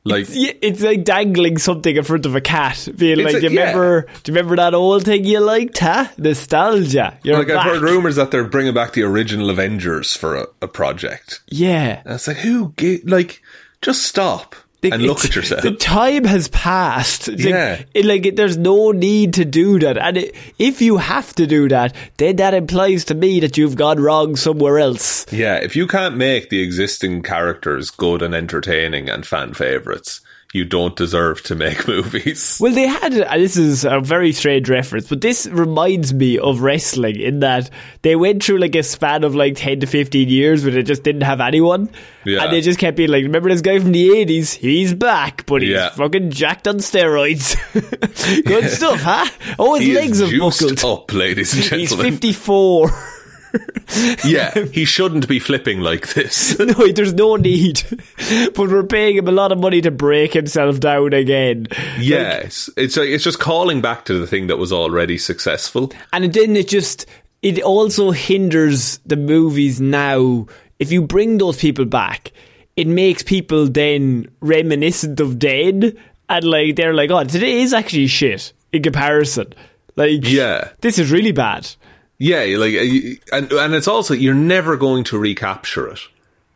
Like, 0.02 0.26
Yeah, 0.30 0.52
it's 0.62 0.80
like 0.80 1.04
dangling 1.04 1.58
something 1.58 1.94
in 1.94 2.02
front 2.04 2.24
of 2.24 2.34
a 2.34 2.40
cat, 2.40 2.88
being 2.96 3.18
like, 3.18 3.34
a- 3.34 3.40
"Do 3.40 3.46
you 3.48 3.52
yeah. 3.52 3.60
remember? 3.72 4.00
Do 4.22 4.32
you 4.32 4.34
remember 4.36 4.56
that 4.56 4.72
old 4.74 5.04
thing 5.04 5.24
you 5.24 5.40
liked? 5.40 5.78
Huh? 5.78 6.06
Nostalgia. 6.16 7.18
You're 7.22 7.38
like 7.38 7.50
I've 7.50 7.64
heard 7.64 7.82
rumors 7.82 8.16
that 8.16 8.30
they're 8.30 8.44
bringing 8.44 8.72
back 8.72 8.92
the 8.94 9.02
original 9.02 9.50
Avengers 9.50 10.16
for 10.16 10.36
a, 10.36 10.46
a 10.62 10.68
project. 10.68 11.40
Yeah, 11.48 12.00
And 12.04 12.14
it's 12.14 12.26
like, 12.28 12.38
who? 12.38 12.72
Like, 13.04 13.42
just 13.82 14.02
stop 14.02 14.54
and 14.82 15.02
look 15.02 15.24
at 15.24 15.36
yourself. 15.36 15.62
The 15.62 15.72
time 15.72 16.24
has 16.24 16.48
passed. 16.48 17.28
It's 17.28 17.44
Yeah. 17.44 17.76
like, 17.78 17.86
it, 17.94 18.04
like 18.04 18.26
it, 18.26 18.36
there's 18.36 18.56
no 18.56 18.92
need 18.92 19.34
to 19.34 19.44
do 19.44 19.78
that, 19.80 19.98
and 19.98 20.16
it, 20.16 20.34
if 20.58 20.80
you 20.80 20.96
have 20.96 21.34
to 21.34 21.46
do 21.46 21.68
that, 21.68 21.94
then 22.16 22.36
that 22.36 22.54
implies 22.54 23.04
to 23.06 23.14
me 23.14 23.40
that 23.40 23.56
you've 23.58 23.76
gone 23.76 24.00
wrong 24.00 24.36
somewhere 24.36 24.78
else. 24.78 25.26
yeah, 25.32 25.56
if 25.56 25.76
you 25.76 25.86
can't 25.86 26.16
make 26.16 26.48
the 26.50 26.62
existing 26.62 27.22
characters 27.22 27.90
good 27.90 28.22
and 28.22 28.34
entertaining 28.34 29.08
and 29.08 29.26
fan 29.26 29.52
favorites, 29.54 30.20
you 30.52 30.64
don't 30.64 30.96
deserve 30.96 31.42
to 31.44 31.54
make 31.54 31.86
movies. 31.88 32.58
Well, 32.60 32.72
they 32.74 32.86
had, 32.88 33.12
and 33.14 33.40
this 33.42 33.56
is 33.56 33.84
a 33.84 34.00
very 34.00 34.32
strange 34.32 34.68
reference, 34.68 35.08
but 35.08 35.20
this 35.20 35.46
reminds 35.46 36.12
me 36.12 36.38
of 36.38 36.60
wrestling 36.60 37.20
in 37.20 37.38
that 37.40 37.70
they 38.02 38.16
went 38.16 38.42
through 38.42 38.58
like 38.58 38.74
a 38.74 38.82
span 38.82 39.22
of 39.22 39.34
like 39.36 39.54
10 39.56 39.80
to 39.80 39.86
15 39.86 40.28
years 40.28 40.64
where 40.64 40.72
they 40.72 40.82
just 40.82 41.04
didn't 41.04 41.20
have 41.22 41.40
anyone. 41.40 41.88
Yeah. 42.24 42.42
And 42.44 42.52
they 42.52 42.60
just 42.62 42.80
kept 42.80 42.96
being 42.96 43.10
like, 43.10 43.22
remember 43.22 43.48
this 43.48 43.60
guy 43.60 43.78
from 43.78 43.92
the 43.92 44.08
80s? 44.08 44.54
He's 44.56 44.92
back, 44.92 45.46
but 45.46 45.62
he's 45.62 45.70
Yeah. 45.70 45.90
fucking 45.90 46.30
jacked 46.32 46.66
on 46.66 46.78
steroids. 46.78 47.54
Good 48.44 48.70
stuff, 48.70 49.00
huh? 49.02 49.26
Oh, 49.58 49.76
his 49.76 49.86
He 49.86 49.94
legs 49.94 50.18
have 50.20 50.30
buckled. 50.36 50.84
up, 50.84 51.12
ladies 51.12 51.54
and 51.54 51.62
gentlemen. 51.62 51.80
He's 51.80 51.90
gentlemen. 51.90 52.12
54. 52.12 52.90
yeah, 54.24 54.54
he 54.72 54.84
shouldn't 54.84 55.28
be 55.28 55.38
flipping 55.38 55.80
like 55.80 56.14
this. 56.14 56.58
no, 56.58 56.88
there's 56.92 57.14
no 57.14 57.36
need. 57.36 57.82
but 58.54 58.68
we're 58.68 58.84
paying 58.84 59.16
him 59.16 59.28
a 59.28 59.32
lot 59.32 59.52
of 59.52 59.58
money 59.58 59.80
to 59.80 59.90
break 59.90 60.32
himself 60.32 60.80
down 60.80 61.12
again. 61.12 61.66
yes, 61.98 62.70
it's 62.76 62.96
like 62.96 63.08
it's 63.08 63.24
just 63.24 63.40
calling 63.40 63.80
back 63.80 64.04
to 64.06 64.18
the 64.18 64.26
thing 64.26 64.46
that 64.48 64.58
was 64.58 64.72
already 64.72 65.18
successful. 65.18 65.92
And 66.12 66.32
then 66.32 66.56
it 66.56 66.68
just 66.68 67.06
it 67.42 67.60
also 67.62 68.10
hinders 68.10 68.98
the 69.06 69.16
movies 69.16 69.80
now. 69.80 70.46
If 70.78 70.92
you 70.92 71.02
bring 71.02 71.38
those 71.38 71.58
people 71.58 71.84
back, 71.84 72.32
it 72.76 72.86
makes 72.86 73.22
people 73.22 73.66
then 73.66 74.30
reminiscent 74.40 75.20
of 75.20 75.38
dead, 75.38 75.96
and 76.28 76.44
like 76.44 76.76
they're 76.76 76.94
like, 76.94 77.10
"Oh, 77.10 77.24
today 77.24 77.60
is 77.62 77.74
actually 77.74 78.06
shit 78.06 78.52
in 78.72 78.82
comparison." 78.82 79.52
Like, 79.96 80.20
Yeah. 80.24 80.70
this 80.80 80.98
is 80.98 81.10
really 81.10 81.32
bad. 81.32 81.68
Yeah, 82.20 82.44
like, 82.58 82.74
and 83.32 83.50
and 83.50 83.74
it's 83.74 83.88
also 83.88 84.12
you're 84.12 84.34
never 84.34 84.76
going 84.76 85.04
to 85.04 85.18
recapture 85.18 85.88
it. 85.88 86.00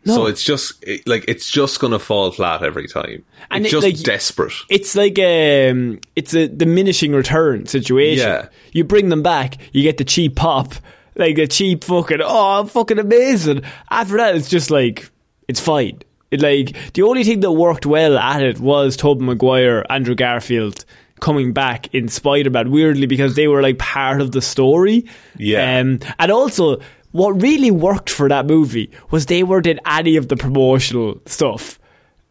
So 0.05 0.17
No. 0.17 0.27
it's 0.27 0.45
just 0.45 0.85
it, 0.87 1.09
like 1.09 1.25
it's 1.27 1.51
just 1.51 1.81
going 1.81 1.95
to 1.95 1.99
fall 1.99 2.31
flat 2.31 2.63
every 2.63 2.87
time. 2.87 3.25
And 3.51 3.65
it's 3.65 3.73
it, 3.73 3.81
just 3.81 3.87
like, 3.87 4.03
desperate. 4.05 4.53
It's 4.69 4.95
like 4.95 5.19
um, 5.19 6.01
it's 6.15 6.35
a 6.35 6.49
diminishing 6.49 7.13
return 7.13 7.65
situation. 7.65 8.29
Yeah. 8.29 8.49
You 8.73 8.85
bring 8.85 9.09
them 9.09 9.23
back, 9.23 9.57
you 9.73 9.83
get 9.83 9.97
the 9.97 10.05
cheap 10.05 10.37
pop, 10.37 10.75
like 11.17 11.37
the 11.37 11.47
cheap 11.47 11.83
fucking 11.85 12.21
oh, 12.23 12.67
fucking 12.67 12.99
amazing. 12.99 13.63
After 13.91 14.19
that, 14.19 14.37
it's 14.37 14.51
just 14.51 14.71
like 14.71 15.11
it's 15.49 15.61
fine. 15.61 16.01
It 16.31 16.43
like 16.43 16.77
the 16.93 17.03
only 17.05 17.25
thing 17.25 17.41
that 17.41 17.53
worked 17.53 17.87
well 17.87 18.19
at 18.19 18.43
it 18.43 18.61
was 18.61 18.99
Tobey 18.99 19.25
Maguire, 19.25 19.87
Andrew 19.89 20.15
Garfield 20.15 20.85
coming 21.21 21.53
back 21.53 21.93
in 21.95 22.09
Spider-Man. 22.09 22.71
Weirdly, 22.71 23.07
because 23.07 23.35
they 23.35 23.49
were 23.49 23.63
like 23.63 23.79
part 23.79 24.21
of 24.21 24.33
the 24.33 24.43
story. 24.43 25.05
Yeah. 25.37 25.79
Um, 25.81 26.01
and 26.19 26.31
also. 26.33 26.81
What 27.13 27.41
really 27.41 27.71
worked 27.71 28.11
for 28.11 28.29
that 28.29 28.45
movie 28.45 28.91
was 29.13 29.27
they 29.27 29.45
weren't 29.45 29.69
in 29.69 29.79
any 29.87 30.17
of 30.17 30.27
the 30.27 30.37
promotional 30.37 31.21
stuff. 31.27 31.79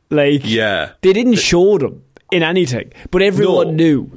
Like, 0.09 0.41
Yeah. 0.43 0.89
they 1.01 1.13
didn't 1.13 1.35
show 1.35 1.77
them 1.77 2.03
in 2.33 2.43
anything, 2.43 2.91
but 3.09 3.21
everyone 3.21 3.67
No. 3.67 3.71
knew. 3.75 4.11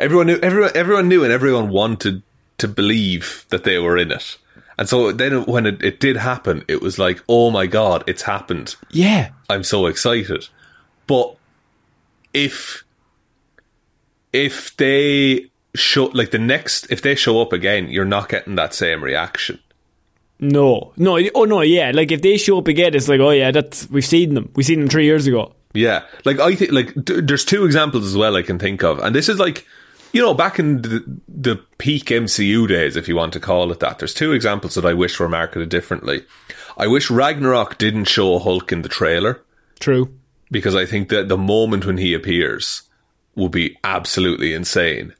Everyone 0.00 0.26
knew. 0.26 0.40
Everyone, 0.42 0.70
everyone 0.74 1.08
knew, 1.08 1.22
and 1.22 1.32
everyone 1.32 1.68
wanted 1.68 2.22
to 2.58 2.66
believe 2.66 3.46
that 3.50 3.62
they 3.62 3.78
were 3.78 3.96
in 3.96 4.10
it. 4.10 4.38
And 4.76 4.88
so 4.88 5.12
then, 5.12 5.44
when 5.44 5.66
it, 5.66 5.80
it 5.84 6.00
did 6.00 6.16
happen, 6.16 6.64
it 6.66 6.82
was 6.82 6.98
like, 6.98 7.22
"Oh 7.28 7.52
my 7.52 7.66
god, 7.68 8.02
it's 8.08 8.22
happened! 8.22 8.74
Yeah, 8.90 9.28
I'm 9.48 9.62
so 9.62 9.86
excited." 9.86 10.48
But 11.06 11.36
if 12.34 12.82
if 14.32 14.76
they 14.76 15.50
show 15.74 16.04
like 16.06 16.30
the 16.30 16.38
next, 16.38 16.90
if 16.90 17.02
they 17.02 17.14
show 17.14 17.40
up 17.40 17.52
again, 17.52 17.88
you're 17.88 18.04
not 18.04 18.28
getting 18.28 18.54
that 18.56 18.74
same 18.74 19.02
reaction. 19.02 19.58
no, 20.40 20.92
no, 20.96 21.18
oh 21.34 21.44
no, 21.44 21.60
yeah. 21.60 21.92
Like 21.94 22.10
if 22.12 22.22
they 22.22 22.36
show 22.36 22.58
up 22.58 22.68
again, 22.68 22.94
it's 22.94 23.08
like, 23.08 23.20
oh 23.20 23.30
yeah, 23.30 23.50
that's 23.50 23.88
we've 23.90 24.04
seen 24.04 24.34
them. 24.34 24.50
We've 24.54 24.66
seen 24.66 24.80
them 24.80 24.88
three 24.88 25.04
years 25.04 25.26
ago. 25.26 25.54
Yeah, 25.74 26.02
like 26.24 26.38
I 26.40 26.54
think 26.54 26.72
like 26.72 26.92
d- 27.04 27.20
there's 27.20 27.44
two 27.44 27.64
examples 27.64 28.04
as 28.06 28.16
well 28.16 28.36
I 28.36 28.42
can 28.42 28.58
think 28.58 28.82
of, 28.82 28.98
and 28.98 29.14
this 29.14 29.28
is 29.28 29.38
like 29.38 29.66
you 30.12 30.20
know 30.20 30.34
back 30.34 30.58
in 30.58 30.82
the, 30.82 31.04
the 31.28 31.56
peak 31.78 32.06
MCU 32.06 32.68
days, 32.68 32.96
if 32.96 33.08
you 33.08 33.16
want 33.16 33.32
to 33.34 33.40
call 33.40 33.72
it 33.72 33.80
that. 33.80 33.98
There's 33.98 34.12
two 34.14 34.32
examples 34.32 34.74
that 34.74 34.84
I 34.84 34.92
wish 34.92 35.18
were 35.18 35.28
marketed 35.28 35.68
differently. 35.70 36.24
I 36.76 36.86
wish 36.88 37.10
Ragnarok 37.10 37.78
didn't 37.78 38.04
show 38.06 38.38
Hulk 38.38 38.72
in 38.72 38.82
the 38.82 38.88
trailer 38.88 39.42
True. 39.80 40.12
because 40.50 40.74
I 40.74 40.86
think 40.86 41.08
that 41.10 41.28
the 41.28 41.38
moment 41.38 41.86
when 41.86 41.98
he 41.98 42.12
appears 42.14 42.82
will 43.34 43.48
be 43.48 43.76
absolutely 43.84 44.52
insane, 44.54 45.14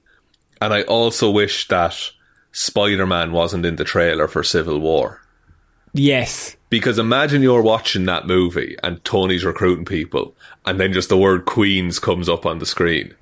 and 0.61 0.73
I 0.75 0.83
also 0.83 1.31
wish 1.31 1.69
that 1.69 1.97
Spider 2.53 3.07
Man 3.07 3.33
wasn't 3.33 3.65
in 3.67 3.77
the 3.77 3.85
trailer 3.85 4.29
for 4.29 4.43
Civil 4.43 4.79
War. 4.81 5.21
Yes. 5.95 6.57
Because 6.71 6.99
imagine 6.99 7.43
you're 7.43 7.61
watching 7.63 8.07
that 8.07 8.27
movie 8.27 8.77
and 8.83 9.05
Tony's 9.05 9.45
recruiting 9.45 9.85
people, 9.85 10.35
and 10.65 10.79
then 10.81 10.93
just 10.93 11.09
the 11.11 11.17
word 11.19 11.45
Queens 11.45 11.99
comes 11.99 12.29
up 12.29 12.47
on 12.47 12.59
the 12.59 12.67
screen, 12.67 13.15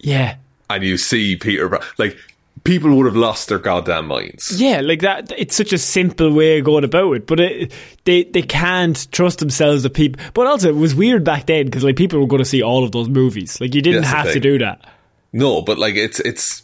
Yeah. 0.00 0.36
and 0.70 0.82
you 0.84 0.96
see 0.96 1.36
Peter. 1.36 1.68
Bra- 1.68 1.84
Like 1.98 2.16
people 2.64 2.94
would 2.96 3.06
have 3.06 3.16
lost 3.16 3.48
their 3.48 3.58
goddamn 3.58 4.06
minds. 4.06 4.60
Yeah, 4.60 4.80
like 4.80 5.00
that. 5.00 5.32
It's 5.36 5.54
such 5.56 5.72
a 5.72 5.78
simple 5.78 6.32
way 6.32 6.58
of 6.58 6.64
going 6.64 6.84
about 6.84 7.12
it, 7.12 7.26
but 7.26 7.40
it, 7.40 7.72
they 8.04 8.24
they 8.24 8.42
can't 8.42 9.10
trust 9.12 9.38
themselves. 9.38 9.82
The 9.82 9.90
people, 9.90 10.22
but 10.34 10.46
also 10.46 10.68
it 10.70 10.76
was 10.76 10.94
weird 10.94 11.24
back 11.24 11.46
then 11.46 11.66
because 11.66 11.84
like 11.84 11.96
people 11.96 12.20
were 12.20 12.26
going 12.26 12.42
to 12.42 12.44
see 12.48 12.62
all 12.62 12.84
of 12.84 12.92
those 12.92 13.08
movies. 13.08 13.60
Like 13.60 13.74
you 13.74 13.82
didn't 13.82 14.02
That's 14.02 14.14
have 14.24 14.32
to 14.32 14.40
do 14.40 14.58
that. 14.58 14.84
No, 15.32 15.62
but 15.62 15.78
like 15.78 15.94
it's 15.94 16.20
it's. 16.20 16.62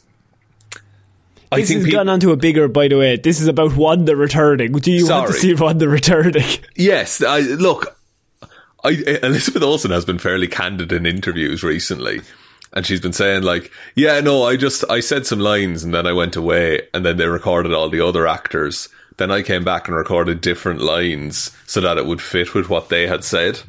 I 1.50 1.58
This 1.60 1.68
think 1.68 1.78
has 1.80 1.84
peop- 1.86 1.94
gone 1.94 2.08
on 2.08 2.18
to 2.20 2.30
a 2.32 2.36
bigger. 2.36 2.66
By 2.68 2.88
the 2.88 2.96
way, 2.96 3.16
this 3.16 3.38
is 3.40 3.46
about 3.46 3.76
Wanda 3.76 4.16
returning. 4.16 4.72
Do 4.72 4.90
you 4.90 5.06
want 5.06 5.26
to 5.26 5.32
Sorry. 5.34 5.54
see 5.56 5.62
Wanda 5.62 5.86
returning? 5.88 6.46
yes. 6.76 7.22
I 7.22 7.40
look. 7.40 7.98
I, 8.84 8.90
Elizabeth 9.22 9.62
Olsen 9.62 9.90
has 9.90 10.04
been 10.06 10.18
fairly 10.18 10.48
candid 10.48 10.90
in 10.92 11.04
interviews 11.06 11.62
recently, 11.62 12.22
and 12.72 12.86
she's 12.86 13.00
been 13.00 13.12
saying 13.12 13.42
like, 13.42 13.70
"Yeah, 13.94 14.20
no, 14.20 14.44
I 14.44 14.56
just 14.56 14.84
I 14.90 15.00
said 15.00 15.26
some 15.26 15.40
lines 15.40 15.84
and 15.84 15.92
then 15.94 16.06
I 16.06 16.12
went 16.12 16.36
away, 16.36 16.82
and 16.94 17.04
then 17.04 17.16
they 17.16 17.26
recorded 17.26 17.72
all 17.72 17.88
the 17.90 18.04
other 18.06 18.26
actors. 18.26 18.88
Then 19.18 19.30
I 19.30 19.42
came 19.42 19.62
back 19.64 19.88
and 19.88 19.96
recorded 19.96 20.40
different 20.40 20.80
lines 20.80 21.50
so 21.66 21.80
that 21.82 21.98
it 21.98 22.06
would 22.06 22.20
fit 22.22 22.54
with 22.54 22.68
what 22.70 22.88
they 22.88 23.06
had 23.06 23.24
said. 23.24 23.60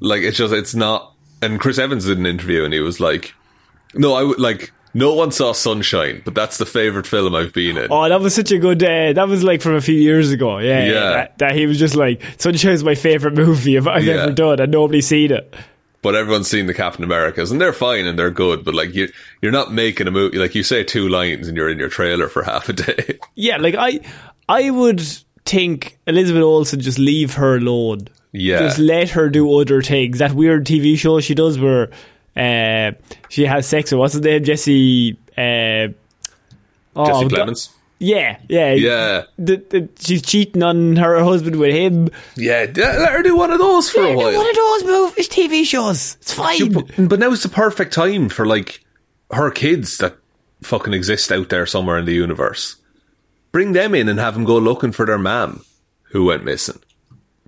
Like 0.00 0.22
it's 0.22 0.36
just 0.36 0.52
it's 0.54 0.74
not 0.74 1.14
and 1.42 1.58
Chris 1.58 1.78
Evans 1.78 2.04
did 2.06 2.18
an 2.18 2.26
interview, 2.26 2.64
and 2.64 2.72
he 2.72 2.80
was 2.80 3.00
like, 3.00 3.34
"No, 3.94 4.14
I 4.14 4.22
would 4.22 4.38
like." 4.38 4.72
No 4.94 5.12
one 5.14 5.30
saw 5.32 5.52
Sunshine, 5.52 6.22
but 6.24 6.34
that's 6.34 6.56
the 6.56 6.64
favorite 6.64 7.06
film 7.06 7.34
I've 7.34 7.52
been 7.52 7.76
in. 7.76 7.88
Oh, 7.90 8.08
that 8.08 8.20
was 8.20 8.34
such 8.34 8.50
a 8.52 8.58
good. 8.58 8.82
Uh, 8.82 9.12
that 9.12 9.28
was 9.28 9.44
like 9.44 9.60
from 9.60 9.74
a 9.74 9.80
few 9.82 9.94
years 9.94 10.30
ago. 10.32 10.58
Yeah, 10.58 10.84
Yeah. 10.86 11.10
That, 11.10 11.38
that 11.38 11.54
he 11.54 11.66
was 11.66 11.78
just 11.78 11.94
like, 11.94 12.22
"Sunshine's 12.38 12.82
my 12.82 12.94
favorite 12.94 13.34
movie 13.34 13.76
I've, 13.76 13.86
I've 13.86 14.04
Yeah. 14.04 14.14
ever 14.22 14.32
done," 14.32 14.60
and 14.60 14.72
nobody's 14.72 15.06
seen 15.06 15.30
it. 15.32 15.54
But 16.00 16.14
everyone's 16.14 16.48
seen 16.48 16.66
the 16.66 16.74
Captain 16.74 17.02
Americas, 17.02 17.50
and 17.50 17.60
they're 17.60 17.72
fine 17.72 18.06
and 18.06 18.16
they're 18.18 18.30
good. 18.30 18.64
But 18.64 18.74
like 18.74 18.94
you, 18.94 19.08
you're 19.42 19.52
not 19.52 19.72
making 19.72 20.06
a 20.06 20.12
movie. 20.12 20.38
Like 20.38 20.54
you 20.54 20.62
say 20.62 20.84
two 20.84 21.08
lines, 21.08 21.48
and 21.48 21.56
you're 21.56 21.68
in 21.68 21.78
your 21.78 21.88
trailer 21.88 22.28
for 22.28 22.42
half 22.44 22.68
a 22.68 22.72
day. 22.72 23.18
Yeah, 23.34 23.56
like 23.56 23.74
I, 23.76 24.00
I 24.48 24.70
would 24.70 25.00
think 25.44 25.98
Elizabeth 26.06 26.42
Olsen 26.42 26.80
just 26.80 26.98
leave 26.98 27.34
her 27.34 27.56
alone. 27.56 28.08
Yeah. 28.32 28.58
just 28.58 28.78
let 28.78 29.10
her 29.10 29.28
do 29.30 29.52
other 29.58 29.82
things. 29.82 30.18
That 30.18 30.32
weird 30.32 30.66
TV 30.66 30.96
show 30.96 31.18
she 31.20 31.34
does 31.34 31.58
where 31.58 31.90
uh, 32.36 32.92
she 33.28 33.46
has 33.46 33.66
sex 33.66 33.90
with 33.90 33.98
what's 33.98 34.14
his 34.14 34.22
name, 34.22 34.44
Jesse. 34.44 35.18
Uh, 35.36 35.88
oh, 36.94 37.06
Jesse 37.06 37.34
Plemons. 37.34 37.70
Yeah, 38.00 38.38
yeah, 38.48 38.74
Yeah. 38.74 39.24
The, 39.38 39.56
the, 39.56 39.88
she's 39.98 40.22
cheating 40.22 40.62
on 40.62 40.96
her 40.96 41.22
husband 41.22 41.56
with 41.56 41.74
him. 41.74 42.10
Yeah, 42.36 42.66
let 42.74 43.12
her 43.12 43.22
do 43.22 43.36
one 43.36 43.50
of 43.50 43.58
those 43.58 43.90
for 43.90 44.00
Yeah, 44.00 44.12
a 44.12 44.16
while. 44.16 44.36
One 44.36 44.48
of 44.48 44.54
those 44.56 44.84
movies, 44.84 45.28
TV 45.28 45.64
shows. 45.64 46.16
It's 46.20 46.32
fine. 46.32 46.72
But, 46.72 47.08
but 47.08 47.18
now 47.18 47.32
it's 47.32 47.42
the 47.42 47.48
perfect 47.48 47.92
time 47.92 48.28
for 48.28 48.46
like 48.46 48.84
her 49.32 49.50
kids 49.50 49.98
that 49.98 50.16
fucking 50.62 50.94
exist 50.94 51.32
out 51.32 51.48
there 51.48 51.66
somewhere 51.66 51.98
in 51.98 52.04
the 52.04 52.14
universe. 52.14 52.76
Bring 53.50 53.72
them 53.72 53.94
in 53.94 54.08
and 54.08 54.18
have 54.18 54.34
them 54.34 54.44
go 54.44 54.58
looking 54.58 54.92
for 54.92 55.06
their 55.06 55.18
mom 55.18 55.64
who 56.04 56.24
went 56.26 56.44
missing. 56.44 56.80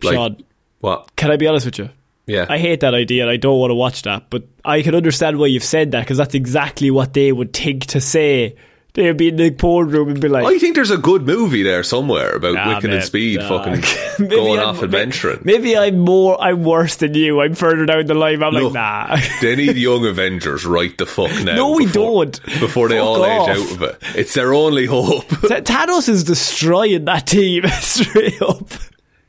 Like 0.02 0.14
Sean, 0.14 0.42
what? 0.80 1.14
can 1.16 1.30
I 1.30 1.36
be 1.36 1.46
honest 1.46 1.66
with 1.66 1.78
you? 1.78 1.90
Yeah, 2.26 2.46
I 2.48 2.58
hate 2.58 2.80
that 2.80 2.94
idea 2.94 3.22
and 3.22 3.30
I 3.30 3.36
don't 3.36 3.58
want 3.58 3.70
to 3.70 3.74
watch 3.74 4.02
that, 4.02 4.30
but 4.30 4.44
I 4.64 4.82
can 4.82 4.94
understand 4.94 5.38
why 5.38 5.46
you've 5.46 5.64
said 5.64 5.92
that 5.92 6.00
because 6.00 6.16
that's 6.16 6.34
exactly 6.34 6.90
what 6.90 7.12
they 7.12 7.32
would 7.32 7.52
think 7.52 7.86
to 7.86 8.00
say. 8.00 8.56
They'd 8.94 9.16
be 9.16 9.28
in 9.28 9.36
the 9.36 9.50
boardroom 9.50 10.08
and 10.08 10.20
be 10.20 10.26
like, 10.28 10.44
I 10.44 10.58
think 10.58 10.74
there's 10.74 10.90
a 10.90 10.98
good 10.98 11.22
movie 11.22 11.62
there 11.62 11.82
somewhere 11.84 12.34
about 12.34 12.54
Nah, 12.54 12.80
man, 12.80 12.90
and 12.92 13.04
Speed 13.04 13.38
nah. 13.38 13.48
fucking 13.48 13.84
Maybe 14.18 14.34
going 14.34 14.58
I'm- 14.58 14.68
off 14.68 14.82
adventuring. 14.82 15.40
Maybe 15.44 15.76
I'm 15.76 16.00
more, 16.00 16.40
I'm 16.42 16.64
worse 16.64 16.96
than 16.96 17.14
you. 17.14 17.40
I'm 17.40 17.54
further 17.54 17.86
down 17.86 18.06
the 18.06 18.14
line. 18.14 18.42
I'm 18.42 18.52
Look, 18.52 18.64
like, 18.64 18.74
nah. 18.74 19.16
they 19.40 19.54
need 19.54 19.76
young 19.76 20.04
Avengers 20.06 20.66
right 20.66 20.96
the 20.98 21.06
fuck 21.06 21.30
now. 21.44 21.54
No, 21.54 21.70
we 21.76 21.86
before- 21.86 22.24
don't. 22.26 22.42
Before 22.60 22.88
they 22.88 22.96
Fuck 22.98 23.06
all 23.06 23.24
off. 23.24 23.48
age 23.48 23.56
out 23.56 23.72
of 23.72 23.82
it. 23.82 23.96
It's 24.16 24.34
their 24.34 24.52
only 24.52 24.86
hope. 24.86 25.28
Th- 25.28 25.62
Thanos 25.64 26.08
is 26.08 26.24
destroying 26.24 27.04
that 27.04 27.26
team 27.28 27.66
straight 27.80 28.42
up. 28.42 28.68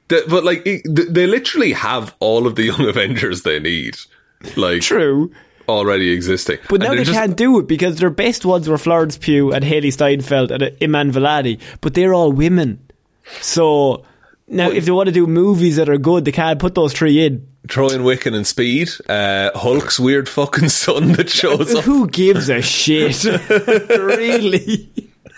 The- 0.07 0.25
but 0.27 0.43
like, 0.43 0.63
it- 0.65 0.81
they 1.13 1.27
literally 1.27 1.73
have 1.73 2.15
all 2.19 2.47
of 2.47 2.55
the 2.55 2.63
young 2.63 2.87
Avengers 2.87 3.43
they 3.43 3.59
need. 3.59 3.95
Like, 4.57 4.81
True. 4.81 5.31
Already 5.71 6.11
existing. 6.11 6.59
But 6.69 6.75
And 6.75 6.83
now 6.83 6.95
they're 6.95 7.05
just- 7.05 7.17
can't 7.17 7.35
do 7.37 7.59
it 7.59 7.67
because 7.67 7.97
their 7.97 8.09
best 8.09 8.45
ones 8.45 8.67
were 8.69 8.77
Florence 8.77 9.17
Pugh 9.17 9.51
and 9.51 9.63
Hailee 9.65 9.91
Steinfeld 9.93 10.51
and 10.51 10.71
Iman 10.81 11.11
Vellani, 11.11 11.59
but 11.81 11.93
they're 11.93 12.13
all 12.13 12.31
women. 12.31 12.79
So 13.41 14.03
now, 14.47 14.69
if 14.69 14.85
they 14.85 14.91
want 14.91 15.07
to 15.07 15.13
do 15.13 15.27
movies 15.27 15.77
that 15.77 15.87
are 15.89 15.97
good, 15.97 16.25
they 16.25 16.31
can't 16.31 16.59
put 16.59 16.75
those 16.75 16.93
three 16.93 17.25
in. 17.25 17.47
throw 17.69 17.87
in 17.89 18.01
Wiccan 18.01 18.35
and 18.35 18.45
Speed, 18.45 18.89
uh, 19.07 19.51
Hulk's 19.55 19.99
weird 19.99 20.27
fucking 20.27 20.69
son 20.83 21.13
that 21.13 21.29
shows 21.29 21.73
up. 21.75 21.83
Who 21.85 22.07
gives 22.07 22.49
a 22.49 22.61
shit? 22.61 23.23
really? 23.89 24.89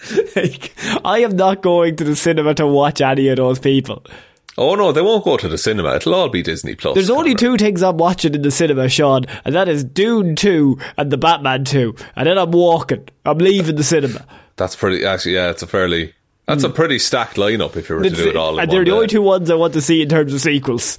like, 0.35 0.73
I 1.05 1.19
am 1.19 1.35
not 1.35 1.61
going 1.61 1.95
to 1.97 2.03
the 2.03 2.15
cinema 2.15 2.53
to 2.55 2.65
watch 2.67 3.01
any 3.01 3.27
of 3.29 3.37
those 3.37 3.59
people. 3.59 4.03
Oh 4.57 4.75
no, 4.75 4.91
they 4.91 5.01
won't 5.01 5.25
go 5.25 5.37
to 5.37 5.47
the 5.47 5.57
cinema. 5.57 5.95
It'll 5.95 6.13
all 6.13 6.29
be 6.29 6.43
Disney 6.43 6.75
Plus. 6.75 6.93
There's 6.93 7.09
only 7.09 7.33
two 7.33 7.57
things 7.57 7.81
I'm 7.81 7.97
watching 7.97 8.35
in 8.35 8.43
the 8.43 8.51
cinema, 8.51 8.87
Sean, 8.87 9.25
and 9.45 9.55
that 9.55 9.67
is 9.67 9.83
Dune 9.83 10.35
2 10.35 10.77
and 10.97 11.11
the 11.11 11.17
Batman 11.17 11.65
2. 11.65 11.95
And 12.15 12.27
then 12.27 12.37
I'm 12.37 12.51
walking. 12.51 13.07
I'm 13.25 13.39
leaving 13.39 13.75
the 13.75 13.83
cinema. 13.83 14.25
That's 14.55 14.75
pretty. 14.75 15.05
Actually, 15.05 15.35
yeah, 15.35 15.49
it's 15.49 15.63
a 15.63 15.67
fairly. 15.67 16.13
That's 16.45 16.63
a 16.63 16.67
hmm. 16.67 16.75
pretty 16.75 16.99
stacked 16.99 17.37
lineup 17.37 17.77
if 17.77 17.89
you 17.89 17.95
were 17.95 18.03
to 18.03 18.09
do 18.09 18.29
it 18.29 18.35
all. 18.35 18.55
In 18.55 18.63
and 18.63 18.71
they're 18.71 18.83
the 18.83 18.91
only 18.91 19.07
two 19.07 19.21
ones 19.21 19.49
I 19.49 19.55
want 19.55 19.73
to 19.73 19.81
see 19.81 20.01
in 20.01 20.09
terms 20.09 20.33
of 20.33 20.41
sequels. 20.41 20.97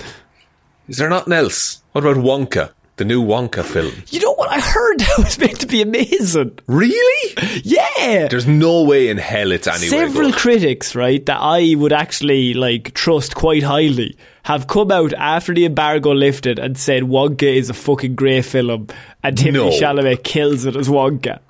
Is 0.88 0.96
there 0.96 1.08
nothing 1.08 1.34
else? 1.34 1.82
What 1.92 2.04
about 2.04 2.16
Wonka? 2.16 2.72
The 2.96 3.04
new 3.04 3.24
Wonka 3.24 3.64
film. 3.64 3.92
You 4.08 4.20
know 4.20 4.34
what? 4.34 4.50
I 4.50 4.60
heard 4.60 4.98
that 5.00 5.18
was 5.18 5.38
meant 5.38 5.60
to 5.60 5.66
be 5.66 5.82
amazing. 5.82 6.58
Really? 6.68 7.34
Yeah. 7.64 8.28
There's 8.28 8.46
no 8.46 8.84
way 8.84 9.08
in 9.08 9.18
hell 9.18 9.50
it's 9.50 9.66
anyway. 9.66 9.88
Several 9.88 10.30
good. 10.30 10.38
critics, 10.38 10.94
right, 10.94 11.24
that 11.26 11.38
I 11.40 11.74
would 11.76 11.92
actually 11.92 12.54
like 12.54 12.94
trust 12.94 13.34
quite 13.34 13.64
highly 13.64 14.16
have 14.44 14.66
come 14.68 14.92
out 14.92 15.12
after 15.14 15.52
the 15.54 15.64
embargo 15.64 16.12
lifted 16.12 16.58
and 16.58 16.78
said 16.78 17.02
Wonka 17.04 17.42
is 17.56 17.68
a 17.70 17.74
fucking 17.74 18.14
great 18.14 18.44
film 18.44 18.86
and 19.22 19.36
Timothy 19.38 19.70
No. 19.70 19.70
Chalamet 19.80 20.22
kills 20.22 20.64
it 20.64 20.76
as 20.76 20.88
Wonka. 20.88 21.40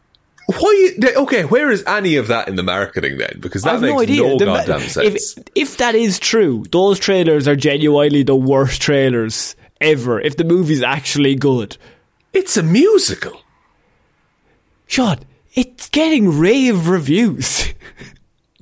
Why? 0.46 0.90
Okay, 1.16 1.44
where 1.44 1.70
is 1.70 1.82
any 1.86 2.16
of 2.16 2.28
that 2.28 2.48
in 2.48 2.54
the 2.56 2.62
marketing 2.62 3.16
then? 3.18 3.38
Because 3.40 3.62
that 3.62 3.80
makes 3.80 3.92
no 3.92 4.00
idea. 4.00 4.22
no 4.22 4.46
ma- 4.46 4.56
goddamn 4.64 4.80
sense. 4.88 5.36
If, 5.38 5.44
if 5.54 5.76
that 5.78 5.94
is 5.94 6.18
true, 6.18 6.64
those 6.70 6.98
trailers 6.98 7.48
are 7.48 7.56
genuinely 7.56 8.22
the 8.22 8.36
worst 8.36 8.80
trailers 8.82 9.56
ever. 9.84 10.20
If 10.20 10.36
the 10.36 10.44
movie's 10.44 10.82
actually 10.82 11.36
good, 11.36 11.76
it's 12.32 12.56
a 12.56 12.62
musical. 12.62 13.42
Sean, 14.86 15.18
it's 15.54 15.88
getting 15.88 16.38
rave 16.38 16.88
reviews. 16.88 17.72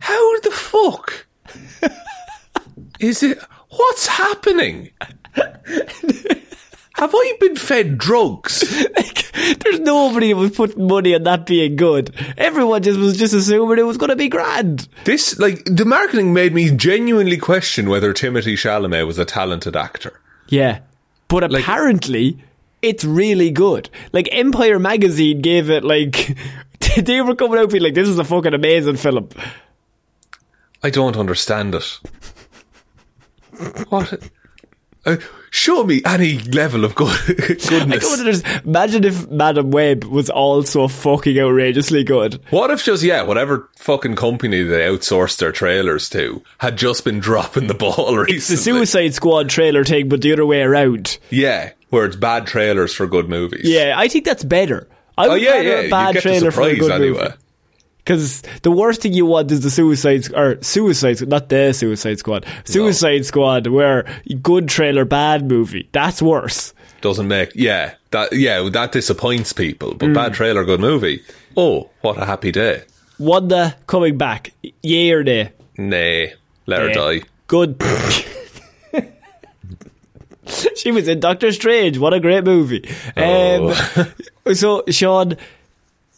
How 0.00 0.40
the 0.40 0.50
fuck 0.50 1.26
is 3.00 3.22
it? 3.22 3.38
What's 3.70 4.06
happening? 4.06 4.90
Have 6.94 7.14
I 7.14 7.36
been 7.40 7.56
fed 7.56 7.98
drugs? 7.98 8.62
like, 8.96 9.32
there's 9.60 9.80
nobody 9.80 10.30
who 10.30 10.36
was 10.36 10.50
putting 10.52 10.86
money 10.86 11.14
on 11.14 11.22
that 11.22 11.46
being 11.46 11.76
good. 11.76 12.14
Everyone 12.36 12.82
just 12.82 12.98
was 12.98 13.16
just 13.16 13.34
assuming 13.34 13.78
it 13.78 13.86
was 13.86 13.96
going 13.96 14.10
to 14.10 14.16
be 14.16 14.28
grand. 14.28 14.88
This, 15.04 15.38
like, 15.38 15.64
the 15.64 15.84
marketing 15.84 16.32
made 16.34 16.52
me 16.52 16.70
genuinely 16.70 17.38
question 17.38 17.88
whether 17.88 18.12
Timothy 18.12 18.54
Chalamet 18.54 19.06
was 19.06 19.18
a 19.18 19.24
talented 19.24 19.74
actor. 19.74 20.20
Yeah, 20.48 20.80
but 21.40 21.50
Like- 21.50 21.62
apparently 21.62 22.36
it's 22.82 23.04
really 23.04 23.50
good. 23.50 23.88
Like 24.12 24.28
Empire 24.32 24.78
magazine 24.78 25.40
gave 25.40 25.70
it 25.70 25.82
like 25.84 26.36
they 26.96 27.20
were 27.22 27.34
coming 27.34 27.58
out 27.58 27.70
being 27.70 27.82
like, 27.82 27.94
"This 27.94 28.08
is 28.08 28.18
a 28.18 28.24
fucking 28.24 28.54
amazing 28.54 28.96
film." 28.96 29.28
I 30.82 30.90
don't 30.90 31.16
understand 31.16 31.74
it. 31.74 32.00
what? 33.88 34.18
Uh, 35.04 35.16
show 35.50 35.82
me 35.84 36.00
any 36.04 36.38
level 36.38 36.84
of 36.84 36.94
good, 36.94 37.18
goodness. 37.68 38.42
Imagine 38.64 39.04
if 39.04 39.28
Madame 39.30 39.70
Web 39.72 40.04
was 40.04 40.30
also 40.30 40.86
fucking 40.88 41.38
outrageously 41.38 42.04
good. 42.04 42.40
What 42.50 42.70
if 42.70 42.84
just 42.84 43.02
yeah, 43.02 43.22
whatever 43.22 43.68
fucking 43.76 44.14
company 44.16 44.62
they 44.62 44.80
outsourced 44.86 45.38
their 45.38 45.50
trailers 45.52 46.08
to 46.10 46.42
had 46.58 46.76
just 46.78 47.04
been 47.04 47.18
dropping 47.18 47.66
the 47.66 47.74
ball 47.74 48.16
recently? 48.16 48.36
It's 48.36 48.48
the 48.48 48.56
Suicide 48.56 49.14
Squad 49.14 49.48
trailer 49.48 49.84
thing, 49.84 50.08
but 50.08 50.22
the 50.22 50.32
other 50.32 50.46
way 50.46 50.62
around. 50.62 51.18
Yeah, 51.30 51.72
where 51.90 52.04
it's 52.06 52.16
bad 52.16 52.46
trailers 52.46 52.94
for 52.94 53.06
good 53.06 53.28
movies. 53.28 53.62
Yeah, 53.64 53.94
I 53.96 54.06
think 54.08 54.24
that's 54.24 54.44
better. 54.44 54.88
I 55.18 55.26
Oh 55.26 55.30
would 55.30 55.42
yeah, 55.42 55.50
rather 55.50 55.62
yeah. 55.64 55.78
a 55.80 55.90
bad 55.90 56.16
trailer 56.22 56.50
for 56.52 56.62
a 56.62 56.76
good 56.76 56.90
anyway. 56.92 57.18
movie. 57.22 57.34
Because 58.04 58.42
the 58.62 58.70
worst 58.72 59.00
thing 59.02 59.12
you 59.12 59.26
want 59.26 59.50
is 59.52 59.60
the 59.60 59.70
Suicide 59.70 60.32
or 60.34 60.60
Suicide, 60.60 61.26
not 61.28 61.48
the 61.48 61.72
Suicide 61.72 62.18
Squad, 62.18 62.44
Suicide 62.64 63.24
Squad, 63.24 63.68
where 63.68 64.04
good 64.42 64.68
trailer, 64.68 65.04
bad 65.04 65.48
movie. 65.48 65.88
That's 65.92 66.20
worse. 66.20 66.74
Doesn't 67.00 67.28
make 67.28 67.52
yeah 67.54 67.94
that 68.10 68.32
yeah 68.32 68.68
that 68.72 68.90
disappoints 68.92 69.52
people. 69.52 69.94
But 69.94 70.08
Mm. 70.10 70.14
bad 70.14 70.34
trailer, 70.34 70.64
good 70.64 70.80
movie. 70.80 71.22
Oh, 71.56 71.90
what 72.00 72.18
a 72.20 72.24
happy 72.26 72.50
day! 72.50 72.82
Wanda 73.18 73.76
coming 73.86 74.18
back, 74.18 74.52
yay 74.82 75.10
or 75.12 75.22
nay? 75.22 75.50
Nay, 75.78 76.34
let 76.66 76.82
her 76.82 76.90
Eh, 76.90 76.94
die. 76.94 77.22
Good. 77.46 77.80
she 80.76 80.90
was 80.90 81.08
in 81.08 81.20
Doctor 81.20 81.52
Strange. 81.52 81.98
What 81.98 82.14
a 82.14 82.20
great 82.20 82.44
movie. 82.44 82.88
Um, 83.16 83.74
so, 84.54 84.82
Sean, 84.88 85.36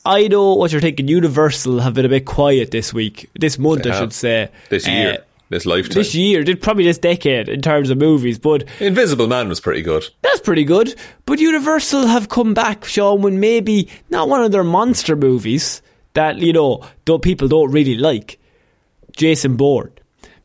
I 0.05 0.29
know 0.29 0.55
what 0.55 0.71
you're 0.73 0.81
thinking. 0.81 1.09
Universal 1.09 1.81
have 1.81 1.95
been 1.95 2.05
a 2.05 2.09
bit 2.11 2.27
quiet 2.27 2.71
this 2.71 2.93
week, 2.93 3.31
this 3.39 3.59
month, 3.59 3.83
They 3.85 3.91
I 3.91 3.95
have. 3.95 4.03
should 4.03 4.13
say. 4.13 4.49
This 4.69 4.87
Uh, 4.87 4.91
year, 4.91 5.19
this 5.49 5.65
lifetime. 5.65 5.95
this 5.95 6.15
year, 6.15 6.43
did- 6.45 6.61
probably 6.61 6.85
this 6.85 6.99
decade 6.99 7.49
in 7.49 7.63
terms 7.63 7.89
of 7.91 7.97
movies, 7.99 8.39
but 8.39 8.65
Invisible 8.81 9.27
Man 9.27 9.49
was 9.49 9.61
pretty 9.61 9.81
good. 9.83 10.07
that's 10.23 10.41
pretty 10.41 10.65
good. 10.65 10.95
But 11.25 11.39
Universal 11.41 12.07
have 12.07 12.29
come 12.29 12.53
back, 12.53 12.85
Sean, 12.85 13.23
when 13.23 13.41
maybe 13.41 13.89
not 14.11 14.29
one 14.29 14.43
of 14.45 14.53
their 14.53 14.65
monster 14.65 15.17
movies 15.17 15.81
that, 16.13 16.39
you 16.39 16.53
know, 16.53 16.83
though 17.07 17.19
people 17.19 17.49
don't 17.49 17.71
really 17.71 17.95
like. 17.97 18.39
Jason 19.17 19.57
Bourne. 19.57 19.91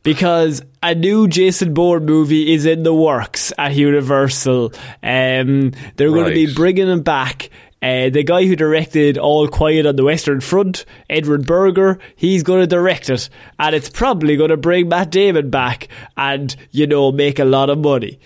Because 0.02 0.62
a 0.82 0.94
new 0.94 1.28
Jason 1.28 1.74
Bourne 1.74 2.06
movie 2.06 2.54
is 2.54 2.64
in 2.64 2.82
the 2.84 2.94
works 2.94 3.52
at 3.58 3.74
Universal. 3.74 4.72
Um, 5.02 5.72
they're 5.96 6.08
going 6.08 6.24
to 6.28 6.32
be 6.34 6.54
bringing 6.54 6.88
him 6.88 7.02
back. 7.02 7.50
Uh, 7.82 8.10
the 8.10 8.22
guy 8.22 8.44
who 8.44 8.54
directed 8.56 9.16
All 9.16 9.48
Quiet 9.48 9.86
on 9.86 9.96
the 9.96 10.04
Western 10.04 10.40
Front, 10.40 10.84
Edward 11.08 11.46
Berger, 11.46 11.98
he's 12.14 12.42
going 12.42 12.60
to 12.60 12.66
direct 12.66 13.08
it. 13.08 13.30
And 13.58 13.74
it's 13.74 13.88
probably 13.88 14.36
going 14.36 14.50
to 14.50 14.58
bring 14.58 14.88
Matt 14.88 15.10
Damon 15.10 15.48
back 15.48 15.88
and, 16.16 16.54
you 16.70 16.86
know, 16.86 17.10
make 17.10 17.38
a 17.38 17.44
lot 17.44 17.70
of 17.70 17.78
money. 17.78 18.20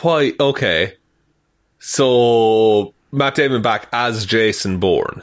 Why? 0.00 0.32
Okay. 0.40 0.94
So 1.78 2.94
Matt 3.12 3.36
Damon 3.36 3.62
back 3.62 3.88
as 3.92 4.26
Jason 4.26 4.80
Bourne. 4.80 5.22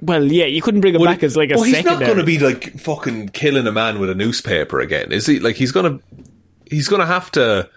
Well, 0.00 0.24
yeah, 0.24 0.46
you 0.46 0.62
couldn't 0.62 0.80
bring 0.80 0.94
him 0.94 1.04
back 1.04 1.22
as 1.22 1.36
like 1.36 1.50
a 1.50 1.54
well, 1.54 1.64
he's 1.64 1.76
secondary. 1.76 2.00
not 2.00 2.06
going 2.06 2.18
to 2.18 2.24
be 2.24 2.38
like 2.38 2.80
fucking 2.80 3.28
killing 3.28 3.66
a 3.66 3.72
man 3.72 4.00
with 4.00 4.10
a 4.10 4.14
newspaper 4.14 4.80
again, 4.80 5.12
is 5.12 5.26
he? 5.26 5.38
Like 5.38 5.54
he's 5.56 5.70
going 5.70 5.98
to, 5.98 6.04
he's 6.68 6.88
going 6.88 7.00
to 7.00 7.06
have 7.06 7.30
to. 7.32 7.68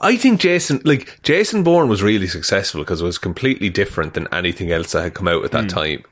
I 0.00 0.16
think 0.16 0.40
Jason, 0.40 0.80
like 0.84 1.20
Jason 1.22 1.62
Bourne, 1.62 1.88
was 1.88 2.02
really 2.02 2.26
successful 2.28 2.80
because 2.82 3.00
it 3.00 3.04
was 3.04 3.18
completely 3.18 3.68
different 3.70 4.14
than 4.14 4.28
anything 4.32 4.70
else 4.70 4.92
that 4.92 5.02
had 5.02 5.14
come 5.14 5.28
out 5.28 5.44
at 5.44 5.50
that 5.52 5.68
time. 5.68 6.04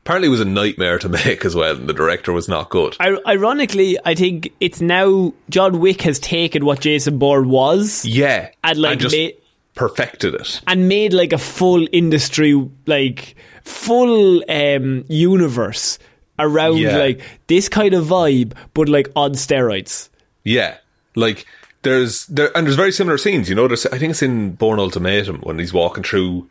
Apparently, 0.00 0.28
it 0.28 0.30
was 0.30 0.40
a 0.40 0.46
nightmare 0.46 0.98
to 1.00 1.08
make 1.26 1.44
as 1.44 1.54
well, 1.54 1.76
and 1.76 1.88
the 1.88 1.92
director 1.92 2.32
was 2.32 2.48
not 2.48 2.70
good. 2.70 2.96
I- 3.00 3.18
ironically, 3.26 3.98
I 4.04 4.14
think 4.14 4.52
it's 4.60 4.80
now 4.80 5.34
John 5.50 5.80
Wick 5.80 6.00
has 6.02 6.18
taken 6.18 6.64
what 6.64 6.80
Jason 6.80 7.18
Bourne 7.18 7.48
was 7.50 8.04
yeah, 8.06 8.48
and 8.64 8.78
like 8.78 8.98
just 9.00 9.14
ma- 9.14 9.28
perfected 9.74 10.34
it. 10.34 10.62
and 10.66 10.88
made 10.88 11.12
like 11.12 11.34
a 11.34 11.38
full 11.38 11.86
industry, 11.92 12.54
like 12.86 13.34
full 13.64 14.42
um, 14.50 15.04
universe 15.08 15.98
around 16.38 16.78
Yeah. 16.78 16.96
like 16.96 17.20
this 17.48 17.68
kind 17.68 17.92
of 17.92 18.06
vibe, 18.06 18.54
but 18.72 18.88
like 18.88 19.08
on 19.14 19.32
steroids. 19.32 20.08
Yeah, 20.44 20.78
like 21.14 21.44
there's 21.82 22.26
there 22.26 22.56
and 22.56 22.66
there's 22.66 22.76
very 22.76 22.92
similar 22.92 23.18
scenes. 23.18 23.48
You 23.48 23.54
know, 23.54 23.68
there's, 23.68 23.86
I 23.86 23.98
think 23.98 24.10
it's 24.10 24.22
in 24.22 24.52
Bourne 24.52 24.78
Ultimatum 24.80 25.40
when 25.40 25.58
he's 25.58 25.72
walking 25.72 26.02
through. 26.04 26.48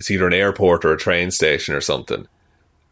It's 0.00 0.10
either 0.10 0.26
an 0.26 0.32
airport 0.32 0.84
or 0.84 0.92
a 0.92 0.98
train 0.98 1.30
station 1.30 1.74
or 1.74 1.80
something, 1.80 2.26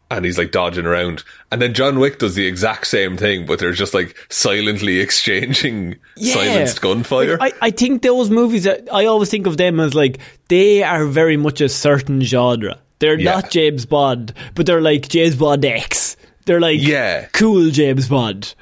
and 0.09 0.23
he's 0.25 0.37
like 0.37 0.51
dodging 0.51 0.85
around. 0.85 1.23
And 1.51 1.61
then 1.61 1.73
John 1.73 1.99
Wick 1.99 2.19
does 2.19 2.35
the 2.35 2.47
exact 2.47 2.87
same 2.87 3.17
thing, 3.17 3.45
but 3.45 3.59
they're 3.59 3.73
just 3.73 3.93
like 3.93 4.15
silently 4.29 4.99
exchanging 5.01 5.97
silenced 6.17 6.81
gunfire. 6.81 7.37
Like, 7.37 7.55
I, 7.61 7.67
I 7.67 7.71
think 7.71 8.01
those 8.01 8.29
movies, 8.29 8.63
that 8.63 8.87
I 8.91 9.05
always 9.05 9.29
think 9.29 9.47
of 9.47 9.57
them 9.57 9.79
as 9.79 9.93
like 9.93 10.19
they 10.47 10.81
are 10.83 11.05
very 11.05 11.37
much 11.37 11.59
a 11.61 11.67
certain 11.69 12.21
genre. 12.21 12.79
They're 12.99 13.19
Yeah. 13.19 13.35
not 13.35 13.51
James 13.51 13.85
Bond, 13.85 14.33
but 14.55 14.65
they're 14.65 14.81
like 14.81 15.09
James 15.09 15.35
Bond 15.35 15.65
X. 15.65 16.15
They're 16.45 16.61
like 16.61 16.79
Yeah. 16.81 17.25
cool 17.33 17.69
James 17.69 18.07
Bond. 18.07 18.55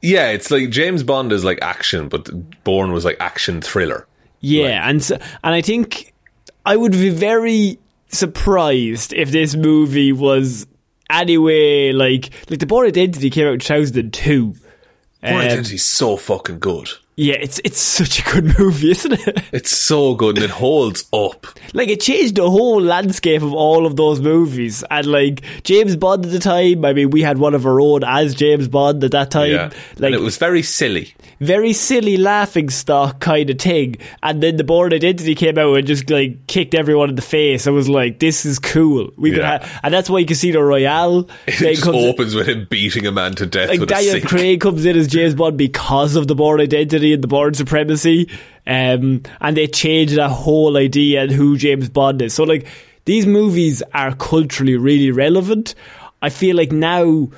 Yeah, 0.00 0.30
it's 0.30 0.50
like 0.50 0.70
James 0.70 1.02
Bond 1.02 1.32
is 1.32 1.44
like 1.44 1.58
action, 1.62 2.08
but 2.08 2.28
Bourne 2.64 2.92
was 2.92 3.04
like 3.04 3.16
action 3.20 3.60
thriller. 3.60 4.06
Yeah, 4.40 4.88
and 4.88 5.02
so, 5.02 5.16
and 5.42 5.54
I 5.54 5.62
think 5.62 6.14
I 6.64 6.76
would 6.76 6.92
be 6.92 7.10
very 7.10 7.78
surprised 8.08 9.12
if 9.12 9.30
this 9.30 9.54
movie 9.54 10.12
was 10.12 10.66
anyway 11.10 11.92
like 11.92 12.30
like 12.50 12.60
the 12.60 12.66
Bourne 12.66 12.86
Identity 12.86 13.30
came 13.30 13.46
out 13.46 13.54
in 13.54 13.58
two 13.60 13.66
thousand 13.74 13.98
and 13.98 14.12
two. 14.12 14.54
Bourne 15.22 15.34
Um, 15.34 15.40
Identity's 15.40 15.84
so 15.84 16.16
fucking 16.16 16.60
good. 16.60 16.88
Yeah, 17.20 17.34
it's 17.34 17.60
it's 17.64 17.80
such 17.80 18.20
a 18.20 18.30
good 18.32 18.58
movie, 18.58 18.92
isn't 18.92 19.12
it? 19.12 19.42
It's 19.52 19.76
so 19.76 20.14
good 20.14 20.36
and 20.36 20.44
it 20.44 20.50
holds 20.50 21.04
up. 21.12 21.46
like 21.74 21.88
it 21.88 22.00
changed 22.00 22.36
the 22.36 22.48
whole 22.48 22.80
landscape 22.80 23.42
of 23.42 23.52
all 23.52 23.86
of 23.86 23.96
those 23.96 24.20
movies. 24.20 24.84
And 24.90 25.06
like 25.06 25.42
James 25.64 25.96
Bond 25.96 26.24
at 26.26 26.30
the 26.30 26.38
time, 26.38 26.84
I 26.84 26.92
mean, 26.92 27.10
we 27.10 27.22
had 27.22 27.38
one 27.38 27.54
of 27.54 27.66
our 27.66 27.80
own 27.80 28.04
as 28.04 28.34
James 28.36 28.68
Bond 28.68 29.02
at 29.02 29.10
that 29.12 29.30
time. 29.32 29.50
Yeah, 29.50 29.70
Like 29.96 30.12
and 30.12 30.14
it 30.14 30.20
was 30.20 30.36
very 30.36 30.62
silly. 30.62 31.14
very 31.40 31.72
silly 31.72 32.16
laughing 32.18 32.70
stock 32.70 33.20
kind 33.20 33.50
of 33.50 33.58
thing. 33.58 33.96
And 34.22 34.40
then 34.42 34.56
the 34.56 34.64
Bourne 34.64 34.92
Identity 34.92 35.34
came 35.34 35.58
out 35.58 35.74
and 35.74 35.86
just 35.86 36.08
like 36.10 36.46
kicked 36.46 36.74
everyone 36.74 37.08
in 37.08 37.14
the 37.16 37.22
face. 37.22 37.66
I 37.66 37.70
was 37.70 37.88
like, 37.88 38.20
this 38.20 38.46
is 38.46 38.58
cool. 38.60 39.10
We 39.16 39.30
could 39.30 39.38
Yeah. 39.40 39.58
have, 39.58 39.80
and 39.82 39.92
that's 39.92 40.08
why 40.10 40.22
Casino 40.24 40.60
Royale 40.60 41.28
It 41.48 41.80
comes 41.80 41.96
in- 41.96 42.08
opens 42.08 42.34
with 42.34 42.48
him 42.48 42.66
beating 42.70 43.06
a 43.06 43.12
man 43.12 43.34
to 43.36 43.46
death 43.46 43.70
like 43.70 43.84
Daniel. 43.88 44.20
Craig 44.20 44.60
comes 44.60 44.84
in 44.84 44.96
as 44.96 45.08
James 45.08 45.34
Bond 45.34 45.56
because 45.58 46.14
of 46.14 46.28
the 46.28 46.34
Bourne 46.36 46.60
Identity 46.60 47.07
and 47.14 47.22
the 47.22 47.28
Bourne 47.28 47.54
Supremacy, 47.54 48.28
um, 48.66 49.22
and 49.40 49.56
they 49.56 49.66
change 49.66 50.12
that 50.12 50.30
whole 50.30 50.76
idea 50.76 51.22
and 51.22 51.30
who 51.30 51.56
James 51.56 51.88
Bond 51.88 52.22
is. 52.22 52.34
So 52.34 52.44
like 52.44 52.66
these 53.04 53.26
movies 53.26 53.82
are 53.94 54.14
culturally 54.14 54.76
really 54.76 55.10
relevant. 55.10 55.74
I 56.20 56.28
feel 56.30 56.56
like 56.56 56.72
now 56.72 57.28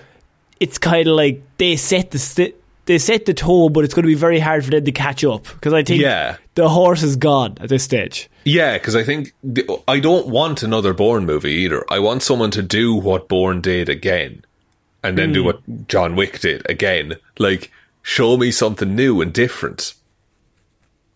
it's 0.58 0.78
kind 0.78 1.06
of 1.08 1.14
like 1.14 1.42
they 1.58 1.76
set 1.76 2.10
the 2.10 2.18
st- 2.18 2.54
they 2.86 2.98
set 2.98 3.24
the 3.26 3.34
tone, 3.34 3.72
but 3.72 3.84
it's 3.84 3.94
going 3.94 4.02
to 4.02 4.08
be 4.08 4.14
very 4.14 4.40
hard 4.40 4.64
for 4.64 4.70
them 4.72 4.84
to 4.84 4.90
catch 4.90 5.22
up 5.22 5.44
because 5.44 5.72
I 5.72 5.84
think 5.84 6.00
Yeah. 6.02 6.38
the 6.56 6.68
horse 6.68 7.04
is 7.04 7.14
gone 7.14 7.56
at 7.60 7.68
this 7.68 7.84
stage. 7.84 8.28
Yeah, 8.44 8.72
because 8.78 8.96
I 8.96 9.04
think 9.04 9.32
the, 9.44 9.64
I 9.86 10.00
don't 10.00 10.26
want 10.26 10.62
another 10.64 10.92
Bourne 10.92 11.24
movie 11.24 11.52
either. 11.52 11.84
I 11.88 12.00
want 12.00 12.22
someone 12.22 12.50
to 12.52 12.62
do 12.62 12.94
what 12.94 13.28
Bourne 13.28 13.60
did 13.60 13.88
again, 13.88 14.44
and 15.04 15.16
then 15.16 15.28
Hmm. 15.28 15.34
do 15.34 15.44
what 15.44 15.60
John 15.88 16.16
Wick 16.16 16.40
did 16.40 16.68
again. 16.68 17.14
Like, 17.38 17.70
show 18.02 18.36
me 18.36 18.50
something 18.50 18.94
new 18.94 19.20
and 19.20 19.32
different. 19.32 19.94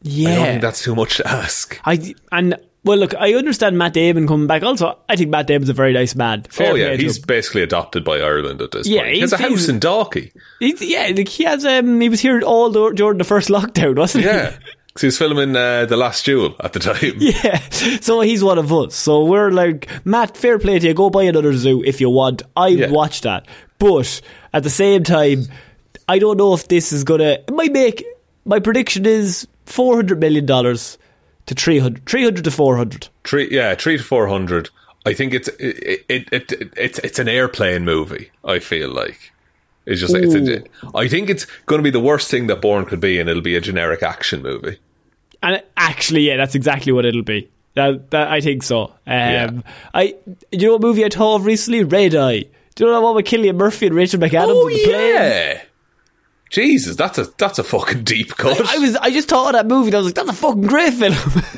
Yeah, 0.03 0.29
I 0.31 0.35
don't 0.37 0.45
think 0.47 0.63
that's 0.63 0.83
too 0.83 0.95
much 0.95 1.17
to 1.19 1.27
ask. 1.29 1.81
I 1.85 2.15
and 2.31 2.57
well, 2.85 2.99
look, 2.99 3.15
I 3.15 3.33
understand 3.33 3.79
Matt 3.79 3.95
Damon 3.95 4.27
coming 4.29 4.47
back. 4.47 4.63
Also, 4.63 4.99
I 5.09 5.17
think 5.17 5.31
Matt 5.31 5.47
Damon's 5.47 5.71
a 5.71 5.73
very 5.73 5.95
nice 5.95 6.15
man. 6.15 6.43
Fair 6.43 6.73
oh 6.73 6.75
yeah, 6.75 6.95
he's 6.97 7.19
basically 7.19 7.63
adopted 7.63 8.05
by 8.05 8.19
Ireland 8.21 8.61
at 8.61 8.73
this 8.73 8.87
Yeah, 8.87 9.03
point. 9.03 9.15
He 9.15 9.21
has 9.21 9.33
a 9.33 9.39
house 9.39 9.69
in 9.69 9.81
Dalkey. 9.81 10.33
Yeah, 10.61 11.11
like 11.17 11.29
he 11.29 11.45
has. 11.45 11.65
Um, 11.65 12.01
he 12.03 12.11
was 12.11 12.21
here 12.21 12.43
all 12.43 12.69
the, 12.69 12.91
during 12.91 13.17
the 13.17 13.25
first 13.25 13.49
lockdown, 13.51 13.97
wasn't 13.97 14.25
he? 14.25 14.31
Yeah, 14.31 14.55
because 14.89 15.01
he 15.01 15.07
was 15.07 15.17
filming 15.17 15.57
uh, 15.57 15.87
the 15.87 15.97
Last 15.97 16.27
Duel 16.27 16.55
at 16.61 16.75
the 16.75 16.79
time. 16.81 17.15
Yeah, 17.19 17.57
so 18.01 18.21
he's 18.21 18.45
one 18.45 18.59
of 18.59 18.71
us. 18.71 18.95
So 18.95 19.25
we're 19.25 19.51
like, 19.51 19.89
Matt, 20.05 20.37
fair 20.37 20.59
play 20.59 20.79
to 20.79 20.87
you. 20.89 20.93
Go 20.93 21.09
buy 21.09 21.23
another 21.23 21.55
zoo 21.55 21.83
if 21.83 22.03
you 22.03 22.11
want. 22.11 22.43
I'd 22.55 22.79
Yeah. 22.79 22.91
watch 22.91 23.23
that. 23.23 23.47
But 23.79 24.21
at 24.53 24.63
the 24.63 24.71
same 24.71 25.03
time, 25.05 25.45
I 26.09 26.19
don't 26.19 26.37
know 26.37 26.55
if 26.55 26.69
this 26.69 26.93
is 26.93 27.05
gonna. 27.05 27.39
It 27.47 27.53
might 27.53 27.73
make. 27.73 28.05
My 28.45 28.61
prediction 28.61 29.07
is 29.07 29.47
four 29.67 29.97
hundred 29.97 30.21
million 30.21 30.45
dollars 30.47 30.99
to 31.47 31.55
300, 31.55 32.07
300 32.07 32.45
to 32.45 32.51
four 32.51 32.77
hundred. 32.77 33.09
Three, 33.25 33.49
yeah, 33.51 33.75
three 33.75 33.97
to 33.97 34.03
four 34.05 34.29
hundred. 34.29 34.71
I 35.07 35.13
think 35.13 35.35
it's 35.35 35.49
it, 35.49 36.05
it, 36.09 36.29
it, 36.33 36.53
it 36.53 36.73
it's 36.77 36.99
it's 37.01 37.19
an 37.19 37.29
airplane 37.29 37.85
movie. 37.85 38.31
I 38.45 38.59
feel 38.59 38.91
like 38.91 39.33
it's 39.87 40.01
just 40.01 40.15
like 40.15 40.23
it's 40.25 40.35
a, 40.35 40.63
I 40.97 41.09
think 41.09 41.29
it's 41.29 41.47
going 41.67 41.79
to 41.79 41.83
be 41.83 41.91
the 41.91 42.01
worst 42.01 42.31
thing 42.31 42.47
that 42.47 42.63
Bourne 42.63 42.87
could 42.87 43.01
be, 43.01 43.21
and 43.21 43.29
it'll 43.29 43.43
be 43.43 43.57
a 43.57 43.61
generic 43.61 44.03
action 44.03 44.43
movie. 44.43 44.79
And 45.43 45.63
actually, 45.77 46.23
yeah, 46.23 46.39
that's 46.39 46.55
exactly 46.55 46.93
what 46.93 47.05
it'll 47.05 47.23
be. 47.23 47.51
That, 47.75 48.11
that 48.13 48.29
I 48.29 48.41
think 48.41 48.63
so. 48.63 48.85
Um, 48.85 48.93
Yeah. 49.07 49.51
I, 49.93 50.17
you 50.51 50.69
know 50.69 50.73
what 50.73 50.81
movie 50.81 51.05
I 51.05 51.09
of 51.09 51.45
recently? 51.45 51.85
Red 51.85 52.15
Eye. 52.15 52.45
Do 52.75 52.85
you 52.85 52.87
know 52.87 52.93
that 52.95 53.03
one 53.03 53.15
with 53.15 53.27
Cillian 53.27 53.57
Murphy 53.57 53.87
and 53.89 53.95
Rachel 53.95 54.21
McAdams? 54.21 54.47
oh 54.49 54.69
the 54.69 54.85
plane? 54.85 55.61
Jesus, 56.55 56.95
that's 56.95 57.19
a 57.19 57.25
that's 57.37 57.59
a 57.59 57.65
fucking 57.65 58.05
deep 58.05 58.37
cut. 58.37 58.61
I 58.65 58.79
was, 58.79 58.95
I 58.97 59.11
just 59.11 59.29
thought 59.29 59.49
of 59.49 59.53
that 59.55 59.67
movie. 59.67 59.89
and 59.89 59.97
I 59.97 59.99
was 59.99 60.07
like, 60.07 60.15
that's 60.15 60.29
a 60.31 60.33
fucking 60.33 60.63
great 60.69 60.95
film. 60.95 61.13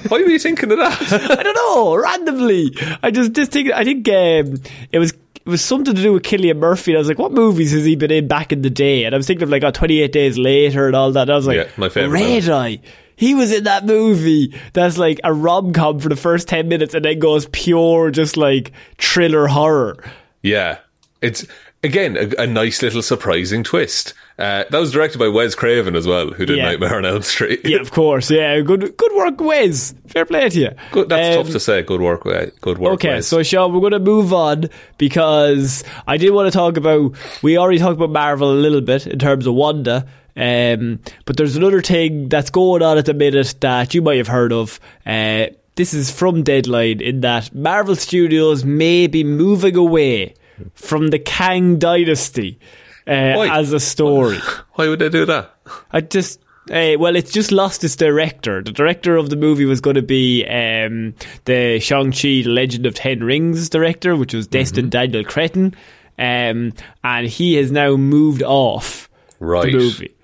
Why 0.09 0.23
were 0.23 0.29
you 0.29 0.39
thinking 0.39 0.73
of 0.73 0.79
that? 0.79 1.13
I 1.39 1.43
don't 1.43 1.55
know, 1.55 1.95
randomly. 1.97 2.75
I 3.03 3.11
just, 3.11 3.33
just 3.33 3.53
think, 3.53 3.71
I 3.73 3.85
think 3.85 4.09
um, 4.09 4.59
it 4.91 4.99
was. 4.99 5.13
It 5.13 5.51
was 5.51 5.63
something 5.63 5.95
to 5.95 6.03
do 6.03 6.13
with 6.15 6.25
Cillian 6.25 6.57
Murphy. 6.57 6.91
And 6.91 6.97
I 6.97 6.99
was 6.99 7.07
like, 7.07 7.21
what 7.21 7.31
movies 7.31 7.71
has 7.71 7.85
he 7.85 7.95
been 7.95 8.11
in 8.11 8.27
back 8.27 8.51
in 8.53 8.63
the 8.63 8.71
day? 8.71 9.05
And 9.05 9.15
I 9.15 9.17
was 9.17 9.29
thinking 9.29 9.45
of 9.45 9.51
like, 9.51 9.63
oh, 9.63 9.71
28 9.71 10.11
Days 10.11 10.37
Later 10.37 10.89
and 10.89 10.97
all 10.97 11.13
that. 11.13 11.23
And 11.23 11.31
I 11.31 11.37
was 11.37 11.47
like, 11.47 11.59
Yeah, 11.59 11.69
my 11.77 11.89
favourite 11.89 12.21
Red. 12.21 12.49
Eye. 12.49 12.81
He 13.15 13.37
was 13.37 13.53
in 13.53 13.63
that 13.63 13.87
movie 13.87 14.59
that's 14.73 14.99
like 14.99 15.21
a 15.23 15.33
rom 15.33 15.73
com 15.73 16.01
for 16.01 16.09
the 16.09 16.17
first 16.17 16.49
10 16.49 16.67
minutes 16.67 16.95
and 16.95 17.05
then 17.05 17.21
goes 17.21 17.47
pure, 17.53 18.11
just 18.11 18.37
like 18.37 18.73
thriller 18.99 19.47
horror. 19.47 20.03
yeah, 20.43 20.79
it's 21.21 21.47
again 21.85 22.17
a, 22.17 22.43
a 22.43 22.47
nice 22.47 22.83
little 22.83 23.03
surprising 23.03 23.63
twist. 23.65 24.15
Uh, 24.39 24.65
that 24.69 24.79
was 24.79 24.93
directed 24.93 25.17
by 25.19 25.29
Wes 25.29 25.55
Craven 25.55 25.97
as 25.97 26.07
well, 26.07 26.29
who 26.29 26.45
did 26.45 26.59
Yeah. 26.59 26.65
Nightmare 26.67 26.97
on 26.97 27.07
Elm 27.07 27.23
Street. 27.23 27.61
Yeah, 27.65 27.79
of 27.79 27.91
course. 27.91 28.31
Yeah, 28.31 28.61
good 28.61 28.95
good 28.97 29.13
work, 29.15 29.41
Wes. 29.41 29.95
Fair 30.09 30.27
play 30.27 30.49
to 30.51 30.61
you. 30.61 30.71
Good, 30.93 31.09
that's 31.09 31.37
Um, 31.37 31.43
tough 31.45 31.53
to 31.53 31.61
say. 31.61 31.83
Good 31.83 32.01
work, 32.03 32.25
Good 32.25 32.79
work. 32.79 32.95
Okay, 32.95 33.15
Wes. 33.15 33.27
so 33.27 33.43
Sean, 33.43 33.73
we're 33.73 33.81
going 33.81 33.93
to 33.93 33.99
move 33.99 34.33
on 34.35 34.69
because 34.99 35.85
I 36.07 36.17
did 36.19 36.31
want 36.33 36.53
to 36.53 36.57
talk 36.57 36.77
about. 36.77 37.15
We 37.43 37.57
already 37.57 37.79
talked 37.79 37.97
about 37.97 38.11
Marvel 38.11 38.53
a 38.53 38.55
little 38.61 38.81
bit 38.83 39.07
in 39.07 39.19
terms 39.19 39.47
of 39.47 39.55
Wanda, 39.55 40.07
um, 40.37 41.01
but 41.25 41.37
there's 41.39 41.57
another 41.57 41.81
thing 41.81 42.29
that's 42.29 42.51
going 42.51 42.83
on 42.83 42.99
at 42.99 43.07
the 43.07 43.15
minute 43.15 43.55
that 43.61 43.95
you 43.95 44.03
might 44.03 44.19
have 44.19 44.29
heard 44.29 44.53
of. 44.53 44.79
Uh, 45.07 45.47
this 45.77 45.95
is 45.95 46.11
from 46.11 46.43
Deadline 46.43 47.01
in 47.01 47.21
that 47.21 47.55
Marvel 47.55 47.97
Studios 47.97 48.65
may 48.65 49.07
be 49.07 49.25
moving 49.25 49.77
away 49.77 50.35
from 50.75 51.09
the 51.09 51.19
Kang 51.19 51.79
Dynasty 51.79 52.59
uh, 53.07 53.11
as 53.51 53.73
a 53.73 53.81
story. 53.81 54.39
Why 54.75 54.89
would 54.89 54.99
they 54.99 55.09
do 55.09 55.25
that? 55.27 55.55
I 55.93 56.01
just. 56.01 56.41
Uh, 56.69 56.97
well, 56.99 57.15
it's 57.15 57.31
just 57.31 57.53
lost 57.53 57.85
its 57.85 57.95
director. 57.95 58.61
The 58.61 58.73
director 58.73 59.17
of 59.17 59.31
the 59.31 59.37
movie 59.37 59.65
was 59.67 59.81
going 59.81 59.95
to 59.95 60.03
be 60.03 60.45
um, 60.47 61.15
the 61.45 61.79
Shang-Chi, 61.79 62.43
The 62.43 62.49
Legend 62.49 62.87
of 62.87 62.95
Ten 62.95 63.23
Rings 63.23 63.69
director, 63.69 64.17
which 64.17 64.35
was 64.35 64.49
Destin 64.49 64.89
Daniel 64.89 65.23
Cretton. 65.23 65.77
Um, 66.19 66.73
and 67.05 67.29
he 67.29 67.55
has 67.55 67.71
now 67.71 67.95
moved 67.95 68.43
off 68.43 69.09
Right. 69.39 69.71
the 69.71 69.79
movie. 69.79 70.17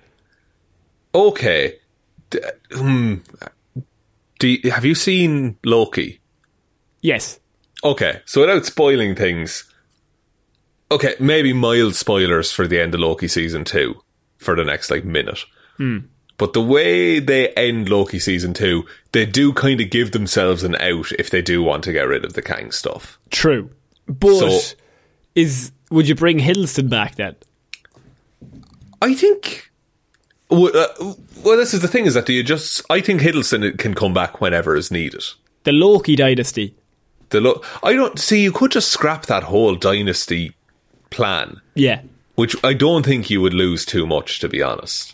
Okay. 1.15 1.75
D- 2.29 2.39
hmm. 2.73 3.15
Do 4.39 4.47
you, 4.49 4.71
have 4.71 4.83
you 4.83 4.95
seen 4.95 5.57
Loki? 5.63 6.19
Yes. 7.01 7.39
Okay, 7.85 8.21
so 8.25 8.41
without 8.41 8.65
spoiling 8.65 9.15
things, 9.15 9.63
okay, 10.93 11.15
maybe 11.19 11.53
mild 11.53 11.95
spoilers 11.95 12.51
for 12.51 12.67
the 12.67 12.79
end 12.79 12.93
of 12.93 12.99
Loki 13.01 13.27
season 13.27 13.63
two 13.63 14.01
for 14.37 14.55
the 14.55 14.65
next 14.65 14.89
like 14.91 15.05
minute. 15.05 15.39
But 16.37 16.53
the 16.53 16.61
way 16.61 17.19
they 17.19 17.49
end 17.49 17.89
Loki 17.89 18.19
season 18.19 18.53
two, 18.53 18.85
they 19.11 19.25
do 19.25 19.53
kind 19.53 19.79
of 19.81 19.89
give 19.89 20.11
themselves 20.11 20.63
an 20.63 20.75
out 20.75 21.11
if 21.19 21.29
they 21.29 21.41
do 21.41 21.61
want 21.61 21.83
to 21.83 21.91
get 21.93 22.07
rid 22.07 22.25
of 22.25 22.33
the 22.33 22.41
Kang 22.41 22.71
stuff. 22.71 23.19
True. 23.29 23.69
But 24.07 24.37
So- 24.39 24.75
is 25.35 25.71
would 25.91 26.07
you 26.07 26.15
bring 26.15 26.39
Hiddleston 26.39 26.89
back 26.89 27.15
then? 27.15 27.35
I 29.01 29.13
think. 29.13 29.69
Well, 30.49 30.75
uh, 30.75 31.13
well, 31.43 31.57
this 31.57 31.73
is 31.73 31.81
the 31.81 31.87
thing: 31.87 32.05
is 32.05 32.13
that 32.13 32.25
do 32.25 32.33
you 32.33 32.43
just? 32.43 32.81
I 32.89 33.01
think 33.01 33.21
Hiddleston 33.21 33.77
can 33.77 33.93
come 33.93 34.13
back 34.13 34.39
whenever 34.41 34.75
is 34.75 34.91
needed. 34.91 35.23
The 35.63 35.71
Loki 35.71 36.15
dynasty. 36.15 36.75
The 37.29 37.41
lo- 37.41 37.61
I 37.81 37.93
don't 37.93 38.19
see. 38.19 38.43
You 38.43 38.51
could 38.51 38.71
just 38.71 38.89
scrap 38.89 39.25
that 39.25 39.43
whole 39.43 39.75
dynasty 39.75 40.53
plan, 41.13 41.61
Yeah. 41.75 42.01
which 42.35 42.55
I 42.63 42.73
don't 42.73 43.05
think 43.05 43.29
you 43.29 43.39
would 43.41 43.53
lose 43.53 43.85
too 43.85 44.05
much, 44.05 44.39
to 44.39 44.49
be 44.49 44.61
honest. 44.61 45.13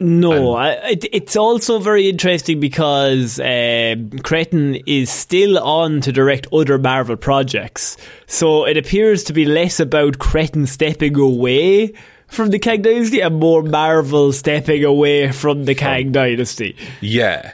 No, 0.00 0.54
I, 0.54 0.70
it, 0.90 1.04
it's 1.12 1.36
also 1.36 1.78
very 1.78 2.08
interesting 2.10 2.58
because 2.58 3.38
uh, 3.38 3.94
Cretton 4.24 4.74
is 4.86 5.08
still 5.08 5.56
on 5.58 6.00
to 6.02 6.12
direct 6.12 6.48
other 6.52 6.78
Marvel 6.78 7.16
projects. 7.16 7.96
So 8.26 8.66
it 8.66 8.76
appears 8.76 9.22
to 9.24 9.32
be 9.32 9.44
less 9.44 9.78
about 9.78 10.18
Cretton 10.18 10.66
stepping 10.66 11.16
away 11.16 11.94
from 12.26 12.50
the 12.50 12.58
Kang 12.58 12.82
Dynasty 12.82 13.20
and 13.20 13.38
more 13.38 13.62
Marvel 13.62 14.32
stepping 14.32 14.84
away 14.84 15.30
from 15.30 15.64
the 15.64 15.76
Kang 15.76 16.10
Dynasty. 16.10 16.76
Yeah. 17.00 17.52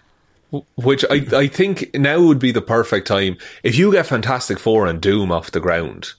Which 0.77 1.05
I, 1.11 1.27
I 1.37 1.47
think 1.47 1.95
now 1.95 2.21
would 2.23 2.39
be 2.39 2.53
the 2.53 2.63
perfect 2.63 3.07
time. 3.07 3.37
If 3.63 3.77
you 3.77 3.93
get 3.93 4.07
Fantastic 4.07 4.59
Four 4.59 4.87
and 4.87 5.01
Doom 5.01 5.31
off 5.31 5.51
the 5.53 5.61
ground, 5.61 6.15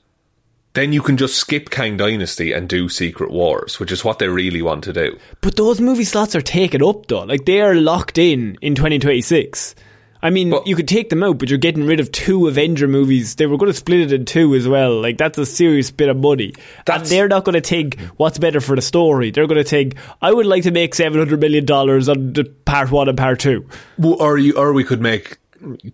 then 0.73 0.93
you 0.93 1.01
can 1.01 1.17
just 1.17 1.35
skip 1.35 1.69
Kang 1.69 1.97
Dynasty 1.97 2.53
and 2.53 2.69
do 2.69 2.87
Secret 2.89 3.31
Wars, 3.31 3.79
which 3.79 3.91
is 3.91 4.05
what 4.05 4.19
they 4.19 4.27
really 4.29 4.61
want 4.61 4.83
to 4.85 4.93
do. 4.93 5.17
But 5.41 5.57
those 5.57 5.81
movie 5.81 6.03
slots 6.05 6.35
are 6.35 6.41
taken 6.41 6.81
up 6.83 7.07
though. 7.07 7.23
Like 7.23 7.45
they 7.45 7.61
are 7.61 7.75
locked 7.75 8.17
in 8.17 8.57
in 8.61 8.75
2026. 8.75 9.75
I 10.23 10.29
mean, 10.29 10.51
But- 10.51 10.67
you 10.67 10.75
could 10.75 10.87
take 10.87 11.09
them 11.09 11.23
out, 11.23 11.39
but 11.39 11.49
you're 11.49 11.57
getting 11.57 11.83
rid 11.85 11.99
of 11.99 12.11
two 12.11 12.47
Avenger 12.47 12.87
movies. 12.87 13.35
They 13.35 13.47
were 13.47 13.57
going 13.57 13.71
to 13.71 13.77
split 13.77 14.01
it 14.01 14.13
in 14.13 14.23
two 14.25 14.53
as 14.53 14.67
well. 14.67 15.01
Like 15.01 15.17
that's 15.17 15.37
a 15.39 15.47
serious 15.47 15.89
bit 15.89 16.09
of 16.09 16.17
money. 16.17 16.53
and 16.87 17.03
they're 17.07 17.27
not 17.27 17.43
going 17.43 17.59
to 17.59 17.67
think 17.67 17.99
what's 18.17 18.37
better 18.37 18.61
for 18.61 18.75
the 18.75 18.83
story. 18.83 19.31
They're 19.31 19.47
going 19.47 19.63
to 19.63 19.67
think, 19.69 19.95
I 20.21 20.31
would 20.31 20.45
like 20.45 20.61
to 20.63 20.71
make 20.71 20.93
700 20.93 21.39
million 21.39 21.65
dollars 21.65 22.07
on 22.07 22.33
the 22.33 22.43
part 22.65 22.91
one 22.91 23.09
and 23.09 23.17
part 23.17 23.39
two. 23.39 23.67
Or 24.01 24.37
you, 24.37 24.53
or 24.53 24.73
we 24.73 24.83
could 24.83 25.01
make 25.01 25.37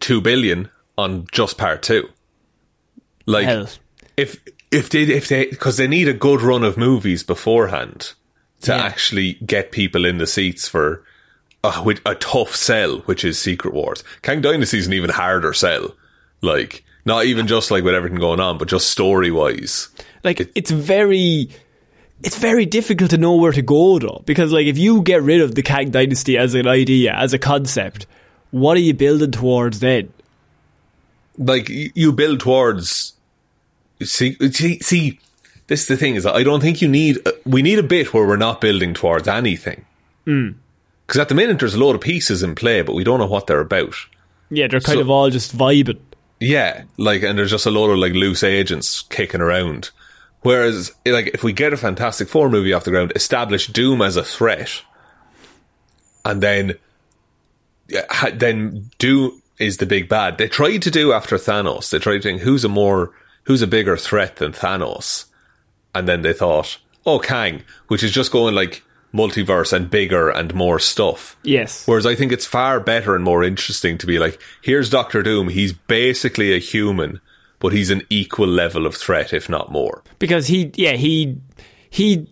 two 0.02 0.20
billion 0.20 0.70
on 0.98 1.26
just 1.32 1.58
part 1.58 1.82
two. 1.82 2.10
Like 3.26 3.46
Hell. 3.46 3.70
if 4.18 4.40
if 4.72 4.90
they 4.90 5.04
if 5.04 5.28
they 5.28 5.46
because 5.48 5.78
they 5.78 5.88
need 5.88 6.08
a 6.08 6.14
good 6.14 6.42
run 6.42 6.64
of 6.64 6.78
movies 6.78 7.24
beforehand 7.24 8.14
to 8.62 8.72
Yeah. 8.72 8.78
actually 8.84 9.34
get 9.46 9.72
people 9.72 10.06
in 10.06 10.18
the 10.18 10.28
seats 10.28 10.68
for 10.68 11.04
a, 11.64 11.82
with 11.84 12.02
a 12.06 12.16
tough 12.16 12.56
sell, 12.56 13.00
which 13.00 13.24
is 13.24 13.40
Secret 13.40 13.74
Wars. 13.74 14.04
Kang 14.22 14.42
Dynasty 14.42 14.78
is 14.80 14.88
an 14.88 14.94
even 14.94 15.10
harder 15.10 15.54
sell. 15.54 15.96
Like 16.42 16.84
not 17.06 17.26
even 17.26 17.48
just 17.48 17.72
like 17.72 17.84
with 17.84 17.94
everything 17.96 18.20
going 18.20 18.40
on, 18.40 18.58
but 18.58 18.68
just 18.68 18.90
story 18.90 19.32
wise. 19.32 19.90
Like 20.24 20.52
it's 20.56 20.72
very. 20.72 21.50
It's 22.24 22.40
very 22.40 22.66
difficult 22.66 23.12
to 23.12 23.18
know 23.20 23.36
where 23.36 23.52
to 23.52 23.62
go 23.62 24.00
though, 24.00 24.24
because 24.26 24.52
like 24.52 24.66
if 24.66 24.76
you 24.80 25.04
get 25.04 25.22
rid 25.22 25.40
of 25.40 25.54
the 25.54 25.62
Kang 25.62 25.92
Dynasty 25.92 26.36
as 26.36 26.56
an 26.56 26.68
idea, 26.68 27.14
as 27.14 27.32
a 27.32 27.38
concept, 27.38 28.08
what 28.50 28.76
are 28.76 28.80
you 28.82 28.96
building 28.96 29.30
towards 29.32 29.80
then? 29.82 30.12
like 31.38 31.70
you 31.70 32.12
build 32.12 32.40
towards 32.40 33.14
see 34.04 34.36
see, 34.52 34.80
see 34.80 35.20
this 35.68 35.82
is 35.82 35.88
the 35.88 35.98
thing 35.98 36.16
is 36.16 36.26
I 36.26 36.44
don't 36.44 36.62
think 36.62 36.82
you 36.82 36.88
need 36.88 37.18
uh, 37.28 37.32
we 37.46 37.62
need 37.62 37.80
a 37.80 37.84
bit 37.84 38.14
where 38.14 38.26
we're 38.28 38.38
not 38.38 38.62
building 38.62 38.94
towards 38.94 39.28
anything 39.28 39.86
because 40.26 41.18
at 41.20 41.30
the 41.30 41.36
minute 41.36 41.60
there's 41.60 41.74
a 41.74 41.80
load 41.80 41.96
of 41.96 42.02
pieces 42.02 42.44
in 42.44 42.54
play 42.56 42.82
but 42.82 42.96
we 42.96 43.04
don't 43.04 43.20
know 43.20 43.26
what 43.28 43.48
they're 43.48 43.60
about 43.62 43.96
Yeah, 44.50 44.68
they're 44.68 44.80
kind 44.82 44.98
So- 44.98 45.02
of 45.02 45.10
all 45.10 45.30
just 45.30 45.56
vibing. 45.58 46.00
yeah 46.40 46.84
like 46.98 47.24
and 47.24 47.38
there's 47.40 47.52
just 47.52 47.66
a 47.66 47.72
lot 47.72 47.90
of 47.90 47.98
like 47.98 48.14
loose 48.14 48.44
agents 48.44 49.02
kicking 49.10 49.42
around 49.42 49.90
whereas 50.42 50.92
like 51.06 51.28
if 51.34 51.44
we 51.44 51.52
get 51.54 51.74
a 51.74 51.78
Fantastic 51.78 52.28
Four 52.30 52.50
movie 52.50 52.74
off 52.74 52.84
the 52.84 52.92
ground 52.92 53.12
establish 53.16 53.68
Doom 53.68 54.02
as 54.02 54.16
a 54.16 54.24
threat 54.24 54.82
and 56.26 56.44
then 56.44 56.76
then 58.34 58.90
Doom 59.00 59.42
is 59.60 59.78
the 59.78 59.86
big 59.86 60.08
bad. 60.10 60.38
They 60.38 60.48
tried 60.48 60.82
to 60.84 60.92
do 60.92 61.14
after 61.14 61.38
Thanos. 61.38 61.90
They 61.90 62.00
tried 62.00 62.18
to 62.18 62.22
think 62.22 62.42
who's 62.42 62.64
a 62.66 62.70
more 62.70 63.12
who's 63.48 63.62
a 63.62 63.68
bigger 63.68 63.98
threat 63.98 64.36
than 64.38 64.52
Thanos, 64.52 65.26
and 65.96 66.08
then 66.08 66.22
they 66.22 66.34
thought, 66.34 66.78
oh, 67.06 67.20
Kang, 67.20 67.64
which 67.88 68.04
is 68.04 68.12
just 68.12 68.32
going 68.32 68.54
like 68.54 68.84
multiverse 69.14 69.74
and 69.74 69.90
bigger 69.90 70.30
and 70.30 70.54
more 70.54 70.78
stuff. 70.80 71.38
Yes. 71.44 71.88
Whereas 71.88 72.06
I 72.06 72.14
think 72.14 72.32
it's 72.32 72.46
far 72.46 72.80
better 72.80 73.16
and 73.16 73.24
more 73.24 73.44
interesting 73.44 73.98
to 74.00 74.06
be 74.06 74.20
like, 74.20 74.40
here's 74.62 74.90
Doctor 74.90 75.24
Doom. 75.24 75.48
He's 75.50 75.74
basically 75.74 76.54
a 76.54 76.60
human, 76.60 77.22
but 77.60 77.74
he's 77.74 77.90
an 77.90 78.04
equal 78.10 78.48
level 78.48 78.86
of 78.86 78.96
threat, 78.96 79.34
if 79.34 79.50
not 79.50 79.72
more. 79.72 80.04
because 80.20 80.48
he, 80.48 80.72
yeah, 80.76 80.94
he, 80.94 81.38
he 81.90 82.28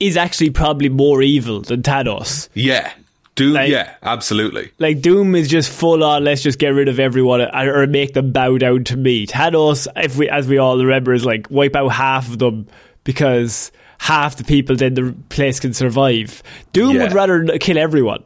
is 0.00 0.16
actually 0.16 0.50
probably 0.50 0.88
more 0.88 1.22
evil 1.22 1.60
than 1.62 1.82
Thanos. 1.82 2.48
Yeah, 2.54 2.92
Doom. 3.36 3.52
Like- 3.54 3.70
yeah, 3.70 3.94
absolutely. 4.02 4.72
Like 4.78 5.00
Doom 5.00 5.34
is 5.36 5.46
just 5.48 5.70
full 5.70 6.02
on. 6.02 6.24
Let's 6.24 6.42
just 6.42 6.58
get 6.58 6.70
rid 6.70 6.88
of 6.88 6.98
everyone 6.98 7.40
or 7.42 7.86
make 7.86 8.12
them 8.14 8.32
bow 8.32 8.58
down 8.58 8.82
to 8.84 8.96
me. 8.96 9.26
Thanos, 9.26 9.86
if 9.96 10.16
we, 10.16 10.28
as 10.28 10.48
we 10.48 10.58
all 10.58 10.76
remember, 10.76 11.12
is 11.14 11.24
like 11.24 11.46
wipe 11.50 11.76
out 11.76 11.88
half 11.90 12.28
of 12.28 12.38
them 12.40 12.66
because 13.04 13.70
half 13.98 14.36
the 14.36 14.44
people 14.44 14.74
then 14.76 14.94
the 14.94 15.14
place 15.28 15.60
can 15.60 15.72
survive. 15.72 16.42
Doom 16.72 16.96
Yeah. 16.96 17.02
would 17.04 17.12
rather 17.12 17.46
kill 17.58 17.78
everyone. 17.78 18.24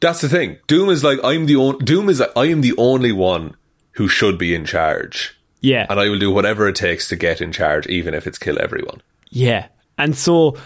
That's 0.00 0.20
the 0.20 0.28
thing. 0.28 0.58
Doom 0.68 0.88
is 0.90 1.02
like 1.04 1.18
I'm 1.24 1.46
the 1.46 1.56
on- 1.56 1.78
Doom 1.84 2.08
is 2.08 2.20
like, 2.20 2.30
I 2.36 2.46
am 2.46 2.60
the 2.62 2.74
only 2.78 3.12
one 3.12 3.54
who 3.92 4.06
should 4.08 4.38
be 4.38 4.54
in 4.54 4.64
charge, 4.64 5.36
Yeah, 5.60 5.84
and 5.90 5.98
I 5.98 6.08
will 6.08 6.20
do 6.20 6.30
whatever 6.30 6.68
it 6.68 6.76
takes 6.76 7.08
to 7.08 7.16
get 7.16 7.40
in 7.40 7.50
charge, 7.50 7.88
even 7.88 8.14
if 8.14 8.28
it's 8.28 8.38
kill 8.38 8.60
everyone. 8.60 9.02
yeah, 9.30 9.66
and 9.98 10.16
so, 10.16 10.56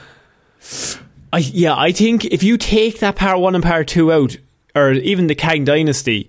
I 1.33 1.39
yeah, 1.39 1.75
I 1.77 1.93
think 1.93 2.25
if 2.27 2.43
you 2.43 2.57
take 2.59 2.99
that 3.01 3.17
part 3.17 3.41
one 3.41 3.55
and 3.55 3.65
part 3.65 3.89
two 3.89 4.13
out, 4.13 4.37
or 4.75 4.93
even 4.93 5.27
the 5.29 5.35
Kang 5.35 5.65
Dynasty, 5.65 6.29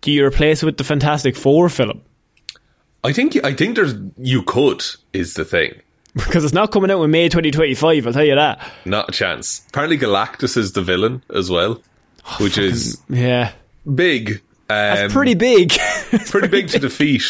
do 0.00 0.10
you 0.10 0.24
replace 0.26 0.62
it 0.62 0.66
with 0.66 0.76
the 0.76 0.84
Fantastic 0.84 1.36
Four 1.36 1.68
film? 1.68 2.02
I 3.04 3.12
think 3.12 3.42
I 3.44 3.54
think 3.54 3.76
there's 3.76 3.94
you 4.18 4.42
could 4.42 4.84
is 5.12 5.34
the 5.34 5.44
thing. 5.44 5.74
Because 6.14 6.42
it's 6.44 6.52
not 6.52 6.72
coming 6.72 6.90
out 6.90 7.00
in 7.04 7.10
May 7.12 7.28
2025, 7.28 8.04
I'll 8.04 8.12
tell 8.12 8.24
you 8.24 8.34
that. 8.34 8.60
Not 8.84 9.08
a 9.08 9.12
chance. 9.12 9.64
Apparently, 9.68 9.96
Galactus 9.96 10.56
is 10.56 10.72
the 10.72 10.82
villain 10.82 11.22
as 11.32 11.48
well, 11.48 11.80
which 12.40 12.58
is 12.58 13.00
Yeah. 13.08 13.52
big. 13.94 14.30
Um, 14.32 14.40
That's 14.68 15.12
pretty 15.12 15.34
big. 15.34 15.70
pretty 16.26 16.48
big 16.48 16.66
to 16.70 16.80
defeat 16.80 17.22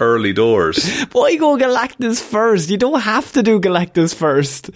early 0.00 0.32
doors. 0.32 0.82
Why 1.12 1.36
go 1.36 1.58
Galactus 1.58 2.22
first? 2.22 2.70
You 2.70 2.78
don't 2.78 3.00
have 3.02 3.32
to 3.32 3.42
do 3.42 3.60
Galactus 3.60 4.14
first. 4.14 4.70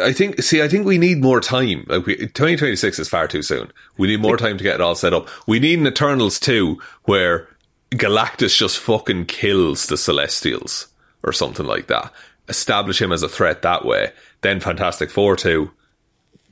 I 0.00 0.12
think. 0.12 0.42
See, 0.42 0.62
I 0.62 0.68
think 0.68 0.86
we 0.86 0.98
need 0.98 1.20
more 1.20 1.40
time. 1.40 1.84
Like 1.88 2.04
2026 2.04 2.98
is 2.98 3.08
far 3.08 3.26
too 3.28 3.42
soon. 3.42 3.70
We 3.98 4.08
need 4.08 4.20
more 4.20 4.36
time 4.36 4.58
to 4.58 4.64
get 4.64 4.76
it 4.76 4.80
all 4.80 4.94
set 4.94 5.12
up. 5.12 5.28
We 5.46 5.58
need 5.60 5.78
an 5.78 5.86
Eternals 5.86 6.38
2 6.40 6.78
where 7.04 7.48
Galactus 7.90 8.56
just 8.56 8.78
fucking 8.78 9.26
kills 9.26 9.86
the 9.86 9.96
Celestials 9.96 10.88
or 11.22 11.32
something 11.32 11.66
like 11.66 11.88
that. 11.88 12.12
Establish 12.48 13.00
him 13.00 13.12
as 13.12 13.22
a 13.22 13.28
threat 13.28 13.62
that 13.62 13.84
way. 13.84 14.12
Then 14.40 14.60
Fantastic 14.60 15.10
Four 15.10 15.36
2, 15.36 15.70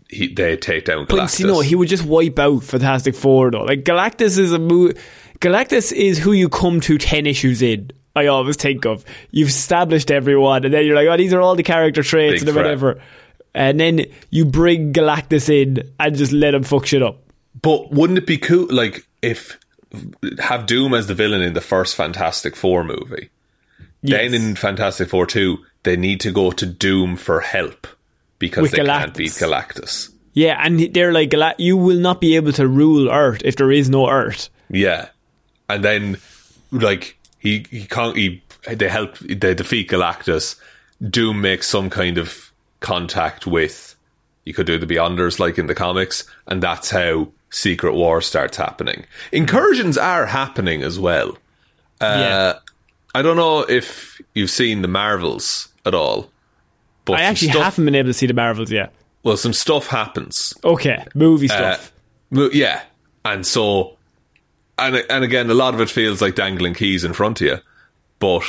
he, 0.09 0.33
they 0.33 0.57
take 0.57 0.85
down 0.85 1.07
But 1.09 1.17
Galactus. 1.17 1.41
you 1.41 1.47
know, 1.47 1.61
he 1.61 1.75
would 1.75 1.89
just 1.89 2.05
wipe 2.05 2.39
out 2.39 2.63
Fantastic 2.63 3.15
Four 3.15 3.51
though. 3.51 3.63
Like 3.65 3.85
Galactus 3.85 4.39
is 4.39 4.53
a 4.53 4.59
mo- 4.59 4.93
Galactus 5.41 5.93
is 5.93 6.19
who 6.19 6.33
you 6.33 6.49
come 6.49 6.81
to 6.83 6.99
ten 6.99 7.27
issues 7.27 7.63
in. 7.63 7.91
I 8.15 8.27
always 8.27 8.57
think 8.57 8.85
of. 8.87 9.05
You've 9.31 9.49
established 9.49 10.11
everyone, 10.11 10.65
and 10.65 10.75
then 10.75 10.85
you're 10.85 10.97
like, 10.97 11.07
oh, 11.07 11.17
these 11.17 11.33
are 11.33 11.41
all 11.41 11.55
the 11.55 11.63
character 11.63 12.03
traits 12.03 12.45
Big 12.45 12.49
and 12.49 12.79
threat. 12.79 12.99
And 13.55 13.81
then 13.81 14.07
you 14.31 14.45
bring 14.45 14.93
Galactus 14.93 15.49
in 15.49 15.91
and 15.99 16.17
just 16.17 16.33
let 16.33 16.55
him 16.55 16.63
fuck 16.63 16.87
shit 16.87 17.03
up. 17.03 17.19
But 17.61 17.91
wouldn't 17.91 18.19
it 18.19 18.27
be 18.27 18.39
cool, 18.39 18.69
like, 18.71 19.07
if 19.23 19.59
have 20.39 20.67
Doom 20.67 20.95
as 20.95 21.09
the 21.09 21.15
villain 21.15 21.43
in 21.43 21.55
the 21.55 21.61
first 21.61 21.97
Fantastic 21.97 22.55
Four 22.55 22.85
movie? 22.85 23.31
Then 24.03 24.35
in 24.35 24.57
Fantastic 24.57 25.09
Four 25.09 25.27
2, 25.27 25.59
they 25.83 25.97
need 25.97 26.21
to 26.21 26.31
go 26.31 26.53
to 26.53 26.67
Doom 26.67 27.17
for 27.17 27.41
help 27.41 27.87
because 28.39 28.63
With 28.63 28.73
they 28.73 28.85
can't 28.85 29.15
beat 29.15 29.33
Galactus. 29.33 30.11
Yeah, 30.33 30.59
and 30.65 30.81
they're 30.95 31.13
like, 31.13 31.35
you 31.59 31.77
will 31.77 31.99
not 31.99 32.21
be 32.21 32.37
able 32.37 32.53
to 32.53 32.67
rule 32.67 33.11
Earth 33.11 33.43
if 33.45 33.57
there 33.57 33.73
is 33.73 33.91
no 33.91 34.09
Earth. 34.09 34.49
Yeah. 34.71 35.09
And 35.69 35.85
then, 35.85 36.19
like, 36.71 37.19
he, 37.39 37.67
he 37.71 37.85
can't, 37.85 38.17
he, 38.17 38.43
they 38.69 38.89
help, 38.89 39.19
they 39.19 39.55
defeat 39.55 39.91
Galactus. 39.91 40.57
Doom 41.07 41.41
makes 41.41 41.69
some 41.69 41.91
kind 41.91 42.17
of 42.17 42.50
contact 42.81 43.47
with, 43.47 43.95
you 44.45 44.55
could 44.55 44.67
do 44.67 44.79
the 44.79 44.87
Beyonders 44.87 45.39
like 45.39 45.59
in 45.59 45.67
the 45.67 45.75
comics, 45.75 46.25
and 46.47 46.63
that's 46.63 46.91
how 46.91 47.29
Secret 47.51 47.95
War 47.95 48.21
starts 48.21 48.57
happening. 48.57 49.05
Incursions 49.33 49.97
are 49.99 50.27
happening 50.27 50.83
as 50.83 50.99
well. 50.99 51.37
yeah. 52.01 52.07
Uh, 52.57 52.59
I 53.15 53.23
don't 53.23 53.37
know 53.37 53.61
if 53.63 54.21
you've 54.35 54.51
seen 54.51 54.83
the 54.83 54.89
Marvels 54.89 55.69
at 55.85 55.95
all. 55.95 56.31
But 57.05 57.19
I 57.19 57.23
actually 57.23 57.49
stuff, 57.51 57.63
haven't 57.65 57.87
been 57.87 57.95
able 57.97 58.11
to 58.11 58.15
see 58.15 58.27
the 58.27 58.35
Marvels 58.35 58.71
yet. 58.71 58.93
well, 59.25 59.37
some 59.37 59.53
stuff 59.53 59.89
happens. 59.89 60.55
Okay, 60.63 61.05
movie 61.15 61.51
Uh, 61.51 61.55
stuff. 61.75 61.93
mo- 62.31 62.51
yeah, 62.53 62.83
and 63.25 63.45
so, 63.45 63.97
and 64.79 64.95
and 65.11 65.25
again, 65.25 65.51
a 65.51 65.55
lot 65.55 65.75
of 65.75 65.81
it 65.81 65.91
feels 65.91 66.23
like 66.23 66.37
dangling 66.37 66.75
keys 66.75 67.03
in 67.03 67.13
front 67.13 67.41
of 67.41 67.47
you, 67.49 67.59
but 68.21 68.45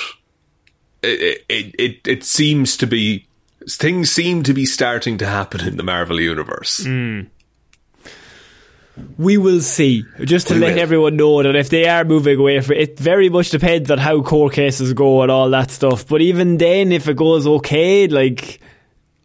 it 1.01 1.43
it 1.49 1.75
it, 1.79 2.07
it 2.07 2.23
seems 2.23 2.77
to 2.77 2.85
be 2.85 3.25
things 3.69 4.11
seem 4.11 4.43
to 4.43 4.53
be 4.53 4.65
starting 4.65 5.17
to 5.19 5.25
happen 5.27 5.61
in 5.67 5.77
the 5.77 5.83
Marvel 5.83 6.19
universe. 6.19 6.85
we 9.17 9.37
will 9.37 9.61
see. 9.61 10.03
Just 10.23 10.47
to 10.49 10.55
We 10.55 10.59
let 10.59 10.75
will. 10.75 10.81
everyone 10.81 11.15
know 11.15 11.41
that 11.43 11.55
if 11.55 11.69
they 11.69 11.87
are 11.87 12.03
moving 12.03 12.39
away 12.39 12.59
from 12.61 12.75
it, 12.75 12.89
it 12.89 12.99
very 12.99 13.29
much 13.29 13.49
depends 13.49 13.89
on 13.89 13.97
how 13.97 14.21
court 14.21 14.53
cases 14.53 14.93
go 14.93 15.21
and 15.21 15.31
all 15.31 15.49
that 15.51 15.71
stuff. 15.71 16.07
But 16.07 16.21
even 16.21 16.57
then, 16.57 16.91
if 16.91 17.07
it 17.07 17.15
goes 17.17 17.47
okay, 17.47 18.07
like 18.07 18.59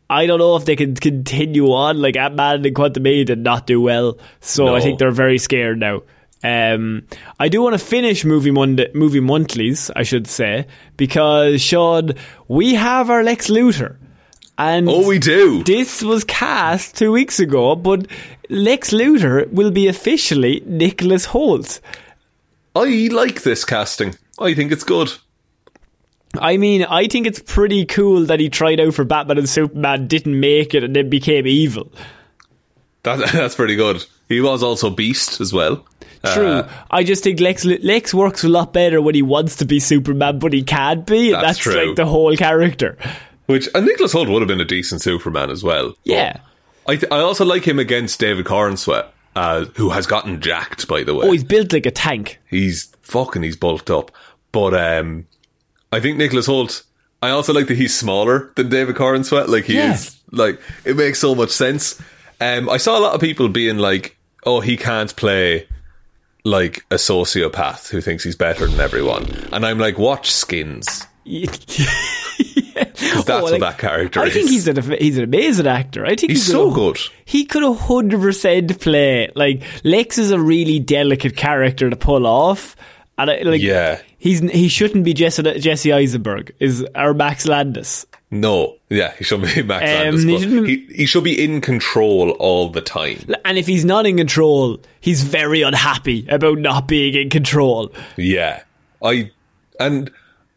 I 0.08 0.26
don't 0.26 0.38
know 0.38 0.54
if 0.56 0.64
they 0.64 0.76
can 0.76 0.94
continue 0.94 1.66
on. 1.72 2.00
Like 2.00 2.16
Ant 2.16 2.36
Man 2.36 2.64
and 2.64 2.76
Quantumania 2.76 3.26
did 3.26 3.38
not 3.40 3.66
do 3.66 3.80
well, 3.80 4.18
so 4.40 4.74
I 4.74 4.80
think 4.80 4.98
they're 4.98 5.10
very 5.10 5.38
scared 5.38 5.78
now. 5.80 6.02
Um, 6.44 7.06
I 7.40 7.48
do 7.48 7.60
want 7.62 7.72
to 7.74 7.78
finish 7.84 8.24
movie 8.24 8.52
Monday, 8.52 8.88
movie 8.94 9.20
monthlies, 9.20 9.90
I 9.96 10.04
should 10.04 10.28
say, 10.28 10.66
because 10.96 11.60
Sean, 11.60 12.12
we 12.46 12.74
have 12.74 13.10
our 13.10 13.24
Lex 13.24 13.48
Luthor, 13.50 13.96
and 14.58 14.88
Oh, 14.88 15.06
we 15.06 15.18
do. 15.18 15.62
this 15.64 16.02
was 16.02 16.24
cast 16.24 16.96
two 16.96 17.12
weeks 17.12 17.38
ago, 17.40 17.74
but 17.76 18.06
Lex 18.48 18.90
Luthor 18.92 19.50
will 19.52 19.70
be 19.70 19.88
officially 19.88 20.62
Nicholas 20.66 21.26
Hoult. 21.26 21.80
I 22.74 23.08
like 23.12 23.42
this 23.42 23.64
casting. 23.64 24.14
I 24.38 24.54
think 24.54 24.72
it's 24.72 24.84
good. 24.84 25.12
I 26.38 26.56
mean, 26.58 26.84
I 26.84 27.06
think 27.06 27.26
it's 27.26 27.40
pretty 27.40 27.86
cool 27.86 28.26
that 28.26 28.40
he 28.40 28.50
tried 28.50 28.78
out 28.80 28.94
for 28.94 29.04
Batman 29.04 29.38
and 29.38 29.48
Superman, 29.48 30.06
didn't 30.06 30.38
make 30.38 30.74
it, 30.74 30.84
and 30.84 30.94
then 30.94 31.08
became 31.08 31.46
evil. 31.46 31.90
That 33.04 33.30
that's 33.32 33.54
pretty 33.54 33.76
good. 33.76 34.04
He 34.28 34.40
was 34.40 34.62
also 34.62 34.90
Beast 34.90 35.40
as 35.40 35.52
well. 35.52 35.86
True. 36.34 36.46
Uh, 36.48 36.72
I 36.90 37.04
just 37.04 37.22
think 37.22 37.40
Lex 37.40 37.64
Lex 37.64 38.12
works 38.12 38.42
a 38.42 38.48
lot 38.48 38.72
better 38.72 39.00
when 39.00 39.14
he 39.14 39.22
wants 39.22 39.56
to 39.56 39.64
be 39.64 39.78
Superman, 39.80 40.38
but 40.40 40.52
he 40.52 40.62
can't 40.62 41.06
be. 41.06 41.26
And 41.32 41.34
That's 41.42 41.46
that's 41.46 41.58
true. 41.58 41.86
like 41.86 41.96
the 41.96 42.04
whole 42.06 42.36
character. 42.36 42.98
Which 43.46 43.68
and 43.74 43.86
Nicholas 43.86 44.12
Hoult 44.12 44.28
would 44.28 44.42
have 44.42 44.48
been 44.48 44.60
a 44.60 44.64
decent 44.64 45.02
Superman 45.02 45.50
as 45.50 45.62
well. 45.62 45.94
Yeah. 46.04 46.38
I 46.88 46.96
th- 46.96 47.10
I 47.12 47.18
also 47.20 47.44
like 47.44 47.64
him 47.66 47.78
against 47.78 48.20
David 48.20 48.44
Corenswet, 48.46 49.06
uh, 49.34 49.64
who 49.76 49.90
has 49.90 50.06
gotten 50.06 50.40
jacked 50.40 50.86
by 50.88 51.02
the 51.04 51.14
way. 51.14 51.26
Oh, 51.26 51.32
he's 51.32 51.44
built 51.44 51.72
like 51.72 51.86
a 51.86 51.90
tank. 51.90 52.40
he's 52.48 52.92
fucking 53.02 53.42
he's 53.42 53.56
bulked 53.56 53.90
up. 53.90 54.10
But 54.52 54.74
um 54.74 55.26
I 55.92 56.00
think 56.00 56.16
Nicholas 56.18 56.46
Hoult 56.46 56.82
I 57.22 57.30
also 57.30 57.52
like 57.52 57.66
that 57.68 57.76
he's 57.76 57.96
smaller 57.96 58.52
than 58.56 58.68
David 58.68 58.96
Corenswet. 58.96 59.48
Like 59.48 59.64
he 59.64 59.74
Yeah. 59.76 59.94
is 59.94 60.16
like 60.32 60.60
it 60.84 60.96
makes 60.96 61.18
so 61.18 61.34
much 61.34 61.50
sense. 61.50 62.00
Um 62.40 62.68
I 62.68 62.76
saw 62.78 62.98
a 62.98 63.00
lot 63.00 63.14
of 63.14 63.20
people 63.20 63.48
being 63.48 63.78
like, 63.78 64.16
Oh, 64.44 64.60
he 64.60 64.76
can't 64.76 65.14
play 65.16 65.66
like 66.44 66.84
a 66.92 66.94
sociopath 66.96 67.88
who 67.90 68.00
thinks 68.00 68.22
he's 68.22 68.36
better 68.36 68.66
than 68.68 68.78
everyone. 68.80 69.24
And 69.52 69.66
I'm 69.66 69.78
like, 69.80 69.98
watch 69.98 70.30
skins. 70.30 71.06
Because 72.98 73.24
that's 73.24 73.42
what 73.42 73.60
that 73.60 73.78
character 73.78 74.20
I 74.20 74.30
think 74.30 74.48
he's 74.50 74.66
an 74.68 74.76
he's 74.98 75.18
an 75.18 75.24
amazing 75.24 75.66
actor. 75.66 76.04
I 76.04 76.16
think 76.16 76.32
He's 76.32 76.46
he 76.46 76.52
could 76.52 76.58
so 76.58 76.66
have- 76.66 76.74
good. 76.74 76.98
He 77.24 77.44
could 77.44 77.62
a 77.62 77.72
hundred 77.74 78.20
percent 78.20 78.80
play 78.80 79.30
like 79.34 79.62
Lex 79.84 80.18
is 80.18 80.30
a 80.30 80.40
really 80.40 80.78
delicate 80.78 81.36
character 81.36 81.90
to 81.90 81.96
pull 81.96 82.26
off, 82.26 82.74
and 83.18 83.30
I, 83.30 83.38
like 83.42 83.60
Yeah. 83.62 84.00
he's 84.18 84.40
he 84.40 84.68
shouldn't 84.68 85.04
be 85.04 85.12
Jesse, 85.14 85.42
Jesse 85.60 85.92
Eisenberg 85.92 86.54
is 86.58 86.84
or 86.94 87.14
Max 87.14 87.46
Landis. 87.46 88.06
No, 88.28 88.74
yeah, 88.88 89.12
he 89.18 89.22
should 89.24 89.42
be 89.42 89.62
Max 89.64 89.84
Um, 89.84 89.88
Landis, 90.16 90.22
he 90.24 90.32
but 90.32 90.40
shouldn't- 90.40 90.68
he, 90.68 90.86
he 90.96 91.06
should 91.06 91.22
be 91.24 91.42
in 91.44 91.60
control 91.60 92.30
all 92.32 92.68
the 92.70 92.80
time. 92.80 93.18
And 93.44 93.56
if 93.56 93.66
he's 93.68 93.84
not 93.84 94.04
in 94.06 94.16
control, 94.16 94.80
he's 95.00 95.22
very 95.22 95.62
unhappy 95.62 96.26
about 96.28 96.58
not 96.58 96.88
being 96.88 97.14
in 97.14 97.30
control. 97.30 97.92
Yeah, 98.16 98.62
I 99.02 99.30
and 99.78 100.10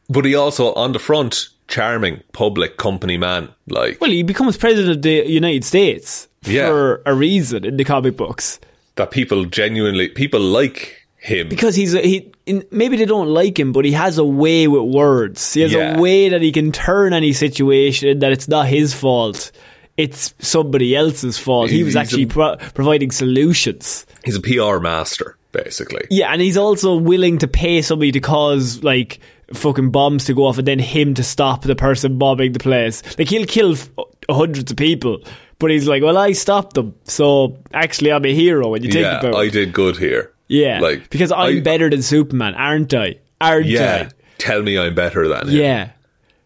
but 0.09 0.25
he 0.25 0.33
also 0.33 0.73
on 0.73 0.93
the 0.93 0.99
front, 0.99 1.49
charming, 1.69 2.21
public 2.33 2.75
company 2.77 3.17
man. 3.17 3.47
Like 3.67 4.01
Well, 4.01 4.11
he 4.11 4.23
becomes 4.23 4.57
president 4.57 4.97
of 4.97 5.01
the 5.03 5.25
United 5.27 5.63
States 5.63 6.27
Yeah. 6.45 6.67
for 6.67 7.01
a 7.05 7.13
reason 7.13 7.63
in 7.63 7.77
the 7.77 7.83
comic 7.85 8.17
books. 8.17 8.59
that 8.95 9.11
people 9.11 9.45
genuinely 9.45 10.09
people 10.09 10.41
like 10.41 11.07
him. 11.21 11.47
because 11.47 11.73
he's 11.75 11.93
a, 11.93 12.01
he 12.01 12.31
in, 12.45 12.65
maybe 12.71 12.97
they 12.97 13.05
don't 13.05 13.29
like 13.29 13.57
him, 13.57 13.71
but 13.71 13.85
he 13.85 13.91
has 13.93 14.17
a 14.17 14.25
way 14.25 14.67
with 14.67 14.83
words. 14.93 15.53
He 15.53 15.61
has 15.61 15.71
Yeah. 15.71 15.95
a 15.97 16.01
way 16.01 16.27
that 16.29 16.41
he 16.41 16.51
can 16.51 16.71
turn 16.73 17.13
any 17.13 17.31
situation 17.31 18.19
that 18.19 18.31
it's 18.33 18.47
not 18.49 18.67
his 18.67 18.93
fault. 18.93 19.51
It's 19.95 20.33
somebody 20.39 20.95
else's 20.95 21.37
fault. 21.37 21.69
He 21.69 21.83
was 21.83 21.89
He's 21.93 21.95
a- 21.95 21.99
actually 21.99 22.25
pro- 22.25 22.55
providing 22.73 23.11
solutions. 23.11 24.05
He's 24.23 24.35
a 24.35 24.41
PR 24.41 24.79
master, 24.79 25.37
basically. 25.51 26.05
Yeah, 26.09 26.31
and 26.31 26.41
he's 26.41 26.57
also 26.57 26.95
willing 26.95 27.37
to 27.39 27.47
pay 27.47 27.81
somebody 27.81 28.11
to 28.13 28.19
cause 28.19 28.83
like 28.83 29.19
fucking 29.53 29.91
bombs 29.91 30.25
to 30.25 30.33
go 30.33 30.45
off, 30.45 30.57
and 30.57 30.67
then 30.67 30.79
him 30.79 31.13
to 31.15 31.23
stop 31.23 31.61
the 31.63 31.75
person 31.75 32.17
bombing 32.17 32.53
the 32.53 32.59
place. 32.59 33.01
Like 33.17 33.29
he'll 33.29 33.45
kill 33.47 33.73
f- 33.73 33.89
hundreds 34.29 34.71
of 34.71 34.77
people, 34.77 35.19
but 35.59 35.71
he's 35.71 35.87
like, 35.87 36.03
"Well, 36.03 36.17
I 36.17 36.33
stopped 36.33 36.73
them, 36.75 36.95
so 37.03 37.57
actually, 37.73 38.11
I'm 38.11 38.25
a 38.25 38.33
hero." 38.33 38.69
When 38.69 38.83
you 38.83 38.91
think 38.91 39.03
yeah, 39.03 39.19
about, 39.19 39.35
I 39.35 39.49
did 39.49 39.73
good 39.73 39.97
here. 39.97 40.31
yeah, 40.47 40.79
like 40.79 41.09
because 41.09 41.31
I'm 41.31 41.57
I- 41.57 41.61
better 41.61 41.89
than 41.89 42.01
Superman, 42.01 42.55
aren't 42.55 42.93
I? 42.93 43.15
Aren't 43.41 43.67
Yeah, 43.67 44.09
I? 44.09 44.13
tell 44.37 44.61
me 44.61 44.77
I'm 44.77 44.93
better 44.95 45.27
than 45.27 45.47
him. 45.49 45.55
Yeah. 45.55 45.89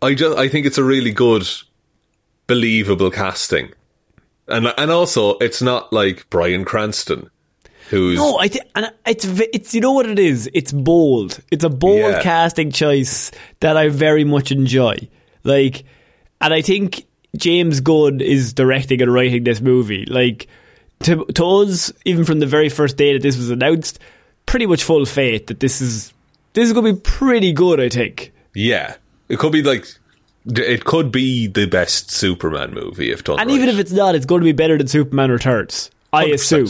I 0.01 0.13
just 0.13 0.37
I 0.37 0.47
think 0.49 0.65
it's 0.65 0.77
a 0.77 0.83
really 0.83 1.11
good, 1.11 1.47
believable 2.47 3.09
casting, 3.11 3.71
and 4.47 4.67
and 4.77 4.91
also 4.91 5.37
it's 5.39 5.61
not 5.61 5.91
like 5.93 6.29
Bryan 6.29 6.65
Cranston, 6.65 7.29
who's 7.93 8.17
No, 8.17 8.37
I 8.39 8.47
th- 8.47 8.65
and 8.75 8.91
it's 9.05 9.25
it's 9.25 9.73
you 9.73 9.81
know 9.81 9.91
what 9.93 10.07
it 10.09 10.19
is. 10.19 10.49
It's 10.53 10.71
bold. 10.71 11.39
It's 11.51 11.63
a 11.63 11.69
bold 11.69 11.99
Yeah. 11.99 12.21
casting 12.21 12.71
choice 12.71 13.31
that 13.61 13.77
I 13.77 13.89
very 13.89 14.23
much 14.23 14.51
enjoy. 14.51 14.97
Like, 15.43 15.83
and 16.41 16.53
I 16.53 16.61
think 16.61 17.05
James 17.37 17.79
Gunn 17.79 18.21
is 18.21 18.53
directing 18.53 19.01
and 19.01 19.13
writing 19.13 19.43
this 19.43 19.61
movie. 19.61 20.05
Like, 20.05 20.47
to 21.01 21.25
to 21.35 21.45
us, 21.45 21.91
even 22.05 22.25
from 22.25 22.39
the 22.39 22.45
very 22.45 22.69
first 22.69 22.97
day 22.97 23.13
that 23.13 23.21
this 23.21 23.37
was 23.37 23.49
announced, 23.49 23.99
pretty 24.45 24.65
much 24.65 24.83
full 24.83 25.05
faith 25.05 25.47
that 25.47 25.59
this 25.59 25.81
is 25.81 26.13
this 26.53 26.65
is 26.67 26.73
going 26.73 26.85
to 26.85 26.93
be 26.93 26.99
pretty 27.01 27.51
good. 27.53 27.79
I 27.79 27.89
think. 27.89 28.31
yeah, 28.53 28.95
it 29.29 29.39
could 29.39 29.51
be 29.51 29.63
like 29.63 29.85
it 30.45 30.83
could 30.83 31.09
be 31.11 31.47
the 31.47 31.65
best 31.67 32.11
Superman 32.11 32.73
movie 32.73 33.11
if 33.11 33.23
done 33.23 33.39
And 33.39 33.49
right. 33.49 33.55
even 33.55 33.69
if 33.69 33.79
it's 33.79 33.93
not, 33.93 34.13
it's 34.13 34.25
going 34.25 34.41
to 34.41 34.45
be 34.45 34.51
better 34.51 34.77
than 34.77 34.87
Superman 34.87 35.31
Returns. 35.31 35.89
I 36.11 36.25
100%. 36.25 36.33
assume. 36.33 36.67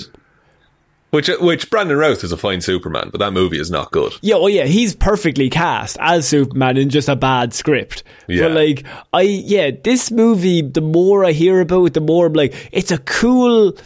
Which 1.14 1.30
uh, 1.30 1.38
which 1.40 1.70
Brandon 1.70 1.96
Routh 1.96 2.24
is 2.24 2.32
a 2.32 2.38
fine 2.38 2.60
Superman, 2.60 3.10
but 3.12 3.20
that 3.20 3.34
movie 3.34 3.60
is 3.60 3.70
not 3.70 3.92
good. 3.92 4.14
Yeah, 4.22 4.36
oh 4.36 4.48
yeah, 4.48 4.66
he's 4.66 4.96
perfectly 4.96 5.48
cast 5.48 5.96
as 6.00 6.28
Superman 6.28 6.76
in 6.76 6.90
just 6.90 7.08
a 7.08 7.16
bad 7.16 7.54
script. 7.54 8.04
Yeah. 8.28 8.48
But 8.48 8.54
like, 8.54 8.84
I 9.14 9.22
yeah, 9.22 9.70
this 9.84 10.10
movie. 10.10 10.64
The 10.64 10.82
more 10.82 11.24
I 11.24 11.32
hear 11.32 11.62
about 11.62 11.86
it, 11.86 11.94
the 11.94 12.02
more 12.02 12.26
I'm 12.26 12.34
like, 12.34 12.70
it's 12.72 12.90
a 12.90 12.98
cool, 12.98 13.78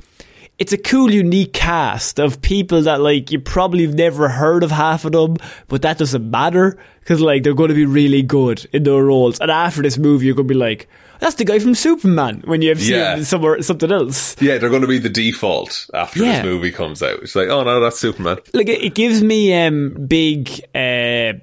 it's 0.57 0.71
a 0.71 0.77
cool, 0.77 1.11
unique 1.11 1.51
cast 1.51 2.17
of 2.17 2.41
people 2.41 2.83
that 2.83 3.01
like 3.01 3.29
you 3.29 3.41
probably 3.41 3.85
have 3.85 3.95
never 3.95 4.29
heard 4.29 4.63
of 4.63 4.71
half 4.71 5.03
of 5.03 5.11
them, 5.11 5.35
but 5.67 5.81
that 5.81 5.97
doesn't 5.97 6.31
matter 6.31 6.77
because 7.01 7.19
like 7.19 7.43
they're 7.43 7.53
going 7.53 7.67
to 7.67 7.75
be 7.75 7.85
really 7.85 8.21
good 8.21 8.65
in 8.71 8.83
their 8.83 9.03
roles. 9.03 9.41
And 9.41 9.51
after 9.51 9.81
this 9.81 9.97
movie, 9.97 10.27
you're 10.27 10.35
going 10.35 10.47
to 10.47 10.53
be 10.53 10.57
like, 10.57 10.87
that's 11.19 11.35
the 11.35 11.45
guy 11.45 11.59
from 11.59 11.75
Superman 11.75 12.41
when 12.45 12.61
you 12.61 12.69
have 12.69 12.79
seen 12.81 12.93
Yeah. 12.95 13.21
somewhere 13.23 13.61
something 13.61 13.91
else. 13.91 14.35
Yeah, 14.39 14.57
they're 14.57 14.69
going 14.69 14.81
to 14.81 14.87
be 14.87 14.99
the 14.99 15.09
default 15.09 15.89
after 15.93 16.23
Yeah. 16.23 16.37
this 16.37 16.45
movie 16.45 16.71
comes 16.71 17.01
out. 17.03 17.19
It's 17.23 17.35
like, 17.35 17.49
oh 17.49 17.63
no, 17.63 17.79
that's 17.79 17.99
Superman. 17.99 18.37
like 18.53 18.67
it, 18.69 18.83
it 18.83 18.93
gives 18.95 19.21
me 19.23 19.53
um 19.53 20.07
big 20.07 20.49
uh 20.75 21.33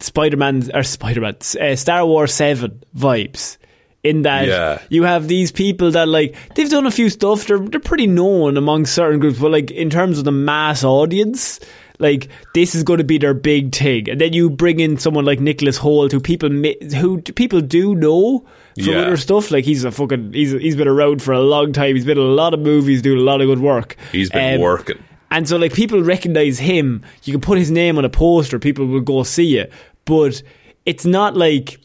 Spider-Man 0.00 0.70
or 0.74 0.82
Spider-Man 0.82 1.36
uh, 1.60 1.74
Star 1.76 2.06
Wars 2.06 2.32
7 2.32 2.82
vibes 2.96 3.56
in 4.04 4.22
that 4.22 4.46
Yeah. 4.46 4.78
you 4.90 5.02
have 5.02 5.26
these 5.26 5.50
people 5.50 5.90
that 5.90 6.06
like 6.08 6.36
they've 6.54 6.70
done 6.70 6.86
a 6.86 6.90
few 6.90 7.10
stuff 7.10 7.46
they're 7.48 7.58
they're 7.58 7.80
pretty 7.80 8.06
known 8.06 8.56
among 8.56 8.86
certain 8.86 9.18
groups 9.18 9.40
but 9.40 9.50
like 9.50 9.72
in 9.72 9.90
terms 9.90 10.18
of 10.18 10.24
the 10.24 10.30
mass 10.30 10.84
audience 10.84 11.58
like 11.98 12.28
this 12.54 12.76
is 12.76 12.84
going 12.84 12.98
to 12.98 13.04
be 13.04 13.18
their 13.18 13.34
big 13.34 13.74
thing 13.74 14.08
and 14.08 14.20
then 14.20 14.32
you 14.32 14.48
bring 14.50 14.78
in 14.78 14.98
someone 14.98 15.24
like 15.24 15.40
Nicholas 15.40 15.78
Hoult 15.80 16.12
who 16.12 16.20
people 16.20 16.48
who 16.48 17.20
people 17.22 17.60
do 17.60 17.96
know 17.96 18.46
from 18.78 18.92
Yeah. 18.92 19.00
other 19.02 19.16
stuff 19.16 19.50
like 19.50 19.64
he's 19.64 19.84
a 19.84 19.90
fucking 19.90 20.32
he's 20.32 20.52
he's 20.52 20.76
been 20.76 20.88
around 20.88 21.22
for 21.22 21.32
a 21.32 21.40
long 21.40 21.72
time 21.72 21.94
he's 21.94 22.04
been 22.04 22.18
in 22.18 22.24
a 22.24 22.26
lot 22.28 22.54
of 22.54 22.60
movies 22.60 23.02
doing 23.02 23.18
a 23.18 23.22
lot 23.22 23.40
of 23.40 23.46
good 23.46 23.60
work 23.60 23.96
He's 24.12 24.30
been 24.30 24.54
Um, 24.56 24.60
working. 24.60 24.98
and 25.30 25.48
so, 25.48 25.56
like, 25.56 25.74
people 25.74 26.02
recognize 26.02 26.58
him. 26.58 27.02
You 27.24 27.32
can 27.32 27.40
put 27.40 27.58
his 27.58 27.70
name 27.70 27.98
on 27.98 28.04
a 28.04 28.08
poster, 28.08 28.58
people 28.58 28.86
will 28.86 29.00
go 29.00 29.22
see 29.24 29.58
it. 29.58 29.72
But 30.06 30.42
it's 30.86 31.04
not 31.04 31.36
like 31.36 31.78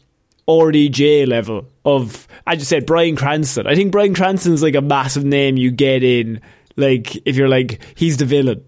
RDJ 0.48 1.26
level 1.26 1.66
of, 1.84 2.26
I 2.46 2.56
just 2.56 2.68
said, 2.68 2.86
Bryan 2.86 3.16
Cranston. 3.16 3.66
I 3.66 3.74
think 3.74 3.92
Bryan 3.92 4.14
Cranston's 4.14 4.62
like 4.62 4.74
a 4.74 4.80
massive 4.82 5.24
name 5.24 5.56
you 5.56 5.70
get 5.70 6.02
in, 6.02 6.40
like, 6.76 7.16
if 7.26 7.36
you're 7.36 7.48
like, 7.48 7.80
he's 7.96 8.16
the 8.18 8.24
villain. 8.24 8.62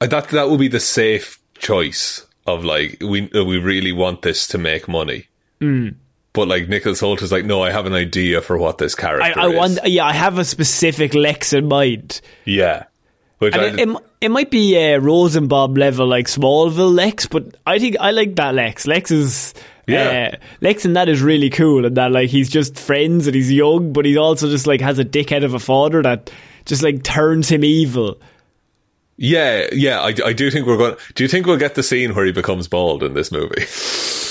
I 0.00 0.06
thought 0.06 0.28
that 0.30 0.48
would 0.50 0.60
be 0.60 0.68
the 0.68 0.80
safe 0.80 1.38
choice 1.58 2.26
of 2.46 2.64
like 2.64 2.98
we 3.00 3.30
uh, 3.32 3.44
we 3.44 3.58
really 3.58 3.92
want 3.92 4.22
this 4.22 4.48
to 4.48 4.58
make 4.58 4.88
money. 4.88 5.26
Hmm. 5.60 5.90
But 6.34 6.48
like 6.48 6.68
Nicholas 6.68 7.00
Hoult 7.00 7.20
is 7.22 7.30
like, 7.30 7.44
no, 7.44 7.62
I 7.62 7.70
have 7.70 7.84
an 7.86 7.92
idea 7.92 8.40
for 8.40 8.56
what 8.56 8.78
this 8.78 8.94
character 8.94 9.38
I, 9.38 9.44
I 9.44 9.50
is. 9.50 9.56
want, 9.56 9.78
yeah, 9.84 10.06
I 10.06 10.12
have 10.14 10.38
a 10.38 10.44
specific 10.44 11.12
Lex 11.14 11.52
in 11.52 11.68
mind. 11.68 12.22
yeah, 12.46 12.84
which 13.38 13.54
And 13.54 13.62
I, 13.62 13.66
it, 13.66 13.88
it, 13.88 13.96
it 14.22 14.28
might 14.30 14.50
be 14.50 14.76
uh, 14.94 14.98
Rosenbaum 14.98 15.74
level, 15.74 16.06
like 16.06 16.26
Smallville 16.28 16.94
Lex, 16.94 17.26
but 17.26 17.56
I 17.66 17.78
think 17.78 17.96
I 18.00 18.12
like 18.12 18.36
that 18.36 18.54
Lex. 18.54 18.86
Lex 18.86 19.10
is. 19.10 19.54
Yeah. 19.86 20.30
Uh, 20.32 20.36
Lex 20.60 20.84
and 20.84 20.94
that 20.96 21.08
is 21.08 21.20
really 21.20 21.50
cool, 21.50 21.84
and 21.84 21.96
that 21.96 22.12
like 22.12 22.30
he's 22.30 22.48
just 22.48 22.78
friends 22.78 23.26
and 23.26 23.34
he's 23.34 23.52
young, 23.52 23.92
but 23.92 24.04
he 24.06 24.16
also 24.16 24.48
just 24.48 24.66
like 24.66 24.80
has 24.80 24.98
a 25.00 25.04
dickhead 25.04 25.44
of 25.44 25.54
a 25.54 25.58
father 25.58 26.00
that 26.02 26.30
just 26.64 26.82
like 26.84 27.02
turns 27.02 27.48
him 27.48 27.64
evil. 27.64 28.18
yeah, 29.16 29.66
yeah. 29.72 30.00
I, 30.00 30.14
I 30.24 30.32
do 30.32 30.50
think 30.52 30.66
we're 30.66 30.76
going. 30.78 30.94
Do 31.14 31.24
you 31.24 31.28
think 31.28 31.46
we'll 31.46 31.56
get 31.58 31.74
the 31.74 31.82
scene 31.82 32.14
where 32.14 32.24
he 32.24 32.32
becomes 32.32 32.68
bald 32.68 33.02
in 33.02 33.14
this 33.14 33.30
movie? 33.32 33.66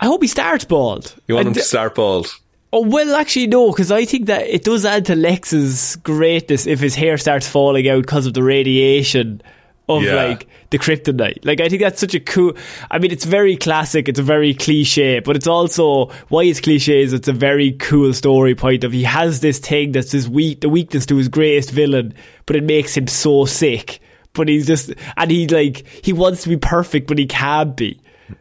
I 0.00 0.06
hope 0.06 0.22
he 0.22 0.28
starts 0.28 0.64
bald. 0.64 1.14
You 1.26 1.34
want 1.34 1.46
I 1.46 1.48
him 1.50 1.54
to 1.54 1.60
start 1.62 1.94
bald? 1.94 2.32
Oh 2.72 2.82
well, 2.86 3.16
actually 3.16 3.46
no, 3.46 3.70
because 3.72 3.90
I 3.90 4.04
think 4.04 4.26
that 4.26 4.46
it 4.46 4.62
does 4.64 4.84
add 4.84 5.06
to 5.06 5.16
Lex's 5.16 5.96
greatness 5.96 6.66
if 6.66 6.80
his 6.80 6.94
hair 6.94 7.16
starts 7.16 7.48
falling 7.48 7.88
out 7.88 8.02
because 8.02 8.26
of 8.26 8.34
the 8.34 8.42
radiation 8.42 9.40
of 9.88 10.02
Yeah. 10.02 10.14
like 10.16 10.46
the 10.68 10.78
kryptonite. 10.78 11.46
Like 11.46 11.60
I 11.62 11.70
think 11.70 11.80
that's 11.80 11.98
such 11.98 12.14
a 12.14 12.20
cool. 12.20 12.52
I 12.90 12.98
mean, 12.98 13.10
it's 13.10 13.24
very 13.24 13.56
classic. 13.56 14.06
It's 14.06 14.18
a 14.18 14.22
very 14.22 14.52
cliche, 14.52 15.20
but 15.20 15.34
it's 15.34 15.46
also 15.46 16.10
why 16.28 16.42
it's 16.44 16.60
cliche 16.60 17.00
is 17.00 17.14
it's 17.14 17.26
a 17.26 17.32
very 17.32 17.72
cool 17.72 18.12
story 18.12 18.54
point 18.54 18.84
of 18.84 18.92
he 18.92 19.04
has 19.04 19.40
this 19.40 19.58
thing 19.58 19.92
that's 19.92 20.12
his 20.12 20.28
weak, 20.28 20.60
the 20.60 20.68
weakness 20.68 21.06
to 21.06 21.16
his 21.16 21.28
greatest 21.28 21.70
villain, 21.70 22.12
but 22.44 22.54
it 22.54 22.64
makes 22.64 22.94
him 22.94 23.06
so 23.06 23.46
sick. 23.46 23.98
But 24.34 24.48
he's 24.48 24.66
just 24.66 24.92
and 25.16 25.30
he 25.30 25.48
like 25.48 25.86
he 26.04 26.12
wants 26.12 26.42
to 26.42 26.50
be 26.50 26.58
perfect, 26.58 27.08
but 27.08 27.16
he 27.18 27.24
can't 27.26 27.74
be 27.74 27.98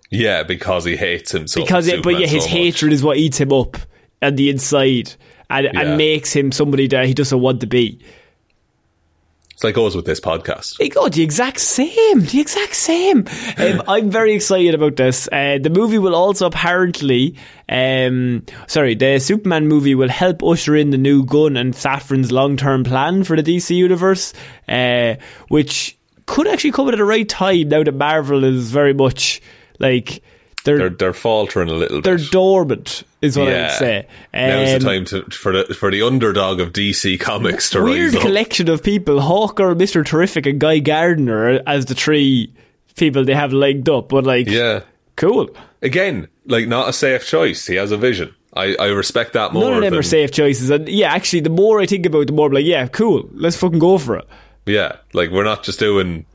Yeah, 0.10 0.44
because 0.44 0.86
he 0.86 0.96
hates 0.96 1.34
him 1.34 1.48
so. 1.48 1.62
because 1.62 1.88
it, 1.88 2.04
but 2.04 2.20
yeah, 2.20 2.28
his 2.28 2.44
so 2.44 2.50
hatred 2.50 2.94
is 2.94 3.04
what 3.04 3.18
eats 3.18 3.40
him 3.40 3.52
up 3.54 3.78
on 4.22 4.36
the 4.36 4.50
inside 4.50 5.14
and, 5.50 5.66
Yeah. 5.66 5.82
and 5.82 5.98
makes 5.98 6.34
him 6.34 6.52
somebody 6.52 6.88
that 6.88 7.06
he 7.06 7.14
doesn't 7.14 7.40
want 7.40 7.62
to 7.62 7.68
be. 7.68 8.00
It's 9.54 9.64
like 9.64 9.74
goes 9.74 9.96
with 9.96 10.06
this 10.06 10.20
podcast. 10.20 10.78
They 10.78 10.88
go 10.88 11.10
the 11.10 11.24
exact 11.24 11.60
same, 11.60 12.22
the 12.22 12.40
exact 12.40 12.76
same. 12.76 13.26
Um, 13.58 13.82
I'm 13.88 14.12
very 14.12 14.34
excited 14.34 14.76
about 14.76 14.98
this. 14.98 15.28
Uh, 15.32 15.58
the 15.60 15.72
movie 15.72 15.98
will 15.98 16.14
also 16.14 16.46
apparently, 16.46 17.36
um, 17.68 18.44
sorry, 18.68 18.94
the 18.94 19.18
Superman 19.18 19.68
movie 19.68 19.96
will 19.96 20.10
help 20.10 20.44
usher 20.44 20.76
in 20.76 20.92
the 20.92 20.98
new 21.00 21.26
Gunn 21.26 21.58
and 21.58 21.74
Safran's 21.74 22.32
long-term 22.32 22.84
plan 22.84 23.24
for 23.24 23.36
the 23.36 23.42
DC 23.42 23.76
universe, 23.76 24.32
uh, 24.70 25.16
which 25.48 25.98
could 26.28 26.48
actually 26.48 26.72
come 26.74 26.88
at 26.90 26.96
the 26.96 27.04
right 27.04 27.28
time 27.28 27.70
now 27.70 27.82
that 27.84 27.96
Marvel 27.96 28.44
is 28.44 28.70
very 28.70 28.94
much 28.94 29.42
like 29.80 30.22
They're 30.64 30.90
they're 30.90 31.14
faltering 31.14 31.70
a 31.70 31.74
little 31.74 31.98
bit. 31.98 32.04
they're 32.04 32.18
bit. 32.18 32.32
dormant, 32.32 33.04
is 33.22 33.38
what 33.38 33.48
I 33.48 33.62
would 33.62 33.72
say. 33.72 34.08
Now's 34.34 34.74
Um, 34.74 34.80
the 34.80 34.86
time 34.86 35.06
to 35.06 35.22
for 35.36 35.52
the 35.64 35.74
for 35.74 35.92
the 35.92 36.02
underdog 36.02 36.60
of 36.60 36.74
DC 36.74 37.20
Comics 37.20 37.70
to 37.72 37.82
Weird 37.84 38.14
rise 38.14 38.16
up. 38.16 38.22
collection 38.22 38.70
of 38.70 38.84
people: 38.84 39.20
Hawkgirl, 39.20 39.78
Mister 39.78 40.04
Terrific, 40.04 40.46
and 40.46 40.60
Guy 40.60 40.80
Gardner 40.80 41.62
as 41.66 41.86
the 41.86 41.96
three 41.96 42.52
people 42.96 43.24
they 43.24 43.34
have 43.36 43.54
legged 43.54 43.88
up. 43.90 44.10
But 44.10 44.26
like, 44.26 44.48
Yeah. 44.48 44.82
cool. 45.16 45.50
Again, 45.82 46.28
like 46.48 46.68
not 46.68 46.90
a 46.90 46.94
safe 46.94 47.26
choice. 47.28 47.66
He 47.68 47.76
has 47.76 47.92
a 47.92 47.98
vision. 47.98 48.34
I, 48.54 48.76
I 48.80 48.88
respect 48.88 49.34
that 49.34 49.54
more. 49.54 49.62
None 49.66 49.74
of 49.74 49.82
them 49.82 49.92
than, 49.92 50.00
are 50.00 50.04
safe 50.04 50.32
choices, 50.32 50.72
and 50.72 50.90
yeah, 50.90 51.14
actually, 51.14 51.42
the 51.42 51.52
more 51.52 51.80
I 51.80 51.86
think 51.86 52.08
about, 52.08 52.22
it, 52.22 52.26
the 52.28 52.34
more 52.34 52.48
I'm 52.48 52.54
like, 52.54 52.66
yeah, 52.66 52.88
cool. 52.88 53.30
Let's 53.34 53.56
fucking 53.56 53.78
go 53.78 54.00
for 54.00 54.18
it. 54.18 54.26
Yeah, 54.66 54.96
like 55.14 55.30
we're 55.30 55.44
not 55.44 55.62
just 55.64 55.78
doing 55.80 56.26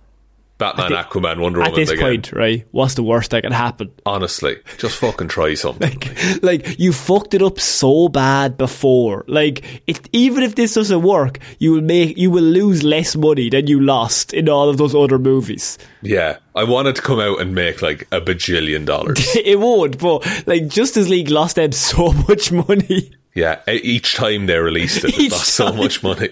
Batman, 0.62 0.92
At 0.92 1.10
the- 1.10 1.18
Aquaman, 1.20 1.40
Wonder 1.40 1.60
At 1.62 1.70
Woman 1.72 1.80
this 1.80 1.90
again. 1.90 2.02
point, 2.04 2.32
right? 2.32 2.66
What's 2.70 2.94
the 2.94 3.02
worst 3.02 3.30
that 3.32 3.42
can 3.42 3.52
happen? 3.52 3.90
Honestly, 4.06 4.56
just 4.78 4.96
fucking 4.98 5.28
try 5.28 5.54
something. 5.54 6.00
like 6.42 6.78
you 6.78 6.92
fucked 6.92 7.34
it 7.34 7.42
up 7.42 7.58
so 7.60 8.08
bad 8.08 8.56
before. 8.56 9.24
Like 9.26 9.82
it, 9.86 10.08
even 10.12 10.42
if 10.42 10.54
this 10.54 10.74
doesn't 10.74 11.02
work, 11.02 11.38
you 11.58 11.72
will 11.72 11.82
make 11.82 12.16
you 12.16 12.30
will 12.30 12.44
lose 12.44 12.82
less 12.82 13.16
money 13.16 13.50
than 13.50 13.66
you 13.66 13.80
lost 13.80 14.32
in 14.32 14.48
all 14.48 14.68
of 14.68 14.76
those 14.76 14.94
other 14.94 15.18
movies. 15.18 15.78
yeah, 16.02 16.38
I 16.54 16.64
wanted 16.64 16.96
to 16.96 17.02
come 17.02 17.18
out 17.20 17.40
and 17.40 17.54
make 17.54 17.82
like 17.82 18.06
a 18.12 18.20
bajillion 18.20 18.84
dollars. 18.86 19.18
it 19.36 19.58
would, 19.60 19.98
but 19.98 20.24
like 20.46 20.68
Justice 20.68 21.08
League 21.08 21.30
lost 21.30 21.56
them 21.56 21.72
so 21.90 22.12
much 22.28 22.52
money. 22.52 23.10
yeah, 23.34 23.60
each 23.68 24.14
time 24.14 24.46
they 24.46 24.58
released 24.58 24.98
it, 25.04 25.14
it 25.14 25.18
Each 25.18 25.32
lost 25.32 25.48
so 25.54 25.72
much 25.72 26.02
money. 26.02 26.28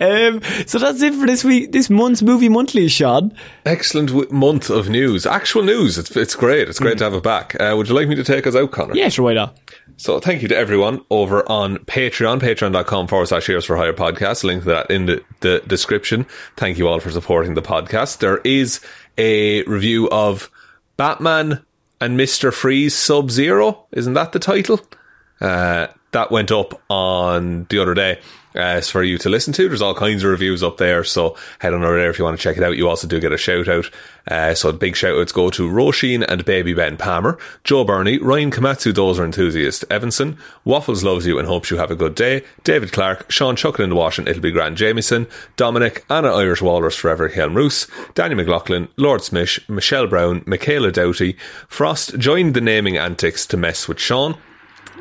Um, 0.00 0.42
so 0.66 0.78
that's 0.78 1.00
it 1.02 1.14
for 1.14 1.26
this 1.26 1.42
week, 1.44 1.72
this 1.72 1.88
month's 1.88 2.22
movie 2.22 2.48
monthly, 2.48 2.88
Shaun. 2.88 3.34
Excellent 3.64 4.10
w- 4.10 4.30
month 4.30 4.68
of 4.70 4.88
news, 4.88 5.24
actual 5.26 5.62
news. 5.62 5.96
It's 5.98 6.14
it's 6.16 6.34
great. 6.34 6.68
It's 6.68 6.78
great 6.78 6.98
to 6.98 7.04
have 7.04 7.14
it 7.14 7.22
back. 7.22 7.58
Uh, 7.60 7.74
would 7.76 7.88
you 7.88 7.94
like 7.94 8.08
me 8.08 8.14
to 8.16 8.24
take 8.24 8.46
us 8.46 8.54
out, 8.54 8.70
Conor? 8.72 8.94
Yeah, 8.94 9.08
sure, 9.08 9.24
why 9.24 9.34
not? 9.34 9.56
So 9.96 10.18
thank 10.20 10.42
you 10.42 10.48
to 10.48 10.56
everyone 10.56 11.02
over 11.10 11.48
on 11.50 11.78
Patreon, 11.78 12.40
patreon.com 12.40 13.06
forward 13.06 13.26
slash 13.28 13.46
Heroes 13.46 13.64
for 13.64 13.76
Hire 13.76 13.92
podcast. 13.92 14.44
Link 14.44 14.62
to 14.64 14.68
that 14.68 14.90
in 14.90 15.06
the, 15.06 15.24
the 15.40 15.62
description. 15.66 16.26
Thank 16.56 16.78
you 16.78 16.88
all 16.88 17.00
for 17.00 17.10
supporting 17.10 17.54
the 17.54 17.62
podcast. 17.62 18.18
There 18.18 18.38
is 18.38 18.80
a 19.16 19.62
review 19.64 20.08
of 20.10 20.50
Batman 20.96 21.64
and 22.00 22.18
Mr. 22.18 22.52
Freeze 22.52 22.94
Sub 22.94 23.30
Zero. 23.30 23.86
Isn't 23.92 24.14
that 24.14 24.32
the 24.32 24.38
title? 24.40 24.80
Uh, 25.40 25.86
that 26.10 26.30
went 26.30 26.50
up 26.52 26.80
on 26.90 27.66
the 27.70 27.78
other 27.78 27.94
day. 27.94 28.18
Uh, 28.54 28.80
for 28.80 29.02
you 29.02 29.18
to 29.18 29.28
listen 29.28 29.52
to. 29.52 29.66
There's 29.66 29.82
all 29.82 29.96
kinds 29.96 30.22
of 30.22 30.30
reviews 30.30 30.62
up 30.62 30.76
there, 30.76 31.02
so 31.02 31.36
head 31.58 31.74
on 31.74 31.82
over 31.82 31.98
there 31.98 32.10
if 32.10 32.20
you 32.20 32.24
want 32.24 32.38
to 32.38 32.42
check 32.42 32.56
it 32.56 32.62
out. 32.62 32.76
You 32.76 32.88
also 32.88 33.08
do 33.08 33.18
get 33.18 33.32
a 33.32 33.36
shout 33.36 33.66
out. 33.66 33.90
Uh, 34.30 34.54
so 34.54 34.70
big 34.70 34.94
shout 34.94 35.18
outs 35.18 35.32
go 35.32 35.50
to 35.50 35.68
Róisín 35.68 36.24
and 36.26 36.44
Baby 36.44 36.72
Ben 36.72 36.96
Palmer, 36.96 37.36
Joe 37.64 37.82
Bernie, 37.82 38.18
Ryan 38.18 38.52
Komatsu 38.52 38.92
Dozer 38.92 39.24
Enthusiast 39.24 39.84
Evanson, 39.90 40.38
Waffles 40.64 41.02
loves 41.02 41.26
you 41.26 41.38
and 41.38 41.48
hopes 41.48 41.70
you 41.70 41.78
have 41.78 41.90
a 41.90 41.96
good 41.96 42.14
day, 42.14 42.44
David 42.62 42.92
Clarke, 42.92 43.30
Sean 43.30 43.56
Chuckin 43.56 43.84
in 43.84 43.90
the 43.90 43.96
wash 43.96 44.18
and 44.18 44.28
It'll 44.28 44.40
Be 44.40 44.50
Grand 44.50 44.76
Jamieson, 44.76 45.26
Dominic, 45.56 46.04
Anna 46.08 46.28
Irish 46.32 46.62
Walrus 46.62 46.96
Forever 46.96 47.28
Hjelmroos, 47.28 47.90
Danny 48.14 48.34
McLaughlin, 48.34 48.86
Lordsmish, 48.96 49.68
Michelle 49.68 50.06
Browne, 50.06 50.42
Michaela 50.46 50.92
Doughty, 50.92 51.36
Frost 51.68 52.18
joined 52.18 52.54
the 52.54 52.60
naming 52.60 52.96
antics 52.96 53.46
to 53.46 53.56
mess 53.56 53.88
with 53.88 53.98
Shaun, 54.00 54.38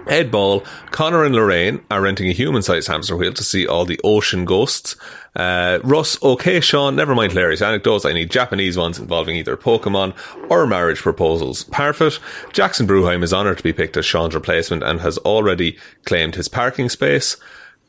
Ed 0.07 0.31
Ball, 0.31 0.63
Conor 0.91 1.23
and 1.23 1.35
Lorraine 1.35 1.83
are 1.89 2.01
renting 2.01 2.29
a 2.29 2.33
human-sized 2.33 2.87
hamster 2.87 3.15
wheel 3.15 3.33
to 3.33 3.43
see 3.43 3.65
all 3.65 3.85
the 3.85 3.99
ocean 4.03 4.45
ghosts. 4.45 4.95
Uh, 5.35 5.79
Russ, 5.83 6.21
okay, 6.21 6.59
Shaun, 6.59 6.95
never 6.95 7.15
mind 7.15 7.31
hilarious 7.31 7.61
anecdotes. 7.61 8.05
I 8.05 8.13
need 8.13 8.29
Japanese 8.29 8.77
ones 8.77 8.99
involving 8.99 9.37
either 9.37 9.57
Pokemon 9.57 10.15
or 10.49 10.67
marriage 10.67 10.99
proposals. 10.99 11.63
Parfitt, 11.65 12.19
Jackson 12.51 12.85
Brueheim 12.85 13.23
is 13.23 13.33
honoured 13.33 13.57
to 13.57 13.63
be 13.63 13.73
picked 13.73 13.97
as 13.97 14.05
Sean's 14.05 14.35
replacement 14.35 14.83
and 14.83 15.01
has 15.01 15.17
already 15.19 15.77
claimed 16.05 16.35
his 16.35 16.47
parking 16.47 16.89
space. 16.89 17.37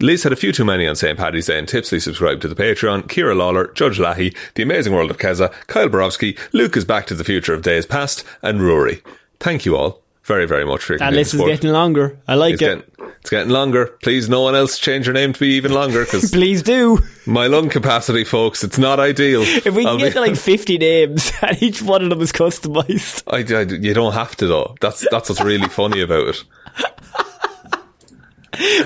Liz 0.01 0.23
had 0.23 0.33
a 0.33 0.37
few 0.37 0.53
too 0.53 0.65
many 0.65 0.87
on 0.87 0.97
St. 0.97 1.19
Paddy's 1.19 1.47
Day 1.47 1.59
and 1.59 1.69
tipsily 1.69 2.01
subscribed 2.01 2.43
to 2.43 2.49
the 2.49 2.57
Patreon. 2.57 3.09
Ciara 3.09 3.35
Lawler, 3.35 3.69
Judge 3.75 3.99
Leahy, 3.99 4.35
The 4.55 4.62
Amazing 4.62 4.93
World 4.93 5.11
of 5.11 5.19
Kezza, 5.19 5.53
Kyle 5.67 5.89
Barowsky, 5.89 6.39
Luke 6.53 6.77
is 6.77 6.85
back 6.85 7.07
to 7.07 7.15
the 7.15 7.25
future 7.25 7.55
of 7.55 7.62
days 7.62 7.87
past, 7.87 8.25
and 8.43 8.61
Ruairi. 8.61 9.03
Thank 9.39 9.65
you 9.65 9.77
all 9.77 10.04
very, 10.25 10.47
very 10.47 10.64
much 10.64 10.89
That 10.89 11.12
list 11.12 11.35
is 11.35 11.41
getting 11.43 11.70
longer. 11.70 12.18
I 12.27 12.35
like 12.35 12.55
It's 12.55 12.62
it. 12.62 12.64
getting, 12.99 13.12
it's 13.20 13.31
getting 13.31 13.51
longer. 13.53 13.87
Please, 14.03 14.29
no 14.29 14.41
one 14.43 14.55
else 14.55 14.79
change 14.79 15.07
your 15.07 15.12
name 15.14 15.33
to 15.35 15.41
be 15.41 15.49
even 15.57 15.72
longer 15.72 16.05
because 16.05 16.31
Please 16.33 16.62
do. 16.62 16.99
my 17.27 17.47
lung 17.47 17.68
capacity, 17.68 18.25
folks, 18.25 18.64
it's 18.64 18.79
not 18.79 18.99
ideal. 19.01 19.43
If 19.45 19.75
we 19.75 19.85
can 19.85 19.99
get 19.99 20.14
to 20.14 20.20
like 20.20 20.37
50 20.53 20.79
names 20.79 21.31
and 21.43 21.62
each 21.62 21.83
one 21.83 22.03
of 22.03 22.11
them 22.11 22.20
is 22.20 22.33
customized. 22.33 23.22
I, 23.27 23.39
I- 23.55 23.62
you 23.83 23.93
don't 23.95 24.14
have 24.14 24.35
to 24.37 24.47
though. 24.47 24.75
That's 24.81 25.07
that's 25.11 25.29
what's 25.29 25.43
really 25.43 25.68
funny 25.68 26.01
about 26.01 26.29
it. 26.29 26.45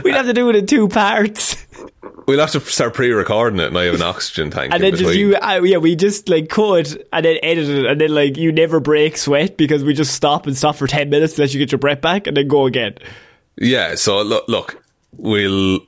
We'd 0.02 0.14
have 0.14 0.26
to 0.26 0.32
do 0.32 0.48
it 0.48 0.56
in 0.56 0.66
two 0.66 0.88
parts. 0.88 1.66
We'll 2.26 2.40
have 2.40 2.50
to 2.52 2.60
start 2.60 2.94
pre-recording 2.94 3.58
it, 3.58 3.68
and 3.68 3.78
I 3.78 3.84
have 3.84 3.94
an 3.94 4.02
oxygen 4.02 4.50
tank. 4.50 4.72
And 4.72 4.82
then 4.82 4.96
just 4.96 5.14
you, 5.16 5.36
uh, 5.36 5.62
yeah, 5.62 5.78
we 5.78 5.96
just 5.96 6.28
like 6.28 6.48
cut 6.48 6.94
and 7.12 7.24
then 7.24 7.38
edit 7.42 7.68
it, 7.68 7.86
and 7.86 8.00
then 8.00 8.14
like 8.14 8.36
you 8.36 8.52
never 8.52 8.80
break 8.80 9.16
sweat 9.16 9.56
because 9.56 9.82
we 9.82 9.94
just 9.94 10.14
stop 10.14 10.46
and 10.46 10.56
stop 10.56 10.76
for 10.76 10.86
ten 10.86 11.08
minutes 11.08 11.38
let 11.38 11.54
you 11.54 11.58
get 11.58 11.72
your 11.72 11.78
breath 11.78 12.00
back, 12.00 12.26
and 12.26 12.36
then 12.36 12.46
go 12.48 12.66
again. 12.66 12.96
Yeah. 13.56 13.94
So 13.94 14.20
look, 14.22 14.46
look, 14.48 14.82
we'll 15.16 15.80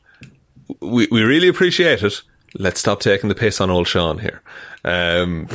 we 0.80 1.08
we 1.10 1.22
really 1.22 1.48
appreciate 1.48 2.02
it. 2.02 2.22
Let's 2.54 2.80
stop 2.80 3.00
taking 3.00 3.28
the 3.28 3.34
piss 3.34 3.60
on 3.60 3.70
old 3.70 3.86
Shaun 3.86 4.18
here. 4.18 4.42
Um, 4.84 5.46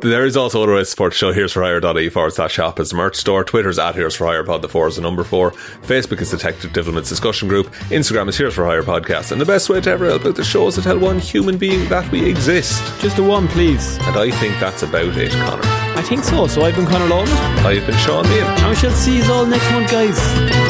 there 0.00 0.24
is 0.24 0.36
also 0.36 0.62
other 0.62 0.74
ways 0.74 0.86
to 0.86 0.90
support 0.90 1.12
the 1.12 1.16
show. 1.18 1.32
Heroes 1.32 1.52
for 1.52 1.62
hire.ie 1.62 2.08
forward 2.08 2.32
slash 2.32 2.52
shop 2.52 2.78
is 2.78 2.90
the 2.90 2.96
merch 2.96 3.16
store. 3.16 3.42
Twitter's 3.44 3.78
at 3.78 3.94
Heroes 3.94 4.14
for 4.14 4.26
Hire 4.26 4.44
Pod, 4.44 4.62
the 4.62 4.68
four 4.68 4.86
is 4.88 4.96
the 4.96 5.02
number 5.02 5.24
four. 5.24 5.50
Facebook 5.82 6.20
is 6.20 6.30
Detective 6.30 6.72
Divilment's 6.72 7.08
discussion 7.08 7.48
group. 7.48 7.66
Instagram 7.90 8.28
is 8.28 8.36
Heroes 8.36 8.54
for 8.54 8.64
Hire 8.64 8.82
Podcast. 8.82 9.32
And 9.32 9.40
the 9.40 9.44
best 9.46 9.68
way 9.68 9.80
to 9.80 9.90
ever 9.90 10.06
help 10.06 10.24
out 10.24 10.36
the 10.36 10.44
show 10.44 10.68
is 10.68 10.76
to 10.76 10.82
tell 10.82 10.98
one 10.98 11.18
human 11.18 11.58
being 11.58 11.88
that 11.88 12.10
we 12.12 12.28
exist. 12.28 12.82
Just 13.00 13.18
a 13.18 13.22
one, 13.22 13.48
please. 13.48 13.96
And 14.02 14.16
I 14.16 14.30
think 14.30 14.58
that's 14.60 14.82
about 14.82 15.16
it, 15.16 15.32
Conor. 15.32 15.62
I 15.64 16.02
think 16.02 16.22
so. 16.22 16.46
So 16.46 16.62
I've 16.62 16.76
been 16.76 16.86
Conor 16.86 17.06
Lawler, 17.08 17.26
I've 17.66 17.84
been 17.86 17.96
Shaun 17.96 18.24
Meighan. 18.26 18.58
and 18.60 18.68
we 18.68 18.76
shall 18.76 18.92
see 18.92 19.16
you 19.18 19.32
all 19.32 19.46
next 19.46 19.70
month, 19.72 19.90
guys. 19.90 20.16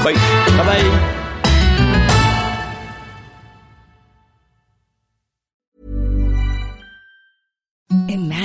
Bye. 0.04 0.14
Bye 0.56 0.64
bye. 0.64 1.14